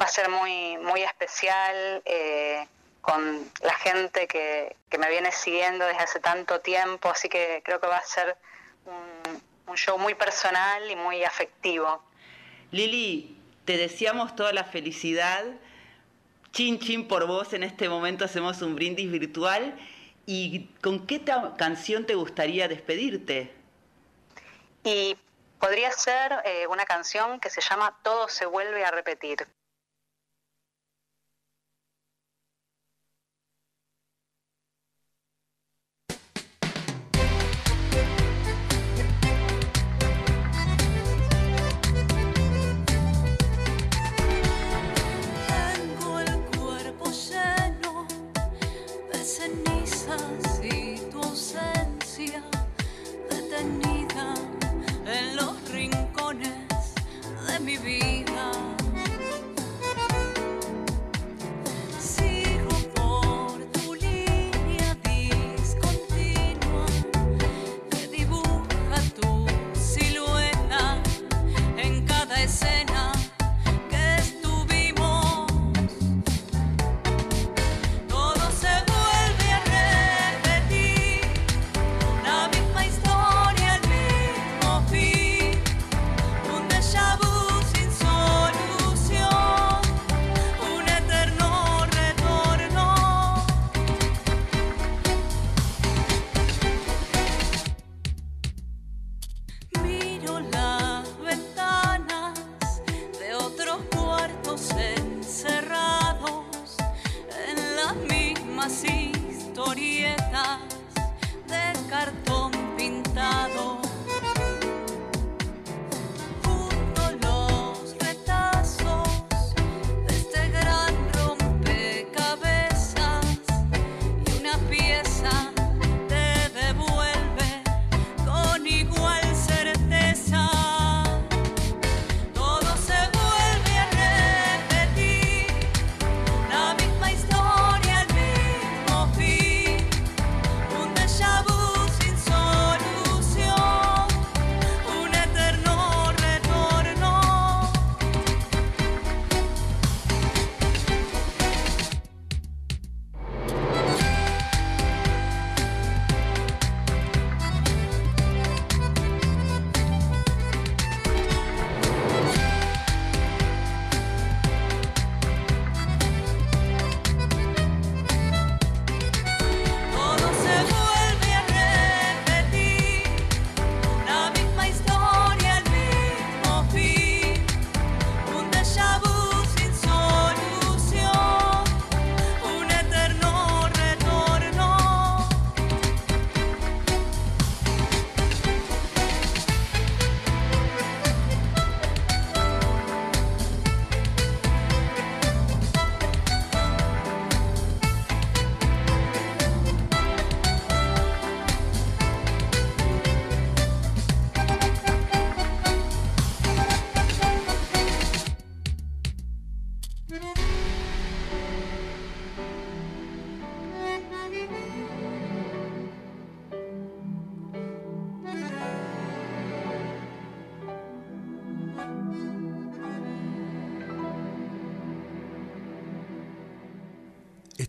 [0.00, 2.66] va a ser muy, muy especial eh,
[3.00, 7.80] con la gente que, que me viene siguiendo desde hace tanto tiempo, así que creo
[7.80, 8.36] que va a ser
[8.84, 12.02] un, un show muy personal y muy afectivo.
[12.70, 15.44] Lili, te deseamos toda la felicidad.
[16.52, 19.78] Chin chin por vos, en este momento hacemos un brindis virtual.
[20.26, 21.22] ¿Y con qué
[21.56, 23.52] canción te gustaría despedirte?
[24.84, 25.16] Y
[25.58, 29.46] podría ser eh, una canción que se llama Todo se vuelve a repetir.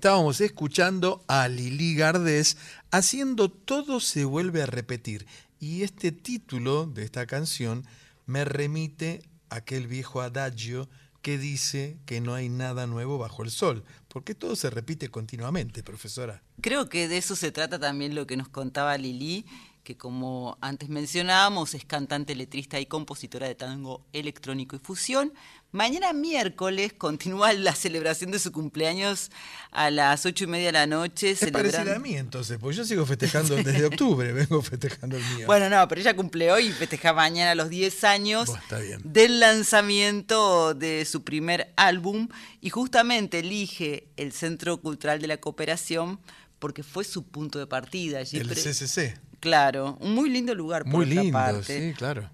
[0.01, 2.57] Estábamos escuchando a Lili Gardés
[2.89, 5.27] haciendo Todo se vuelve a repetir.
[5.59, 7.85] Y este título de esta canción
[8.25, 9.21] me remite
[9.51, 10.89] a aquel viejo adagio
[11.21, 15.83] que dice que no hay nada nuevo bajo el sol, porque todo se repite continuamente,
[15.83, 16.41] profesora.
[16.61, 19.45] Creo que de eso se trata también lo que nos contaba Lili,
[19.83, 25.31] que como antes mencionábamos es cantante, letrista y compositora de tango electrónico y fusión.
[25.73, 29.31] Mañana miércoles continúa la celebración de su cumpleaños
[29.71, 31.31] a las ocho y media de la noche.
[31.31, 35.23] Es celebran- parecida a mí entonces, porque yo sigo festejando desde octubre, vengo festejando el
[35.35, 35.45] mío.
[35.47, 38.99] Bueno, no, pero ella cumple hoy y festeja mañana los 10 años Bueno, está bien.
[39.05, 42.27] del lanzamiento de su primer álbum
[42.59, 46.19] y justamente elige el Centro Cultural de la Cooperación
[46.59, 48.19] porque fue su punto de partida.
[48.19, 49.17] allí el pre- CCC.
[49.39, 51.79] Claro, un muy lindo lugar por Muy otra lindo, parte.
[51.91, 52.29] sí, claro.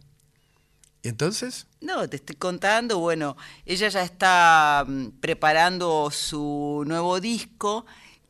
[1.07, 1.67] ¿Y entonces?
[1.79, 7.85] No, te estoy contando, bueno, ella ya está mm, preparando su nuevo disco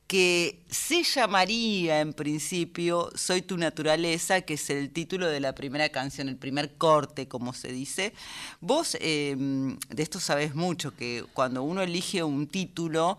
[0.06, 5.90] que se llamaría en principio Soy tu naturaleza, que es el título de la primera
[5.90, 8.14] canción, el primer corte, como se dice.
[8.62, 13.18] Vos eh, de esto sabés mucho, que cuando uno elige un título,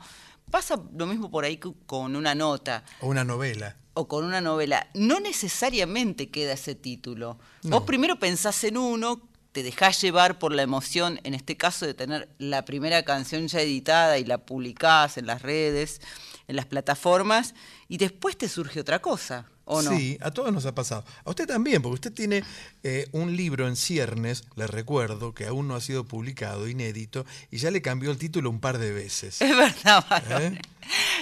[0.52, 3.74] pasa lo mismo por ahí que con una nota O una novela.
[3.94, 7.40] o con una novela, no necesariamente queda ese título.
[7.64, 7.70] No.
[7.80, 11.94] Vos primero pensás en uno, te dejás llevar por la emoción, en este caso de
[11.94, 16.00] tener la primera canción ya editada y la publicás en las redes,
[16.48, 17.54] en las plataformas,
[17.88, 19.90] y después te surge otra cosa, ¿o no?
[19.90, 21.04] Sí, a todos nos ha pasado.
[21.24, 22.44] A usted también, porque usted tiene
[22.82, 27.58] eh, un libro en ciernes, le recuerdo, que aún no ha sido publicado, inédito, y
[27.58, 29.40] ya le cambió el título un par de veces.
[29.48, 30.56] Es verdad, Varón.
[30.56, 30.62] ¿Eh?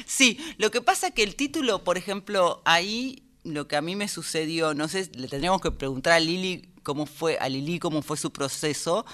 [0.07, 4.09] Sí, lo que pasa que el título, por ejemplo, ahí lo que a mí me
[4.09, 8.17] sucedió, no sé, le tendríamos que preguntar a Lili cómo fue, a Lili cómo fue
[8.17, 9.05] su proceso,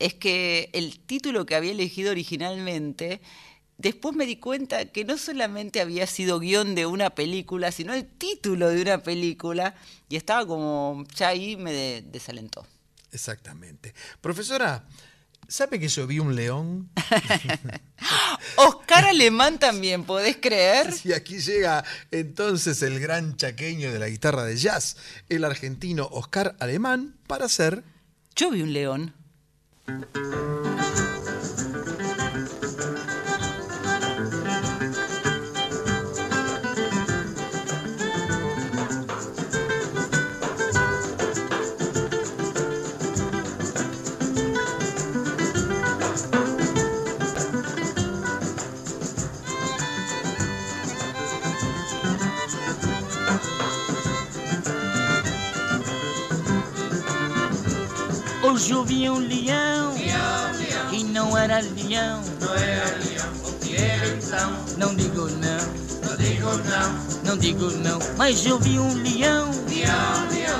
[0.00, 3.20] es que el título que había elegido originalmente,
[3.78, 8.06] después me di cuenta que no solamente había sido guion de una película, sino el
[8.06, 9.76] título de una película,
[10.08, 12.66] y estaba como, ya ahí me de- desalentó.
[13.12, 13.94] Exactamente.
[14.20, 14.84] Profesora,
[15.52, 16.90] ¿sabe que yo vi un león?
[18.56, 20.94] Oscar Alemán también, ¿podés creer?
[21.04, 24.96] Y aquí llega entonces el gran chaqueño de la guitarra de jazz,
[25.28, 27.84] el argentino Oscar Alemán, para hacer...
[28.34, 29.14] Yo vi un león.
[58.72, 59.92] Hoje eu vi um leão
[60.88, 62.22] que não era leão.
[62.40, 64.52] Não era leão, o que era então?
[64.78, 67.98] Não digo não, não digo não, não digo não.
[68.16, 69.50] Mas eu vi um leão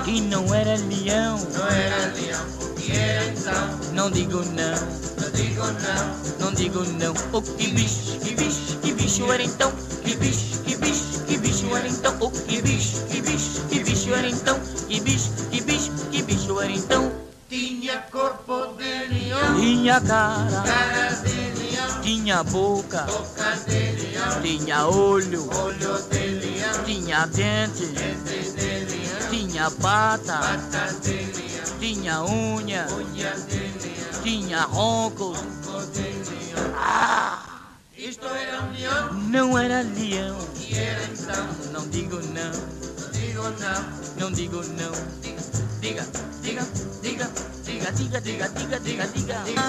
[0.05, 1.39] que não era leão.
[1.55, 3.95] Não era leão, o que era então?
[3.95, 4.75] Não digo não,
[5.19, 7.13] não digo não, não digo não.
[7.33, 9.73] O que bicho, que bicho, que bicho era então?
[10.05, 12.15] Que bicho, que bicho, que bicho era então?
[12.21, 14.61] O que bicho, que bicho, que bicho era então?
[14.87, 17.32] Que bicho, que bicho, que bicho era então?
[17.53, 24.87] Tinha corpo de leão, Tinha cara, cara de leão, tinha boca, boca de leão, tinha
[24.87, 32.23] olho, olho de leão, tinha dente, dente de leão, tinha pata, pata de leão, tinha
[32.23, 35.33] unha, unha de leão, tinha ronco.
[35.35, 36.73] ronco de leão.
[36.75, 37.45] Ah,
[37.99, 41.47] Isto era um leão, não era leão, que era então?
[41.71, 42.51] não digo não,
[42.99, 45.23] Não digo não, não digo não.
[45.83, 46.05] Diga,
[46.41, 46.63] diga,
[47.03, 47.27] diga,
[47.67, 49.67] diga, diga, diga, diga, diga, diga, diga.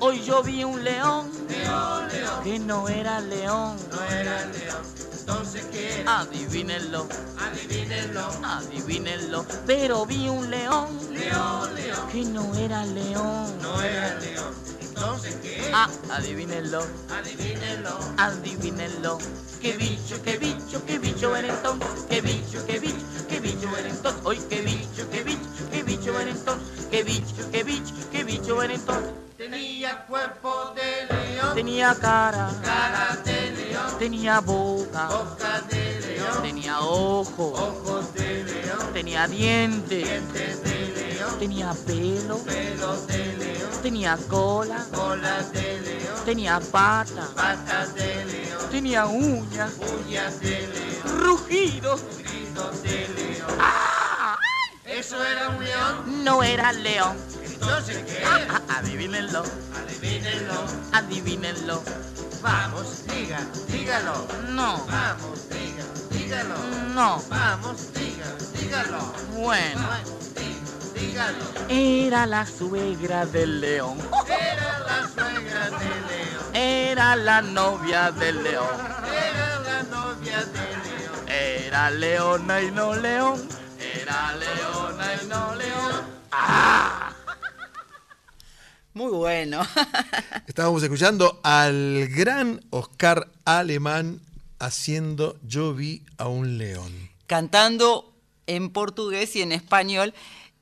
[0.00, 1.30] Hoy yo vi un león
[2.44, 3.78] que no era león.
[3.90, 4.82] não era leão.
[5.18, 6.20] Entonces era?
[6.20, 7.08] Adivínenlo,
[7.38, 9.46] Adivínenlo, adivínenlo.
[9.66, 10.88] Pero vi un león
[12.12, 13.46] que no era león.
[13.82, 13.93] era
[15.76, 19.18] Ah, adivínenlo, Adivínenlo, adivínenlo.
[19.60, 22.06] Qué bicho, qué bicho, qué bicho era entonces.
[22.08, 24.20] Qué bicho, qué bicho, qué bicho era entonces.
[24.24, 25.40] Hoy qué bicho, qué bicho,
[25.72, 26.86] qué bicho era entonces.
[26.92, 29.10] Qué bicho, qué bicho, qué bicho era entonces.
[29.36, 36.80] tenía cuerpo de león, Tenía cara, cara de león, tenía boca, boca de león, tenía
[36.82, 44.18] ojo, ojos de león, tenía dientes, dientes de león, tenía pelo, pelo de león, tenía
[44.28, 49.72] cola, cola de león, tenía pata, patas de león, tenía uñas,
[50.04, 52.00] uñas de león, rugidos.
[52.18, 53.58] gritos de león.
[53.60, 54.36] ¡Ah!
[54.84, 56.24] ¿Eso era un león?
[56.24, 57.16] No era león,
[57.84, 58.24] sé qué.
[58.68, 59.42] adivínenlo.
[59.74, 60.64] Adivínenlo.
[60.92, 61.82] Adivínenlo.
[62.42, 64.26] Vamos, diga, dígalo.
[64.50, 64.84] No.
[64.86, 66.56] Vamos, diga, dígalo.
[66.94, 67.22] No.
[67.28, 68.26] Vamos, diga,
[68.58, 69.12] dígalo.
[69.36, 70.23] Bueno.
[71.06, 71.44] Dígalo.
[71.68, 73.98] Era la suegra del león.
[74.26, 76.54] Era la suegra del león.
[76.54, 78.66] Era la novia del león.
[79.06, 81.28] Era la novia del león.
[81.28, 83.48] Era leona y no león.
[83.80, 85.92] Era leona y no león.
[86.30, 87.12] ¡Ah!
[88.94, 89.60] Muy bueno.
[90.46, 94.20] Estábamos escuchando al gran Oscar Alemán
[94.60, 97.10] haciendo Yo vi a un león.
[97.26, 98.14] Cantando
[98.46, 100.14] en portugués y en español.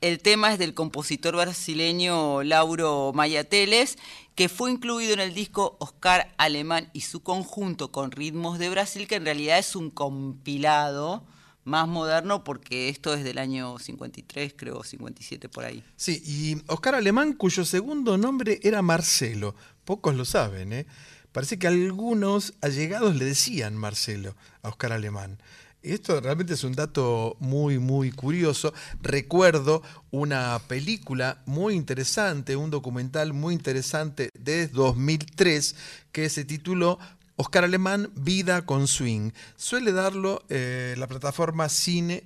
[0.02, 3.98] El tema es del compositor brasileño Lauro Mayateles,
[4.34, 9.06] que fue incluido en el disco Oscar Alemán y su conjunto con ritmos de Brasil,
[9.06, 11.24] que en realidad es un compilado
[11.62, 15.84] más moderno porque esto es del año 53, creo, 57 por ahí.
[15.94, 19.54] Sí, y Oscar Alemán, cuyo segundo nombre era Marcelo.
[19.84, 20.86] Pocos lo saben, ¿eh?
[21.30, 25.38] Parece que algunos allegados le decían Marcelo a Oscar Alemán.
[25.82, 28.72] Esto realmente es un dato muy, muy curioso.
[29.00, 29.82] Recuerdo
[30.12, 35.74] una película muy interesante, un documental muy interesante de 2003
[36.12, 37.00] que se tituló
[37.34, 39.32] Oscar Alemán, Vida con Swing.
[39.56, 42.22] Suele darlo eh, la plataforma cine.arplay.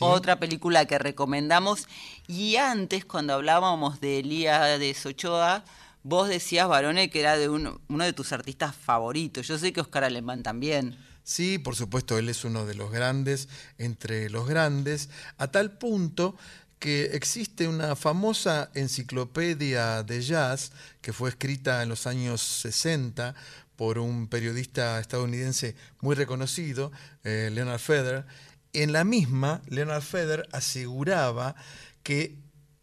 [0.00, 1.88] Otra película que recomendamos.
[2.26, 5.64] Y antes, cuando hablábamos de Elías Ochoa,
[6.02, 9.48] vos decías, Barone, que era de uno, uno de tus artistas favoritos.
[9.48, 11.07] Yo sé que Oscar Alemán también.
[11.28, 16.38] Sí, por supuesto, él es uno de los grandes entre los grandes, a tal punto
[16.78, 20.72] que existe una famosa enciclopedia de jazz
[21.02, 23.34] que fue escrita en los años 60
[23.76, 26.92] por un periodista estadounidense muy reconocido,
[27.24, 28.24] eh, Leonard Feather.
[28.72, 31.54] En la misma, Leonard Feather aseguraba
[32.02, 32.38] que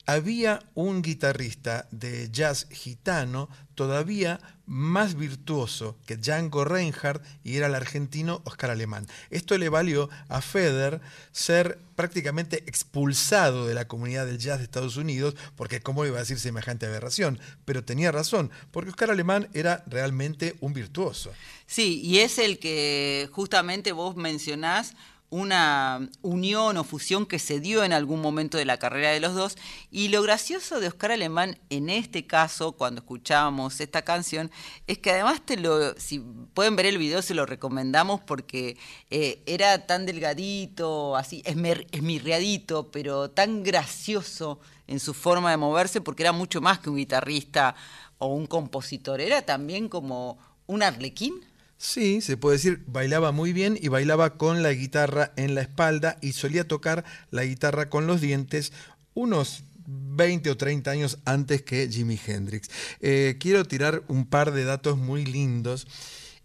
[0.05, 7.75] había un guitarrista de jazz gitano todavía más virtuoso que Django Reinhardt y era el
[7.75, 9.05] argentino Oscar Alemán.
[9.29, 14.97] Esto le valió a Feder ser prácticamente expulsado de la comunidad del jazz de Estados
[14.97, 19.83] Unidos, porque cómo iba a decir semejante aberración, pero tenía razón, porque Oscar Alemán era
[19.87, 21.31] realmente un virtuoso.
[21.67, 24.93] Sí, y es el que justamente vos mencionás
[25.35, 29.35] una unión o fusión que se dio en algún momento de la carrera de los
[29.35, 29.57] dos.
[29.91, 34.49] Y lo gracioso de Oscar Alemán en este caso, cuando escuchábamos esta canción,
[34.87, 36.19] es que además te lo, si
[36.53, 38.77] pueden ver el video, se lo recomendamos porque
[39.09, 45.99] eh, era tan delgadito, así, esmer- esmirriadito, pero tan gracioso en su forma de moverse,
[45.99, 47.75] porque era mucho más que un guitarrista
[48.19, 51.43] o un compositor, era también como un arlequín.
[51.87, 56.17] Sí, se puede decir, bailaba muy bien y bailaba con la guitarra en la espalda
[56.19, 58.73] y solía tocar la guitarra con los dientes
[59.13, 62.71] unos 20 o 30 años antes que Jimi Hendrix.
[63.01, 65.87] Eh, quiero tirar un par de datos muy lindos.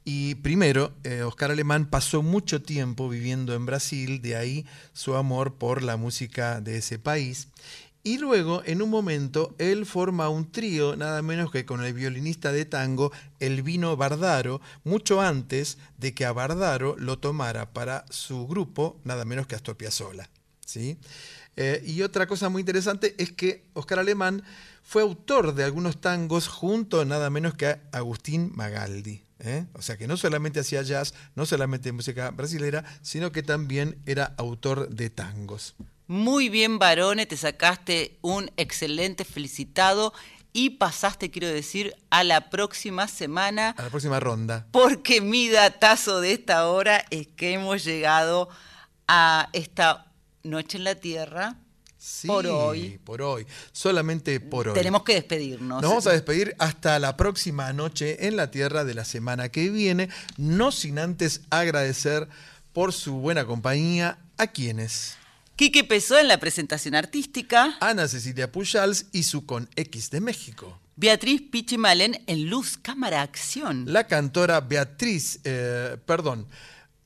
[0.04, 5.54] Y primero, eh, Oscar Alemán pasó mucho tiempo viviendo en Brasil, de ahí su amor
[5.54, 7.48] por la música de ese país.
[8.02, 12.50] Y luego, en un momento, él forma un trío, nada menos que con el violinista
[12.50, 18.98] de tango Elvino Bardaro, mucho antes de que a Bardaro lo tomara para su grupo,
[19.04, 20.30] nada menos que Astor Piazzolla.
[20.64, 20.96] ¿sí?
[21.56, 24.42] Eh, y otra cosa muy interesante es que Oscar Alemán
[24.82, 29.22] fue autor de algunos tangos junto nada menos que a Agustín Magaldi.
[29.40, 29.66] ¿eh?
[29.74, 34.34] O sea que no solamente hacía jazz, no solamente música brasilera, sino que también era
[34.38, 35.74] autor de tangos.
[36.10, 40.12] Muy bien, varones, te sacaste un excelente felicitado
[40.52, 44.66] y pasaste, quiero decir, a la próxima semana, A la próxima ronda.
[44.72, 48.48] porque mi datazo de esta hora es que hemos llegado
[49.06, 50.10] a esta
[50.42, 51.54] noche en la Tierra
[51.96, 52.98] Sí, por hoy.
[53.04, 53.46] Por hoy.
[53.70, 54.74] Solamente por hoy.
[54.74, 55.80] Tenemos que despedirnos.
[55.80, 59.70] Nos vamos a despedir hasta la próxima noche en la Tierra de la semana que
[59.70, 62.26] viene, no sin antes agradecer
[62.72, 65.19] por su buena compañía a quienes.
[65.60, 67.76] Quique Pesó en la presentación artística.
[67.80, 70.80] Ana Cecilia Pujals y su Con X de México.
[70.96, 73.84] Beatriz Pichimalén en Luz, Cámara, Acción.
[73.86, 76.46] La cantora Beatriz, eh, perdón.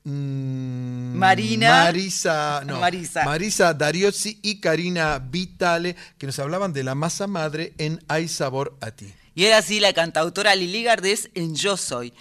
[0.05, 3.25] mm, Marina- Marisa, no, Marisa.
[3.25, 8.77] Marisa Dariozzi y Karina Vitale, que nos hablaban de la masa madre en Hay Sabor
[8.79, 9.13] a ti.
[9.33, 12.13] Y era así la cantautora Lili Gardés en Yo Soy.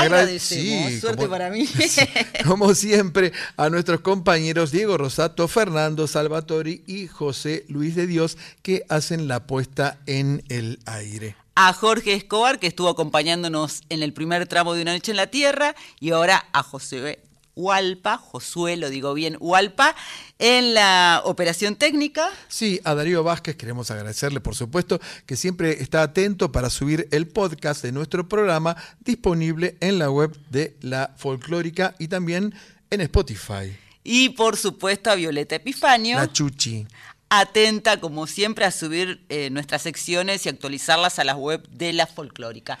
[0.00, 1.68] Agra- Agradecemos, sí, suerte como- para mí.
[2.46, 8.84] Como siempre, a nuestros compañeros Diego Rosato, Fernando Salvatori y José Luis de Dios que
[8.88, 11.36] hacen la puesta en el aire.
[11.56, 15.26] a Jorge Escobar, que estuvo acompañándonos en el primer tramo de Una Noche en la
[15.26, 17.18] Tierra, y ahora a José
[17.60, 19.94] Hualpa, Josué, lo digo bien, Hualpa,
[20.38, 22.30] en la operación técnica.
[22.48, 27.28] Sí, a Darío Vázquez queremos agradecerle, por supuesto, que siempre está atento para subir el
[27.28, 32.54] podcast de nuestro programa disponible en la web de la folclórica y también
[32.90, 33.76] en Spotify.
[34.02, 36.16] Y por supuesto a Violeta Epifanio.
[36.16, 36.86] La Chuchi.
[37.28, 42.06] Atenta, como siempre, a subir eh, nuestras secciones y actualizarlas a la web de la
[42.06, 42.78] folclórica.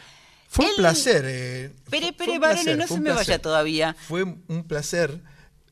[0.52, 1.22] Fue un placer.
[1.26, 3.96] eh, Pere, fue pere, un varones, placer, no se me vaya todavía.
[4.08, 5.20] Fue un placer.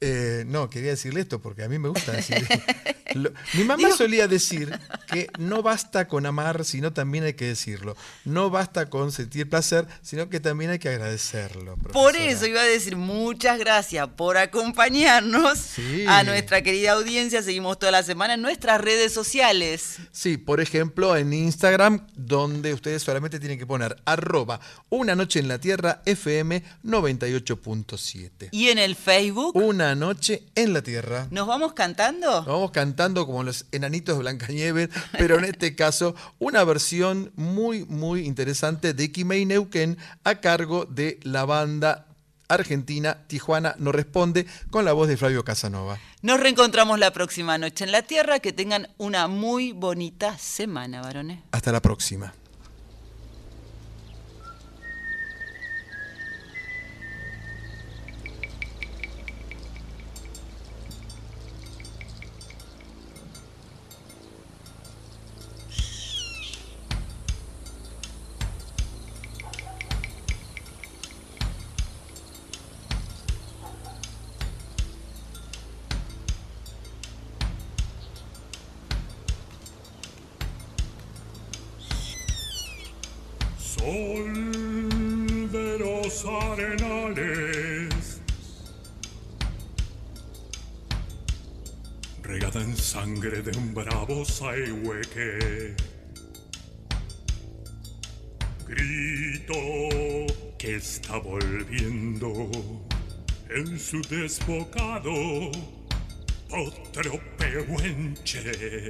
[0.00, 2.46] Eh, no, quería decirle esto porque a mí me gusta decir.
[3.14, 4.78] Lo- mi mamá solía decir
[5.10, 7.96] que no basta con amar, sino también hay que decirlo.
[8.26, 11.76] No basta con sentir placer, sino que también hay que agradecerlo.
[11.92, 16.04] Por eso iba a decir muchas gracias por acompañarnos Sí.
[16.06, 17.42] a nuestra querida audiencia.
[17.42, 19.96] Seguimos toda la semana en nuestras redes sociales.
[20.12, 24.60] Sí, por ejemplo, en Instagram, donde ustedes solamente tienen que poner arroba
[24.90, 28.48] una noche en la tierra FM 98.7.
[28.52, 29.56] Y en el Facebook.
[29.56, 31.26] Una noche en la tierra.
[31.30, 32.30] ¿Nos vamos cantando?
[32.30, 37.84] Nos vamos cantando como los enanitos de Blancanieves, pero en este caso una versión muy,
[37.84, 42.06] muy interesante de Kimei Neuquén a cargo de la banda
[42.48, 45.98] argentina Tijuana No Responde con la voz de Flavio Casanova.
[46.22, 48.40] Nos reencontramos la próxima noche en la Tierra.
[48.40, 51.40] Que tengan una muy bonita semana, varones.
[51.52, 52.32] Hasta la próxima.
[93.18, 95.74] Sangre de un bravo saehueque.
[98.66, 99.54] Grito
[100.56, 102.50] que está volviendo
[103.50, 105.50] en su desbocado
[106.50, 108.88] otro pehuenche.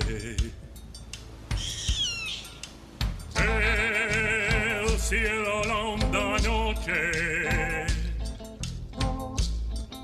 [3.34, 7.86] El cielo la honda noche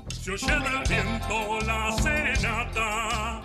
[0.09, 3.44] se oye del viento la serenata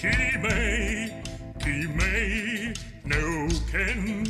[0.00, 1.12] Quimei,
[1.58, 2.72] Quimei,
[3.04, 4.29] Neuquén, Neuquén.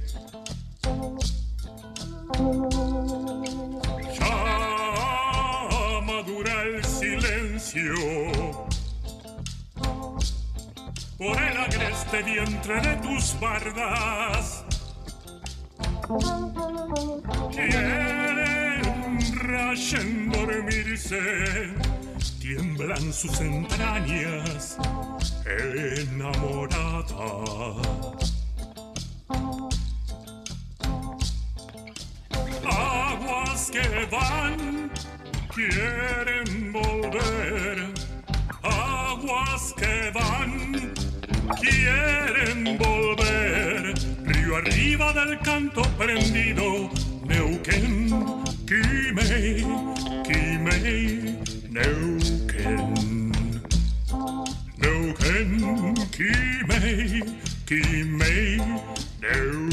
[12.11, 14.65] Agreste vientre de tus bardas.
[17.51, 21.73] Quieren rayen dormirse,
[22.39, 24.77] tiemblan sus entrañas
[25.45, 27.05] enamorada.
[32.65, 34.91] Aguas que van,
[35.53, 37.80] quieren volver.
[44.61, 46.89] arriba del canto prendido,
[47.25, 48.09] Neuquén,
[48.67, 49.65] Quimei,
[50.23, 51.37] Quimei,
[51.69, 53.31] Neuquén.
[54.77, 57.23] Neuquén, Quimei,
[57.65, 58.61] Quimei,
[59.21, 59.71] Neuquén.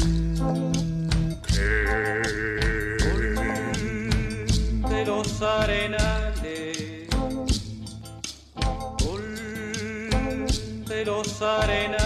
[4.89, 7.07] De los arenales,
[10.87, 11.98] de los arenales.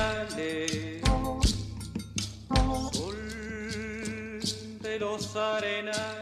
[5.34, 6.13] Sol de los arenales.